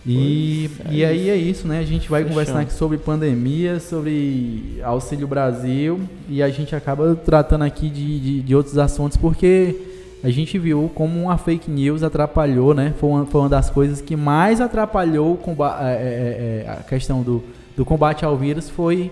E, 0.05 0.69
é 0.85 0.93
e 0.93 1.05
aí 1.05 1.29
é 1.29 1.35
isso, 1.35 1.67
né? 1.67 1.79
A 1.79 1.85
gente 1.85 2.09
vai 2.09 2.23
Fechando. 2.23 2.39
conversar 2.39 2.59
aqui 2.61 2.73
sobre 2.73 2.97
pandemia, 2.97 3.79
sobre 3.79 4.79
Auxílio 4.83 5.27
Brasil 5.27 6.01
e 6.27 6.43
a 6.43 6.49
gente 6.49 6.75
acaba 6.75 7.15
tratando 7.15 7.63
aqui 7.63 7.89
de, 7.89 8.19
de, 8.19 8.41
de 8.41 8.55
outros 8.55 8.77
assuntos 8.77 9.15
porque 9.15 9.75
a 10.23 10.29
gente 10.29 10.57
viu 10.57 10.91
como 10.95 11.29
a 11.29 11.37
fake 11.37 11.69
news 11.69 12.03
atrapalhou, 12.03 12.73
né? 12.73 12.93
Foi 12.97 13.09
uma, 13.09 13.25
foi 13.25 13.41
uma 13.41 13.49
das 13.49 13.69
coisas 13.69 14.01
que 14.01 14.15
mais 14.15 14.59
atrapalhou 14.61 15.39
é, 15.81 15.83
é, 15.83 16.65
é, 16.65 16.69
a 16.69 16.83
questão 16.83 17.21
do, 17.21 17.43
do 17.75 17.85
combate 17.85 18.23
ao 18.23 18.37
vírus 18.37 18.69
foi, 18.69 19.11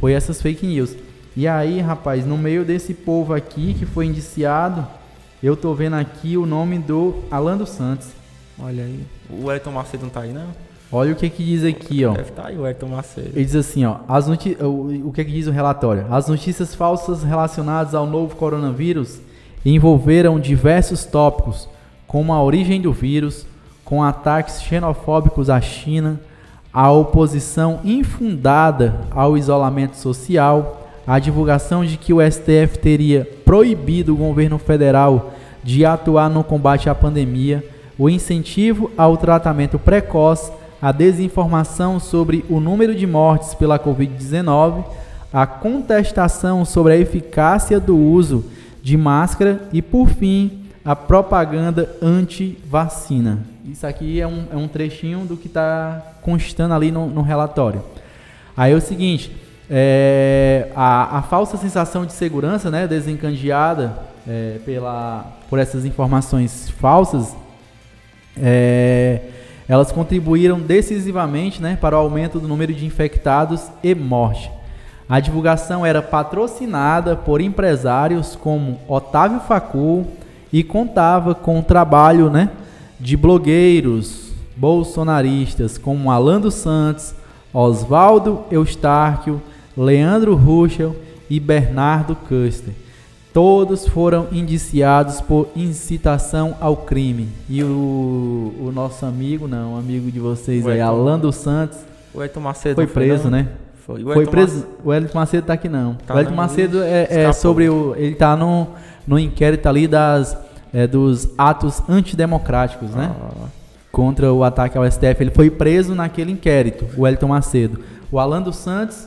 foi 0.00 0.12
essas 0.12 0.40
fake 0.40 0.66
news. 0.66 0.96
E 1.36 1.46
aí, 1.46 1.80
rapaz, 1.80 2.24
no 2.24 2.38
meio 2.38 2.64
desse 2.64 2.94
povo 2.94 3.34
aqui 3.34 3.74
que 3.74 3.84
foi 3.84 4.06
indiciado, 4.06 4.86
eu 5.42 5.54
tô 5.54 5.74
vendo 5.74 5.96
aqui 5.96 6.38
o 6.38 6.46
nome 6.46 6.78
do 6.78 7.16
Alan 7.30 7.58
dos 7.58 7.68
Santos. 7.68 8.08
Olha 8.58 8.84
aí. 8.84 9.00
O 9.30 9.50
Elton 9.52 9.70
Macedo 9.70 10.04
não 10.04 10.10
tá 10.10 10.20
aí, 10.20 10.32
não? 10.32 10.46
Olha 10.90 11.12
o 11.12 11.16
que 11.16 11.28
que 11.28 11.44
diz 11.44 11.64
aqui, 11.64 12.04
ó. 12.04 12.12
Deve 12.12 12.30
estar 12.30 12.42
tá 12.42 12.48
aí 12.48 12.58
o 12.58 12.66
Elton 12.66 12.86
Macedo. 12.86 13.30
Ele 13.34 13.44
diz 13.44 13.56
assim, 13.56 13.84
ó. 13.84 13.96
As 14.08 14.26
noti 14.26 14.56
o, 14.60 15.08
o 15.08 15.12
que 15.12 15.24
que 15.24 15.32
diz 15.32 15.46
o 15.46 15.50
relatório? 15.50 16.06
As 16.10 16.28
notícias 16.28 16.74
falsas 16.74 17.22
relacionadas 17.22 17.94
ao 17.94 18.06
novo 18.06 18.36
coronavírus 18.36 19.20
envolveram 19.64 20.38
diversos 20.38 21.04
tópicos, 21.04 21.68
como 22.06 22.32
a 22.32 22.42
origem 22.42 22.80
do 22.80 22.92
vírus, 22.92 23.44
com 23.84 24.02
ataques 24.02 24.62
xenofóbicos 24.62 25.50
à 25.50 25.60
China, 25.60 26.20
a 26.72 26.90
oposição 26.90 27.80
infundada 27.84 29.00
ao 29.10 29.36
isolamento 29.36 29.96
social, 29.96 30.88
a 31.06 31.18
divulgação 31.18 31.84
de 31.84 31.96
que 31.96 32.12
o 32.12 32.20
STF 32.20 32.78
teria 32.80 33.28
proibido 33.44 34.14
o 34.14 34.16
governo 34.16 34.58
federal 34.58 35.32
de 35.64 35.84
atuar 35.84 36.30
no 36.30 36.44
combate 36.44 36.88
à 36.88 36.94
pandemia 36.94 37.64
o 37.98 38.08
incentivo 38.08 38.90
ao 38.96 39.16
tratamento 39.16 39.78
precoce, 39.78 40.52
a 40.80 40.92
desinformação 40.92 41.98
sobre 41.98 42.44
o 42.48 42.60
número 42.60 42.94
de 42.94 43.06
mortes 43.06 43.54
pela 43.54 43.78
Covid-19, 43.78 44.84
a 45.32 45.46
contestação 45.46 46.64
sobre 46.64 46.92
a 46.92 46.96
eficácia 46.96 47.80
do 47.80 47.96
uso 47.96 48.44
de 48.82 48.96
máscara 48.96 49.62
e, 49.72 49.82
por 49.82 50.08
fim, 50.08 50.66
a 50.84 50.94
propaganda 50.94 51.96
anti-vacina. 52.00 53.40
Isso 53.64 53.86
aqui 53.86 54.20
é 54.20 54.26
um, 54.26 54.44
é 54.52 54.56
um 54.56 54.68
trechinho 54.68 55.24
do 55.24 55.36
que 55.36 55.48
está 55.48 56.14
constando 56.22 56.72
ali 56.72 56.92
no, 56.92 57.08
no, 57.08 57.22
relatório. 57.22 57.82
Aí 58.56 58.72
é 58.72 58.76
o 58.76 58.80
seguinte, 58.80 59.34
é, 59.68 60.70
a, 60.76 61.18
a, 61.18 61.22
falsa 61.22 61.56
sensação 61.56 62.06
de 62.06 62.12
segurança, 62.12 62.70
né, 62.70 62.86
desencandeada 62.86 63.98
é, 64.26 64.58
pela, 64.64 65.26
por 65.50 65.58
essas 65.58 65.84
informações 65.84 66.70
falsas, 66.70 67.34
é, 68.40 69.20
elas 69.68 69.90
contribuíram 69.90 70.60
decisivamente 70.60 71.60
né, 71.60 71.76
para 71.80 71.96
o 71.96 72.00
aumento 72.00 72.38
do 72.38 72.48
número 72.48 72.72
de 72.72 72.86
infectados 72.86 73.62
e 73.82 73.94
morte. 73.94 74.50
A 75.08 75.20
divulgação 75.20 75.86
era 75.86 76.02
patrocinada 76.02 77.14
por 77.16 77.40
empresários 77.40 78.36
como 78.36 78.80
Otávio 78.88 79.40
Facul 79.40 80.06
e 80.52 80.62
contava 80.64 81.34
com 81.34 81.60
o 81.60 81.62
trabalho 81.62 82.30
né, 82.30 82.50
de 82.98 83.16
blogueiros 83.16 84.32
bolsonaristas 84.56 85.78
como 85.78 86.10
Alan 86.10 86.40
dos 86.40 86.54
Santos, 86.54 87.14
Oswaldo 87.52 88.44
Eustáquio, 88.50 89.40
Leandro 89.76 90.34
Ruschel 90.34 90.96
e 91.28 91.38
Bernardo 91.38 92.16
Custer. 92.16 92.72
Todos 93.36 93.86
foram 93.86 94.28
indiciados 94.32 95.20
por 95.20 95.48
incitação 95.54 96.56
ao 96.58 96.74
crime. 96.74 97.28
E 97.50 97.62
o, 97.62 98.54
o 98.58 98.72
nosso 98.74 99.04
amigo, 99.04 99.46
não, 99.46 99.76
amigo 99.76 100.10
de 100.10 100.18
vocês 100.18 100.66
aí, 100.66 100.80
Alan 100.80 101.18
dos 101.18 101.36
Santos, 101.36 101.76
o 102.14 102.22
Elton 102.22 102.40
Macedo 102.40 102.76
foi 102.76 102.86
preso, 102.86 103.28
né? 103.28 103.48
Foi. 103.86 104.02
O 104.02 104.10
foi 104.14 104.26
preso. 104.26 104.60
Macedo. 104.60 104.72
O 104.82 104.94
Elton 104.94 105.18
Macedo 105.18 105.46
tá 105.48 105.52
aqui 105.52 105.68
não. 105.68 105.96
Tá 105.96 106.14
o 106.14 106.18
Elton 106.18 106.34
Macedo 106.34 106.82
é, 106.82 107.06
é 107.10 107.32
sobre 107.34 107.68
o. 107.68 107.94
Ele 107.98 108.14
tá 108.14 108.34
no, 108.34 108.68
no 109.06 109.18
inquérito 109.18 109.68
ali 109.68 109.86
das, 109.86 110.34
é, 110.72 110.86
dos 110.86 111.28
atos 111.36 111.82
antidemocráticos, 111.90 112.92
né? 112.92 113.14
Ah. 113.20 113.48
Contra 113.92 114.32
o 114.32 114.44
ataque 114.44 114.78
ao 114.78 114.90
STF. 114.90 115.16
Ele 115.20 115.30
foi 115.30 115.50
preso 115.50 115.94
naquele 115.94 116.32
inquérito, 116.32 116.86
o 116.96 117.06
Elton 117.06 117.28
Macedo. 117.28 117.80
O 118.10 118.18
Alan 118.18 118.40
dos 118.40 118.56
Santos 118.56 119.06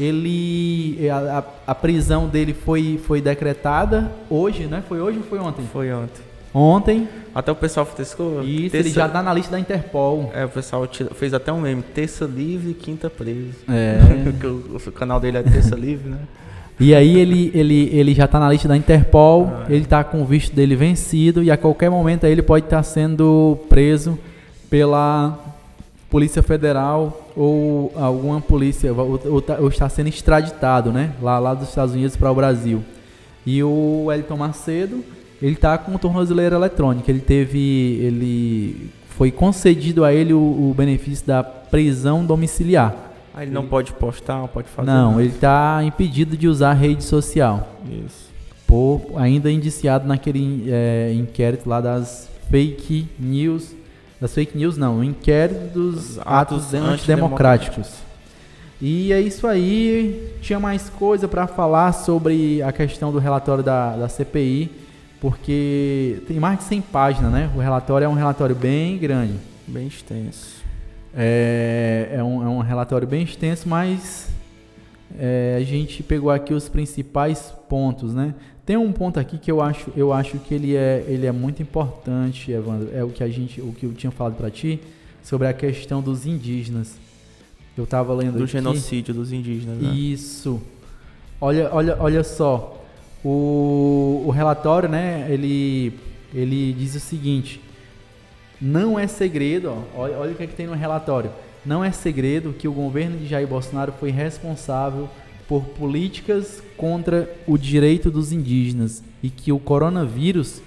ele 0.00 1.08
a, 1.10 1.44
a, 1.66 1.74
prisão 1.74 2.26
dele 2.26 2.54
foi, 2.54 3.00
foi 3.06 3.20
decretada 3.20 4.10
hoje, 4.28 4.66
né? 4.66 4.82
Foi 4.88 5.00
hoje 5.00 5.18
ou 5.18 5.24
foi 5.24 5.38
ontem? 5.38 5.64
Foi 5.72 5.92
ontem. 5.92 6.22
Ontem. 6.52 7.08
Até 7.34 7.52
o 7.52 7.54
pessoal 7.54 7.86
frescou. 7.86 8.42
Isso, 8.42 8.70
terça... 8.70 8.88
ele 8.88 8.90
já 8.90 9.08
tá 9.08 9.22
na 9.22 9.32
lista 9.32 9.52
da 9.52 9.60
Interpol. 9.60 10.32
É, 10.34 10.44
o 10.44 10.48
pessoal 10.48 10.88
fez 11.14 11.32
até 11.32 11.52
um 11.52 11.60
meme, 11.60 11.82
terça 11.82 12.24
livre, 12.24 12.74
quinta 12.74 13.08
preso. 13.08 13.54
É. 13.68 13.98
o, 14.46 14.76
o 14.76 14.92
canal 14.92 15.20
dele 15.20 15.38
é 15.38 15.42
terça 15.42 15.76
livre, 15.76 16.08
né? 16.10 16.18
E 16.80 16.94
aí 16.94 17.18
ele, 17.18 17.50
ele, 17.54 17.90
ele 17.92 18.14
já 18.14 18.24
está 18.24 18.40
na 18.40 18.48
lista 18.48 18.66
da 18.66 18.74
Interpol, 18.74 19.52
ah, 19.54 19.66
é. 19.68 19.74
ele 19.74 19.84
está 19.84 20.02
com 20.02 20.22
o 20.22 20.24
visto 20.24 20.56
dele 20.56 20.74
vencido 20.74 21.42
e 21.42 21.50
a 21.50 21.56
qualquer 21.56 21.90
momento 21.90 22.24
ele 22.24 22.40
pode 22.40 22.64
estar 22.64 22.78
tá 22.78 22.82
sendo 22.82 23.58
preso 23.68 24.18
pela 24.70 25.38
Polícia 26.08 26.42
Federal 26.42 27.19
ou 27.36 27.92
alguma 27.96 28.40
polícia, 28.40 28.92
ou, 28.92 29.20
ou, 29.24 29.42
tá, 29.42 29.56
ou 29.58 29.68
está 29.68 29.88
sendo 29.88 30.08
extraditado, 30.08 30.92
né? 30.92 31.12
Lá, 31.20 31.38
lá 31.38 31.54
dos 31.54 31.68
Estados 31.68 31.94
Unidos 31.94 32.16
para 32.16 32.30
o 32.30 32.34
Brasil. 32.34 32.82
E 33.46 33.62
o 33.62 34.10
Elton 34.12 34.36
Macedo, 34.36 35.04
ele 35.40 35.54
está 35.54 35.78
com 35.78 35.96
tornozeleira 35.96 36.56
eletrônica. 36.56 37.10
Ele 37.10 37.20
teve, 37.20 37.98
ele 38.02 38.90
foi 39.10 39.30
concedido 39.30 40.04
a 40.04 40.12
ele 40.12 40.32
o, 40.32 40.38
o 40.38 40.74
benefício 40.76 41.26
da 41.26 41.42
prisão 41.42 42.24
domiciliar. 42.24 42.94
Ah, 43.34 43.42
ele 43.42 43.52
não 43.52 43.62
ele, 43.62 43.70
pode 43.70 43.92
postar, 43.92 44.38
não 44.38 44.48
pode 44.48 44.68
fazer. 44.68 44.90
Não, 44.90 45.10
nada. 45.12 45.22
ele 45.22 45.32
está 45.32 45.80
impedido 45.84 46.36
de 46.36 46.48
usar 46.48 46.74
rede 46.74 47.04
social. 47.04 47.68
Isso. 48.04 48.28
Por 48.66 49.12
ainda 49.16 49.50
indiciado 49.50 50.06
naquele 50.06 50.64
é, 50.68 51.12
inquérito 51.14 51.68
lá 51.68 51.80
das 51.80 52.28
fake 52.50 53.08
news 53.18 53.74
das 54.20 54.34
fake 54.34 54.56
news 54.56 54.76
não, 54.76 54.98
o 54.98 55.04
inquérito 55.04 55.72
dos 55.72 56.18
atos, 56.18 56.74
atos 56.74 56.74
antidemocráticos. 56.74 57.88
E 58.80 59.12
é 59.12 59.20
isso 59.20 59.46
aí. 59.46 60.32
Tinha 60.40 60.58
mais 60.58 60.88
coisa 60.88 61.28
para 61.28 61.46
falar 61.46 61.92
sobre 61.92 62.62
a 62.62 62.72
questão 62.72 63.12
do 63.12 63.18
relatório 63.18 63.62
da, 63.62 63.96
da 63.96 64.08
CPI, 64.08 64.70
porque 65.20 66.22
tem 66.26 66.38
mais 66.38 66.58
de 66.58 66.64
100 66.64 66.80
páginas, 66.82 67.32
né? 67.32 67.50
O 67.54 67.58
relatório 67.58 68.06
é 68.06 68.08
um 68.08 68.14
relatório 68.14 68.54
bem 68.54 68.96
grande. 68.96 69.34
Bem 69.66 69.86
extenso. 69.86 70.60
É, 71.14 72.08
é, 72.12 72.22
um, 72.22 72.42
é 72.42 72.48
um 72.48 72.60
relatório 72.60 73.06
bem 73.06 73.22
extenso, 73.22 73.68
mas 73.68 74.28
é, 75.18 75.58
a 75.60 75.64
gente 75.64 76.02
pegou 76.02 76.30
aqui 76.30 76.54
os 76.54 76.68
principais 76.68 77.52
pontos, 77.68 78.14
né? 78.14 78.34
Tem 78.64 78.76
um 78.76 78.92
ponto 78.92 79.18
aqui 79.18 79.38
que 79.38 79.50
eu 79.50 79.60
acho, 79.60 79.90
eu 79.96 80.12
acho 80.12 80.38
que 80.38 80.54
ele 80.54 80.76
é, 80.76 81.04
ele 81.08 81.26
é 81.26 81.32
muito 81.32 81.62
importante, 81.62 82.52
Evandro. 82.52 82.90
É 82.94 83.02
o 83.02 83.08
que 83.08 83.24
a 83.24 83.28
gente, 83.28 83.60
o 83.60 83.72
que 83.72 83.86
eu 83.86 83.92
tinha 83.92 84.10
falado 84.10 84.36
para 84.36 84.50
ti 84.50 84.80
sobre 85.22 85.46
a 85.46 85.52
questão 85.52 86.00
dos 86.00 86.26
indígenas. 86.26 86.96
Eu 87.76 87.84
estava 87.84 88.12
lendo 88.14 88.36
do 88.36 88.44
aqui. 88.44 88.52
genocídio 88.52 89.14
dos 89.14 89.32
indígenas. 89.32 89.78
Né? 89.78 89.92
Isso. 89.92 90.60
Olha, 91.40 91.70
olha, 91.72 91.96
olha 91.98 92.22
só. 92.22 92.76
O, 93.24 94.24
o 94.26 94.30
relatório, 94.30 94.88
né? 94.88 95.26
Ele, 95.30 95.92
ele 96.34 96.72
diz 96.72 96.94
o 96.94 97.00
seguinte: 97.00 97.60
não 98.60 98.98
é 98.98 99.06
segredo, 99.06 99.70
ó, 99.70 100.02
olha, 100.02 100.18
olha 100.18 100.32
o 100.32 100.34
que, 100.34 100.42
é 100.42 100.46
que 100.46 100.54
tem 100.54 100.66
no 100.66 100.74
relatório. 100.74 101.30
Não 101.64 101.84
é 101.84 101.90
segredo 101.92 102.52
que 102.52 102.68
o 102.68 102.72
governo 102.72 103.18
de 103.18 103.26
Jair 103.26 103.46
Bolsonaro 103.46 103.92
foi 103.98 104.10
responsável 104.10 105.08
por 105.50 105.64
políticas 105.64 106.62
contra 106.76 107.28
o 107.44 107.58
direito 107.58 108.08
dos 108.08 108.30
indígenas 108.30 109.02
e 109.20 109.28
que 109.28 109.50
o 109.50 109.58
coronavírus 109.58 110.62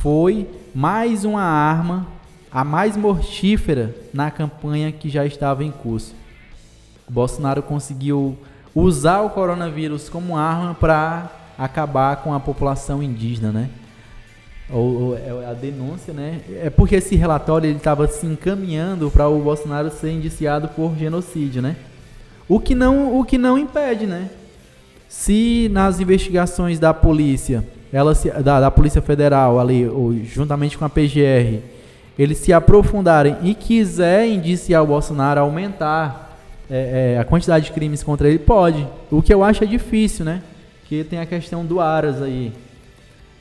foi 0.00 0.48
mais 0.72 1.24
uma 1.24 1.42
arma, 1.42 2.06
a 2.48 2.62
mais 2.62 2.96
mortífera 2.96 3.92
na 4.14 4.30
campanha 4.30 4.92
que 4.92 5.08
já 5.08 5.26
estava 5.26 5.64
em 5.64 5.72
curso. 5.72 6.14
O 7.08 7.12
Bolsonaro 7.12 7.64
conseguiu 7.64 8.38
usar 8.72 9.22
o 9.22 9.30
coronavírus 9.30 10.08
como 10.08 10.36
arma 10.36 10.72
para 10.72 11.28
acabar 11.58 12.22
com 12.22 12.32
a 12.32 12.38
população 12.38 13.02
indígena, 13.02 13.50
né? 13.50 13.70
Ou, 14.70 15.02
ou, 15.02 15.18
é 15.18 15.50
a 15.50 15.52
denúncia, 15.52 16.14
né? 16.14 16.42
É 16.62 16.70
porque 16.70 16.94
esse 16.94 17.16
relatório 17.16 17.68
ele 17.68 17.76
estava 17.76 18.06
se 18.06 18.24
encaminhando 18.24 19.10
para 19.10 19.26
o 19.26 19.42
Bolsonaro 19.42 19.90
ser 19.90 20.12
indiciado 20.12 20.68
por 20.68 20.96
genocídio, 20.96 21.60
né? 21.60 21.74
O 22.48 22.60
que 22.60 22.74
não, 22.74 23.18
o 23.18 23.24
que 23.24 23.38
não 23.38 23.56
impede, 23.58 24.06
né? 24.06 24.28
Se 25.08 25.68
nas 25.72 26.00
investigações 26.00 26.78
da 26.78 26.94
polícia, 26.94 27.64
ela 27.92 28.14
se, 28.14 28.30
da, 28.30 28.60
da 28.60 28.70
Polícia 28.70 29.02
Federal 29.02 29.60
ali, 29.60 29.86
ou, 29.86 30.14
juntamente 30.24 30.78
com 30.78 30.84
a 30.84 30.88
PGR, 30.88 31.60
eles 32.18 32.38
se 32.38 32.52
aprofundarem 32.52 33.36
e 33.42 33.54
quiser 33.54 34.26
indiciar 34.26 34.82
o 34.82 34.86
Bolsonaro, 34.86 35.40
aumentar 35.40 36.38
é, 36.70 37.14
é, 37.14 37.18
a 37.18 37.24
quantidade 37.24 37.66
de 37.66 37.72
crimes 37.72 38.02
contra 38.02 38.28
ele, 38.28 38.38
pode. 38.38 38.86
O 39.10 39.20
que 39.20 39.32
eu 39.32 39.44
acho 39.44 39.62
é 39.62 39.66
difícil, 39.66 40.24
né? 40.24 40.42
Que 40.86 41.04
tem 41.04 41.18
a 41.18 41.26
questão 41.26 41.64
do 41.64 41.80
Aras 41.80 42.22
aí. 42.22 42.52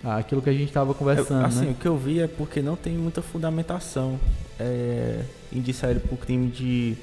Aquilo 0.03 0.41
que 0.41 0.49
a 0.49 0.53
gente 0.53 0.67
estava 0.67 0.93
conversando. 0.93 1.45
assim, 1.45 1.65
né? 1.65 1.71
o 1.71 1.75
que 1.75 1.85
eu 1.85 1.95
vi 1.95 2.19
é 2.19 2.27
porque 2.27 2.61
não 2.61 2.75
tem 2.75 2.93
muita 2.93 3.21
fundamentação 3.21 4.19
é, 4.59 5.19
indiciar 5.53 5.91
ele 5.91 5.99
por 5.99 6.17
crime 6.17 6.47
de 6.47 6.97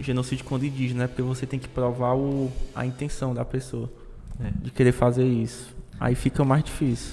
genocídio 0.00 0.44
contra 0.44 0.66
indígena, 0.66 1.00
né? 1.00 1.06
Porque 1.06 1.22
você 1.22 1.46
tem 1.46 1.58
que 1.58 1.68
provar 1.68 2.14
o, 2.14 2.50
a 2.74 2.86
intenção 2.86 3.34
da 3.34 3.44
pessoa 3.44 3.90
é. 4.40 4.50
de 4.62 4.70
querer 4.70 4.92
fazer 4.92 5.24
isso. 5.24 5.74
Aí 5.98 6.14
fica 6.14 6.44
mais 6.44 6.64
difícil. 6.64 7.12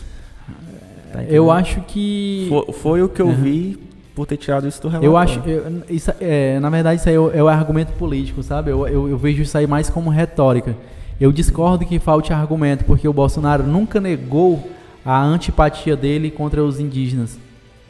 Tá 1.12 1.24
eu 1.24 1.52
acho 1.52 1.82
que. 1.82 2.48
Foi, 2.50 2.74
foi 2.74 3.02
o 3.02 3.10
que 3.10 3.22
eu 3.22 3.28
uhum. 3.28 3.36
vi 3.36 3.80
por 4.14 4.26
ter 4.26 4.38
tirado 4.38 4.68
isso 4.68 4.82
do 4.82 4.88
relatório. 4.88 5.12
Eu 5.12 5.18
acho. 5.18 5.40
Eu, 5.48 5.84
isso, 5.90 6.12
é, 6.20 6.60
na 6.60 6.70
verdade, 6.70 7.00
isso 7.00 7.10
aí 7.10 7.16
é, 7.16 7.38
é 7.40 7.44
o 7.44 7.48
argumento 7.48 7.94
político, 7.94 8.42
sabe? 8.44 8.72
Eu, 8.72 8.88
eu, 8.88 9.10
eu 9.10 9.18
vejo 9.18 9.42
isso 9.42 9.58
aí 9.58 9.68
mais 9.68 9.90
como 9.90 10.10
retórica. 10.10 10.76
Eu 11.20 11.32
discordo 11.32 11.86
que 11.86 11.98
falte 11.98 12.34
argumento, 12.34 12.84
porque 12.84 13.08
o 13.08 13.14
Bolsonaro 13.14 13.64
nunca 13.64 14.02
negou 14.02 14.70
a 15.06 15.24
antipatia 15.24 15.96
dele 15.96 16.30
contra 16.30 16.64
os 16.64 16.80
indígenas. 16.80 17.40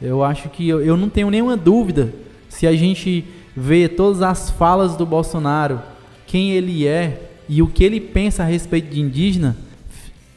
Eu 0.00 0.22
acho 0.22 0.48
que 0.48 0.68
eu, 0.68 0.80
eu 0.84 0.96
não 0.96 1.08
tenho 1.08 1.30
nenhuma 1.30 1.56
dúvida 1.56 2.12
se 2.48 2.66
a 2.66 2.72
gente 2.74 3.24
vê 3.56 3.88
todas 3.88 4.20
as 4.20 4.50
falas 4.50 4.96
do 4.96 5.06
Bolsonaro, 5.06 5.80
quem 6.26 6.50
ele 6.50 6.86
é 6.86 7.30
e 7.48 7.62
o 7.62 7.66
que 7.66 7.82
ele 7.82 8.00
pensa 8.00 8.42
a 8.42 8.46
respeito 8.46 8.92
de 8.92 9.00
indígena, 9.00 9.56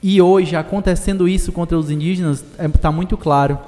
e 0.02 0.22
hoje 0.22 0.56
acontecendo 0.56 1.28
isso 1.28 1.52
contra 1.52 1.78
os 1.78 1.92
indígenas, 1.92 2.40
está 2.40 2.64
é, 2.64 2.68
tá 2.70 2.92
muito 2.92 3.18
claro. 3.18 3.60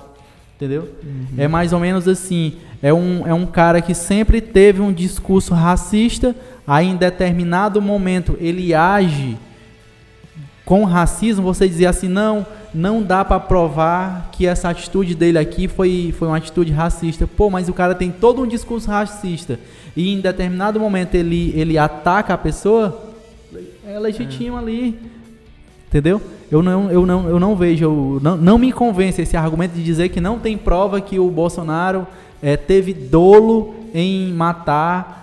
Entendeu? 0.56 0.88
Uhum. 1.04 1.26
É 1.38 1.48
mais 1.48 1.74
ou 1.74 1.80
menos 1.80 2.08
assim. 2.08 2.54
É 2.84 2.94
um, 2.94 3.28
é 3.28 3.34
um 3.34 3.46
cara 3.46 3.82
que 3.82 3.94
sempre 3.94 4.40
teve 4.40 4.80
um 4.80 4.94
discurso 4.94 5.54
racista, 5.54 6.36
aí 6.66 6.88
em 6.88 6.96
determinado 6.96 7.82
momento 7.82 8.38
ele 8.40 8.74
age 8.74 9.38
com 10.72 10.86
racismo, 10.86 11.44
você 11.44 11.68
dizia 11.68 11.90
assim, 11.90 12.08
não, 12.08 12.48
não 12.74 13.04
dá 13.04 13.26
para 13.26 13.42
provar 13.42 14.30
que 14.32 14.48
essa 14.48 14.70
atitude 14.70 15.14
dele 15.14 15.38
aqui 15.38 15.68
foi, 15.68 16.16
foi 16.18 16.30
uma 16.30 16.38
atitude 16.38 16.72
racista. 16.72 17.28
Pô, 17.28 17.50
mas 17.50 17.68
o 17.68 17.74
cara 17.74 17.94
tem 17.94 18.10
todo 18.10 18.42
um 18.42 18.48
discurso 18.48 18.90
racista 18.90 19.60
e 19.98 20.14
em 20.14 20.22
determinado 20.22 20.80
momento 20.80 21.16
ele, 21.16 21.52
ele 21.58 21.78
ataca 21.78 22.34
a 22.34 22.38
pessoa, 22.38 23.12
é 23.86 24.00
legítimo 24.00 24.56
é. 24.56 24.60
ali. 24.62 25.00
Entendeu? 25.90 26.22
Eu 26.50 26.64
não, 26.64 26.90
eu 26.90 27.06
não, 27.06 27.28
eu 27.28 27.38
não 27.38 27.54
vejo, 27.54 27.84
eu 27.84 28.20
não, 28.24 28.38
não 28.38 28.58
me 28.58 28.72
convence 28.72 29.22
esse 29.22 29.36
argumento 29.36 29.74
de 29.74 29.84
dizer 29.84 30.08
que 30.08 30.22
não 30.22 30.40
tem 30.40 30.58
prova 30.58 31.02
que 31.02 31.20
o 31.20 31.30
Bolsonaro 31.30 32.08
é, 32.42 32.56
teve 32.56 32.94
dolo 32.94 33.76
em 33.94 34.32
matar 34.32 35.21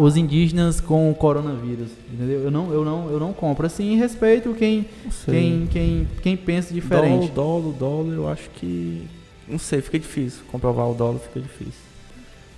os 0.00 0.16
indígenas 0.16 0.80
com 0.80 1.10
o 1.10 1.14
coronavírus, 1.14 1.90
entendeu? 2.12 2.40
Eu 2.40 2.50
não, 2.50 2.72
eu 2.72 2.84
não, 2.84 3.10
eu 3.10 3.20
não 3.20 3.32
compro. 3.32 3.66
Assim, 3.66 3.96
respeito 3.96 4.52
quem, 4.54 4.86
quem, 5.24 5.66
quem, 5.66 6.08
quem 6.22 6.36
pensa 6.36 6.74
diferente. 6.74 7.30
Dolo, 7.30 7.72
dolo, 7.72 8.02
dolo, 8.02 8.12
eu 8.12 8.28
acho 8.28 8.50
que 8.50 9.06
não 9.48 9.58
sei, 9.58 9.80
fica 9.80 9.98
difícil 9.98 10.42
comprovar 10.50 10.88
o 10.90 10.94
dolo, 10.94 11.18
fica 11.18 11.40
difícil. 11.40 11.82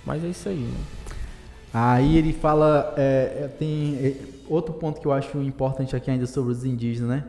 Mas 0.05 0.23
é 0.23 0.27
isso 0.27 0.47
aí. 0.47 0.55
Né? 0.55 0.77
Aí 1.73 2.17
ele 2.17 2.33
fala, 2.33 2.93
é, 2.97 3.43
é 3.43 3.47
tem 3.59 3.97
é, 4.01 4.13
outro 4.47 4.73
ponto 4.73 5.01
que 5.01 5.07
eu 5.07 5.11
acho 5.11 5.37
importante 5.39 5.95
aqui 5.95 6.09
ainda 6.09 6.25
sobre 6.25 6.51
os 6.51 6.65
indígenas, 6.65 7.09
né? 7.09 7.23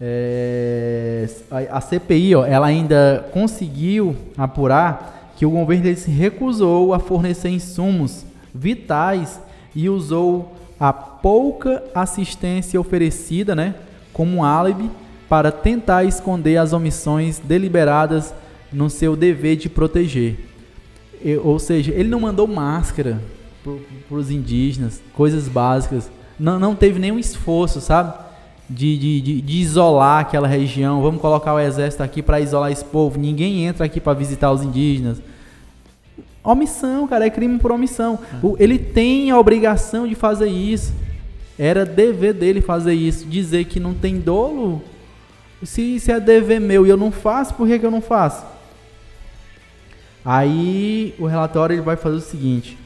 É, 0.00 1.28
a, 1.50 1.78
a, 1.78 1.80
CPI, 1.80 2.36
ó, 2.36 2.46
ela 2.46 2.68
ainda 2.68 3.28
conseguiu 3.32 4.14
apurar 4.36 5.32
que 5.36 5.44
o 5.44 5.50
governo 5.50 5.94
se 5.96 6.08
recusou 6.08 6.94
a 6.94 7.00
fornecer 7.00 7.48
insumos 7.48 8.24
vitais 8.58 9.40
e 9.74 9.88
usou 9.88 10.56
a 10.78 10.92
pouca 10.92 11.82
assistência 11.94 12.80
oferecida, 12.80 13.54
né, 13.54 13.74
como 14.12 14.36
um 14.36 14.44
álibi 14.44 14.90
para 15.28 15.52
tentar 15.52 16.04
esconder 16.04 16.56
as 16.56 16.72
omissões 16.72 17.38
deliberadas 17.38 18.34
no 18.72 18.88
seu 18.88 19.14
dever 19.14 19.56
de 19.56 19.68
proteger. 19.68 20.36
ou 21.42 21.58
seja, 21.58 21.92
ele 21.92 22.08
não 22.08 22.20
mandou 22.20 22.46
máscara 22.46 23.20
para 24.08 24.16
os 24.16 24.30
indígenas, 24.30 25.02
coisas 25.12 25.48
básicas. 25.48 26.10
Não, 26.38 26.58
não 26.58 26.74
teve 26.74 26.98
nenhum 26.98 27.18
esforço, 27.18 27.80
sabe? 27.80 28.14
De, 28.70 28.98
de, 28.98 29.20
de, 29.20 29.40
de 29.40 29.56
isolar 29.58 30.20
aquela 30.20 30.46
região. 30.46 31.02
Vamos 31.02 31.20
colocar 31.20 31.54
o 31.54 31.60
exército 31.60 32.02
aqui 32.02 32.22
para 32.22 32.40
isolar 32.40 32.70
esse 32.70 32.84
povo. 32.84 33.18
Ninguém 33.18 33.66
entra 33.66 33.84
aqui 33.84 34.00
para 34.00 34.12
visitar 34.12 34.52
os 34.52 34.62
indígenas. 34.62 35.20
Omissão, 36.50 37.06
cara, 37.06 37.26
é 37.26 37.30
crime 37.30 37.58
por 37.58 37.70
omissão. 37.70 38.18
Ah. 38.32 38.38
Ele 38.58 38.78
tem 38.78 39.30
a 39.30 39.38
obrigação 39.38 40.08
de 40.08 40.14
fazer 40.14 40.48
isso. 40.48 40.94
Era 41.58 41.84
dever 41.84 42.32
dele 42.32 42.62
fazer 42.62 42.94
isso. 42.94 43.26
Dizer 43.26 43.66
que 43.66 43.78
não 43.78 43.92
tem 43.92 44.18
dolo. 44.18 44.82
Se, 45.62 46.00
se 46.00 46.10
é 46.10 46.18
dever 46.18 46.58
meu 46.58 46.86
e 46.86 46.88
eu 46.88 46.96
não 46.96 47.12
faço, 47.12 47.52
por 47.52 47.68
que, 47.68 47.78
que 47.78 47.84
eu 47.84 47.90
não 47.90 48.00
faço? 48.00 48.46
Aí 50.24 51.14
o 51.18 51.26
relatório 51.26 51.74
ele 51.74 51.82
vai 51.82 51.96
fazer 51.96 52.16
o 52.16 52.20
seguinte: 52.20 52.78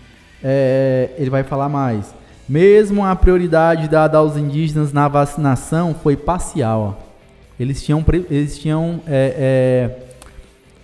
é, 0.43 1.11
ele 1.17 1.31
vai 1.31 1.45
falar 1.45 1.69
mais. 1.69 2.13
Mesmo 2.49 3.05
a 3.05 3.15
prioridade 3.15 3.89
dada 3.89 4.19
aos 4.19 4.37
indígenas 4.37 4.93
na 4.93 5.07
vacinação 5.07 5.95
foi 5.95 6.17
parcial. 6.17 6.99
Ó. 6.99 7.13
Eles 7.61 7.81
tinham, 7.81 8.05
eles 8.29 8.59
tinham, 8.59 9.01
é, 9.07 9.35
é, 9.39 10.12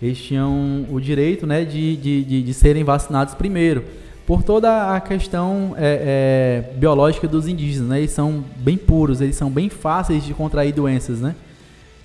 eles 0.00 0.18
tinham 0.18 0.86
o 0.90 1.00
direito 1.00 1.46
né, 1.46 1.64
de, 1.64 1.96
de, 1.96 2.24
de, 2.24 2.42
de, 2.42 2.54
serem 2.54 2.84
vacinados 2.84 3.34
primeiro. 3.34 3.84
Por 4.26 4.42
toda 4.42 4.94
a 4.94 5.00
questão 5.00 5.74
é, 5.76 6.64
é, 6.70 6.76
biológica 6.76 7.26
dos 7.26 7.48
indígenas. 7.48 7.88
Né? 7.88 7.98
Eles 7.98 8.10
são 8.10 8.44
bem 8.56 8.76
puros, 8.76 9.20
eles 9.20 9.36
são 9.36 9.50
bem 9.50 9.68
fáceis 9.68 10.24
de 10.24 10.34
contrair 10.34 10.72
doenças, 10.72 11.20
né? 11.20 11.34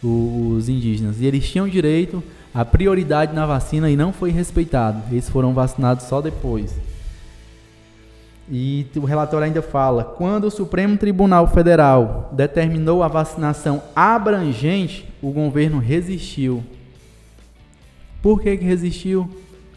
os 0.01 0.67
indígenas. 0.69 1.21
E 1.21 1.25
eles 1.25 1.47
tinham 1.47 1.67
direito 1.67 2.23
à 2.53 2.65
prioridade 2.65 3.33
na 3.33 3.45
vacina 3.45 3.89
e 3.89 3.95
não 3.95 4.11
foi 4.11 4.31
respeitado. 4.31 5.01
Eles 5.11 5.29
foram 5.29 5.53
vacinados 5.53 6.05
só 6.05 6.21
depois. 6.21 6.75
E 8.51 8.85
o 8.95 9.05
relatório 9.05 9.45
ainda 9.45 9.61
fala: 9.61 10.03
quando 10.03 10.45
o 10.45 10.51
Supremo 10.51 10.97
Tribunal 10.97 11.47
Federal 11.47 12.29
determinou 12.33 13.01
a 13.01 13.07
vacinação 13.07 13.81
abrangente, 13.95 15.07
o 15.21 15.31
governo 15.31 15.79
resistiu. 15.79 16.63
Por 18.23 18.41
que, 18.41 18.55
que 18.55 18.63
resistiu? 18.63 19.29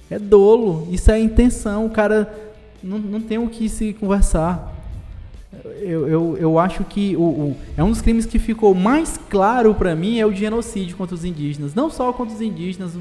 É 0.09 0.21
dolo, 0.21 0.87
isso 0.93 1.11
é 1.11 1.19
intenção. 1.19 1.85
O 1.85 1.91
cara 1.91 2.33
não, 2.81 2.97
não 2.97 3.21
tem 3.21 3.39
o 3.39 3.49
que 3.49 3.69
se 3.69 3.93
conversar. 3.93 4.73
Eu, 5.81 6.07
eu, 6.07 6.37
eu 6.39 6.59
acho 6.59 6.85
que 6.85 7.17
o, 7.17 7.23
o, 7.23 7.57
é 7.77 7.83
um 7.83 7.91
dos 7.91 8.01
crimes 8.01 8.25
que 8.25 8.39
ficou 8.39 8.73
mais 8.73 9.19
claro 9.29 9.75
para 9.75 9.97
mim 9.97 10.21
é 10.21 10.25
o 10.27 10.33
genocídio 10.33 10.97
contra 10.97 11.17
os 11.17 11.25
indígenas. 11.25 11.75
Não 11.75 11.91
só 11.91 12.13
contra 12.13 12.37
os 12.37 12.41
indígenas, 12.41 12.93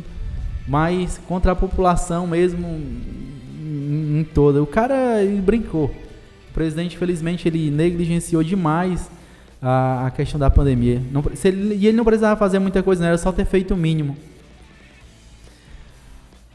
mas 0.67 1.21
contra 1.27 1.51
a 1.51 1.55
população 1.55 2.25
mesmo 2.25 2.65
em, 2.67 4.21
em 4.21 4.23
toda. 4.33 4.63
O 4.63 4.67
cara 4.67 4.95
brincou. 5.43 5.91
O 6.49 6.53
presidente, 6.55 6.95
infelizmente, 6.95 7.47
ele 7.47 7.69
negligenciou 7.69 8.41
demais 8.41 9.11
a, 9.61 10.07
a 10.07 10.11
questão 10.11 10.39
da 10.39 10.49
pandemia. 10.49 11.03
Não, 11.11 11.23
ele, 11.43 11.75
e 11.75 11.85
ele 11.85 11.97
não 11.97 12.03
precisava 12.03 12.35
fazer 12.35 12.57
muita 12.57 12.81
coisa, 12.81 13.01
não, 13.01 13.09
era 13.09 13.17
só 13.19 13.31
ter 13.31 13.45
feito 13.45 13.75
o 13.75 13.77
mínimo. 13.77 14.17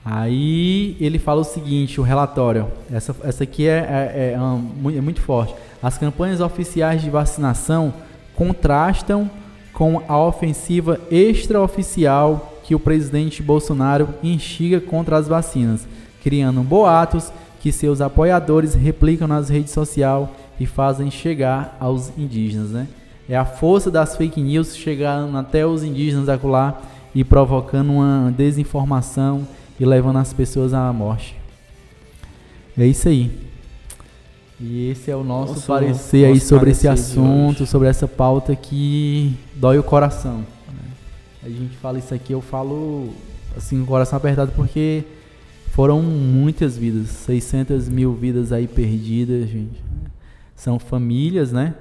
Aí 0.05 0.97
ele 1.01 1.19
fala 1.19 1.43
o 1.43 1.45
seguinte, 1.45 2.01
o 2.01 2.05
relatório, 2.05 2.69
essa, 2.91 3.15
essa 3.23 3.45
aqui 3.45 3.67
é, 3.69 3.79
é, 3.79 4.35
é, 4.35 4.97
é 4.97 5.01
muito 5.01 5.21
forte. 5.21 5.55
As 5.83 5.99
campanhas 5.99 6.41
oficiais 6.41 7.03
de 7.03 7.11
vacinação 7.11 7.93
contrastam 8.35 9.31
com 9.73 10.03
a 10.09 10.19
ofensiva 10.19 10.99
extraoficial 11.11 12.61
que 12.65 12.75
o 12.75 12.81
presidente 12.81 13.43
Bolsonaro 13.43 14.09
instiga 14.23 14.81
contra 14.81 15.17
as 15.17 15.29
vacinas 15.29 15.87
criando 16.23 16.63
boatos 16.63 17.33
que 17.61 17.73
seus 17.73 18.01
apoiadores 18.01 18.75
replicam 18.75 19.29
nas 19.29 19.49
redes 19.49 19.73
sociais 19.73 20.29
e 20.59 20.67
fazem 20.67 21.11
chegar 21.11 21.77
aos 21.81 22.13
indígenas, 22.17 22.71
né? 22.71 22.87
É 23.29 23.37
a 23.37 23.45
força 23.45 23.91
das 23.91 24.17
fake 24.17 24.41
news 24.41 24.77
chegando 24.77 25.37
até 25.37 25.65
os 25.65 25.85
indígenas 25.85 26.29
acolá 26.29 26.81
e 27.15 27.23
provocando 27.23 27.93
uma 27.93 28.33
desinformação 28.37 29.47
e 29.81 29.85
levando 29.87 30.19
as 30.19 30.33
pessoas 30.33 30.75
à 30.75 30.93
morte. 30.93 31.35
É 32.79 32.87
isso 32.87 33.09
aí. 33.09 33.31
E 34.61 34.91
esse 34.91 35.11
é 35.11 35.17
o 35.17 35.25
nosso, 35.25 35.67
parecer 35.67 36.29
nosso 36.29 36.33
aí 36.35 36.41
sobre 36.41 36.71
esse 36.71 36.87
assunto, 36.87 37.65
sobre 37.65 37.89
essa 37.89 38.07
pauta 38.07 38.55
que 38.55 39.35
dói 39.55 39.79
o 39.79 39.83
coração. 39.83 40.45
A 41.43 41.49
gente 41.49 41.75
fala 41.79 41.99
isso 41.99 42.13
aqui, 42.13 42.35
eu 42.35 42.43
falo 42.43 43.15
assim, 43.57 43.79
com 43.79 43.85
o 43.85 43.87
coração 43.87 44.19
apertado 44.19 44.53
porque 44.55 45.03
foram 45.71 46.03
muitas 46.03 46.77
vidas, 46.77 47.09
600 47.09 47.89
mil 47.89 48.13
vidas 48.13 48.53
aí 48.53 48.69
perdidas, 48.69 49.49
gente. 49.49 49.83
São 50.55 50.79
famílias, 50.79 51.53
né? 51.53 51.75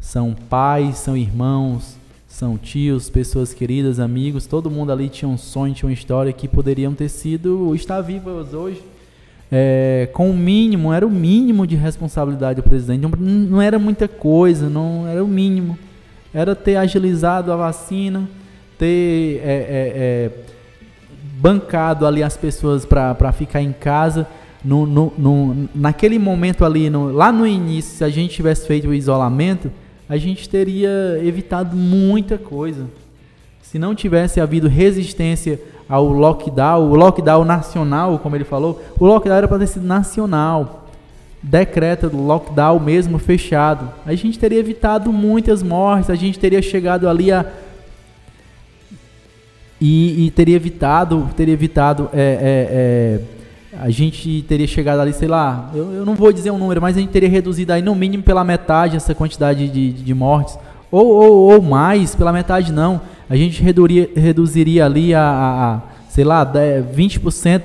São 0.00 0.32
pais, 0.32 0.98
são 0.98 1.16
irmãos, 1.16 1.96
são 2.32 2.56
tios, 2.56 3.10
pessoas 3.10 3.52
queridas, 3.52 4.00
amigos. 4.00 4.46
Todo 4.46 4.70
mundo 4.70 4.90
ali 4.90 5.10
tinha 5.10 5.28
um 5.28 5.36
sonho, 5.36 5.74
tinha 5.74 5.86
uma 5.86 5.92
história 5.92 6.32
que 6.32 6.48
poderiam 6.48 6.94
ter 6.94 7.10
sido, 7.10 7.74
estar 7.74 8.00
vivas 8.00 8.54
hoje. 8.54 8.82
É, 9.50 10.08
com 10.14 10.30
o 10.30 10.34
mínimo, 10.34 10.94
era 10.94 11.06
o 11.06 11.10
mínimo 11.10 11.66
de 11.66 11.76
responsabilidade 11.76 12.62
do 12.62 12.62
presidente. 12.62 13.02
Não, 13.02 13.10
não 13.10 13.60
era 13.60 13.78
muita 13.78 14.08
coisa, 14.08 14.70
não 14.70 15.06
era 15.06 15.22
o 15.22 15.28
mínimo. 15.28 15.78
Era 16.32 16.56
ter 16.56 16.76
agilizado 16.76 17.52
a 17.52 17.56
vacina, 17.56 18.26
ter 18.78 19.42
é, 19.44 19.52
é, 19.52 19.92
é 19.94 20.30
bancado 21.38 22.06
ali 22.06 22.22
as 22.22 22.34
pessoas 22.34 22.86
para 22.86 23.30
ficar 23.32 23.60
em 23.60 23.72
casa. 23.72 24.26
No, 24.64 24.86
no, 24.86 25.12
no, 25.18 25.68
naquele 25.74 26.18
momento 26.18 26.64
ali, 26.64 26.88
no, 26.88 27.12
lá 27.12 27.30
no 27.30 27.46
início, 27.46 27.98
se 27.98 28.04
a 28.04 28.08
gente 28.08 28.34
tivesse 28.34 28.66
feito 28.66 28.88
o 28.88 28.94
isolamento, 28.94 29.70
a 30.12 30.18
gente 30.18 30.46
teria 30.46 31.18
evitado 31.24 31.74
muita 31.74 32.36
coisa. 32.36 32.84
Se 33.62 33.78
não 33.78 33.94
tivesse 33.94 34.42
havido 34.42 34.68
resistência 34.68 35.58
ao 35.88 36.06
lockdown, 36.06 36.90
o 36.90 36.94
lockdown 36.94 37.46
nacional, 37.46 38.18
como 38.18 38.36
ele 38.36 38.44
falou, 38.44 38.78
o 39.00 39.06
lockdown 39.06 39.38
era 39.38 39.48
para 39.48 39.60
ter 39.60 39.68
sido 39.68 39.86
nacional. 39.86 40.86
Decreta 41.42 42.10
do 42.10 42.20
lockdown 42.20 42.78
mesmo 42.78 43.18
fechado. 43.18 43.88
A 44.04 44.14
gente 44.14 44.38
teria 44.38 44.58
evitado 44.58 45.10
muitas 45.10 45.62
mortes, 45.62 46.10
a 46.10 46.14
gente 46.14 46.38
teria 46.38 46.60
chegado 46.60 47.08
ali 47.08 47.32
a 47.32 47.46
e, 49.80 50.26
e 50.26 50.30
teria 50.30 50.56
evitado, 50.56 51.30
teria 51.34 51.54
evitado, 51.54 52.10
é, 52.12 52.20
é, 52.20 52.68
é, 52.70 53.20
a 53.78 53.90
gente 53.90 54.44
teria 54.48 54.66
chegado 54.66 55.00
ali, 55.00 55.12
sei 55.12 55.28
lá, 55.28 55.70
eu, 55.74 55.92
eu, 55.92 56.04
não 56.06 56.14
vou 56.14 56.32
dizer 56.32 56.50
um 56.50 56.58
número, 56.58 56.80
mas 56.80 56.96
a 56.96 57.00
gente 57.00 57.10
teria 57.10 57.28
reduzido 57.28 57.72
aí 57.72 57.82
no 57.82 57.94
mínimo 57.94 58.22
pela 58.22 58.44
metade 58.44 58.96
essa 58.96 59.14
quantidade 59.14 59.68
de, 59.68 59.92
de 59.92 60.14
mortes, 60.14 60.58
ou, 60.90 61.06
ou, 61.06 61.52
ou 61.52 61.62
mais, 61.62 62.14
pela 62.14 62.32
metade 62.32 62.72
não, 62.72 63.00
a 63.28 63.36
gente 63.36 63.62
reduziria, 63.62 64.10
reduziria 64.14 64.84
ali 64.84 65.14
a, 65.14 65.22
a, 65.22 65.74
a 65.74 65.80
sei 66.08 66.24
lá, 66.24 66.44
20%, 66.44 67.62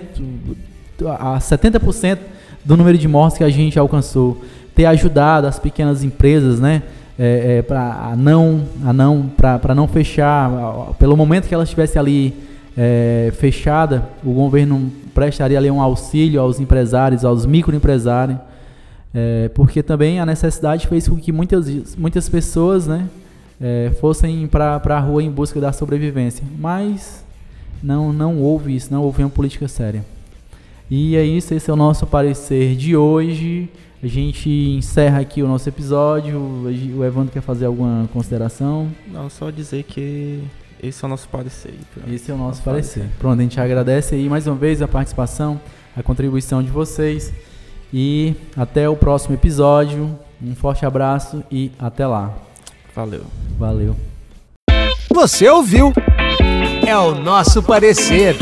a 1.20 1.38
70% 1.38 2.18
do 2.64 2.78
número 2.78 2.98
de 2.98 3.08
mortes 3.08 3.38
que 3.38 3.44
a 3.44 3.50
gente 3.50 3.78
alcançou, 3.78 4.42
ter 4.74 4.86
ajudado 4.86 5.48
as 5.48 5.60
pequenas 5.60 6.04
empresas, 6.04 6.60
né? 6.60 6.84
é, 7.18 7.58
é, 7.58 7.62
para 7.62 8.14
não, 8.16 8.64
a 8.86 8.94
não, 8.94 9.30
para 9.36 9.74
não 9.74 9.88
fechar, 9.88 10.50
pelo 11.00 11.18
momento 11.18 11.48
que 11.48 11.54
ela 11.54 11.64
estivesse 11.64 11.98
ali 11.98 12.34
é, 12.78 13.34
fechada, 13.36 14.08
o 14.24 14.32
governo 14.32 14.92
prestaria 15.14 15.58
ali 15.58 15.72
um 15.72 15.82
auxílio 15.82 16.40
aos 16.40 16.60
empresários, 16.60 17.26
aos 17.26 17.44
microempresários, 17.44 18.38
é, 19.14 19.50
porque 19.50 19.82
também 19.82 20.20
a 20.20 20.26
necessidade 20.26 20.86
fez 20.86 21.08
com 21.08 21.18
que 21.18 21.32
muitas, 21.32 21.96
muitas 21.96 22.30
pessoas 22.30 22.86
né, 22.86 23.10
é, 23.60 23.92
fossem 24.00 24.46
para 24.46 24.76
a 24.76 25.00
rua 25.00 25.24
em 25.24 25.32
busca 25.32 25.60
da 25.60 25.74
sobrevivência. 25.74 26.46
Mas 26.60 27.26
não, 27.82 28.14
não 28.14 28.40
houve 28.40 28.76
isso, 28.76 28.94
não 28.94 29.02
houve 29.02 29.24
uma 29.24 29.30
política 29.30 29.68
séria. 29.68 30.06
E 30.90 31.16
é 31.16 31.26
isso, 31.26 31.54
esse 31.54 31.70
é 31.70 31.74
o 31.74 31.76
nosso 31.76 32.06
parecer 32.06 32.76
de 32.76 32.96
hoje. 32.96 33.68
A 34.02 34.08
gente 34.08 34.50
encerra 34.50 35.20
aqui 35.20 35.42
o 35.42 35.48
nosso 35.48 35.68
episódio. 35.68 36.40
O 36.40 37.04
Evandro 37.04 37.32
quer 37.32 37.42
fazer 37.42 37.66
alguma 37.66 38.08
consideração? 38.14 38.88
Não, 39.12 39.28
só 39.30 39.50
dizer 39.50 39.84
que 39.84 40.44
esse 40.82 41.04
é 41.04 41.08
o 41.08 41.10
nosso 41.10 41.28
parecer. 41.28 41.74
Esse 42.08 42.32
é 42.32 42.34
o 42.34 42.38
nosso, 42.38 42.62
parecer. 42.62 43.00
parecer. 43.00 43.18
Pronto, 43.20 43.40
a 43.40 43.44
gente 43.44 43.60
agradece 43.60 44.16
aí 44.16 44.30
mais 44.30 44.48
uma 44.48 44.56
vez 44.56 44.82
a 44.82 44.88
participação, 44.88 45.60
a 45.96 46.04
contribuição 46.04 46.62
de 46.62 46.70
vocês. 46.70 47.34
E 47.94 48.36
até 48.56 48.88
o 48.90 48.96
próximo 48.96 49.36
episódio. 49.36 50.18
Um 50.42 50.54
forte 50.56 50.86
abraço 50.86 51.44
e 51.52 51.72
até 51.80 52.06
lá. 52.06 52.34
Valeu. 52.96 53.24
Valeu. 53.58 53.96
Você 55.14 55.50
ouviu? 55.50 55.94
É 56.86 56.96
o 56.98 57.16
nosso 57.16 57.64
parecer. 57.64 58.36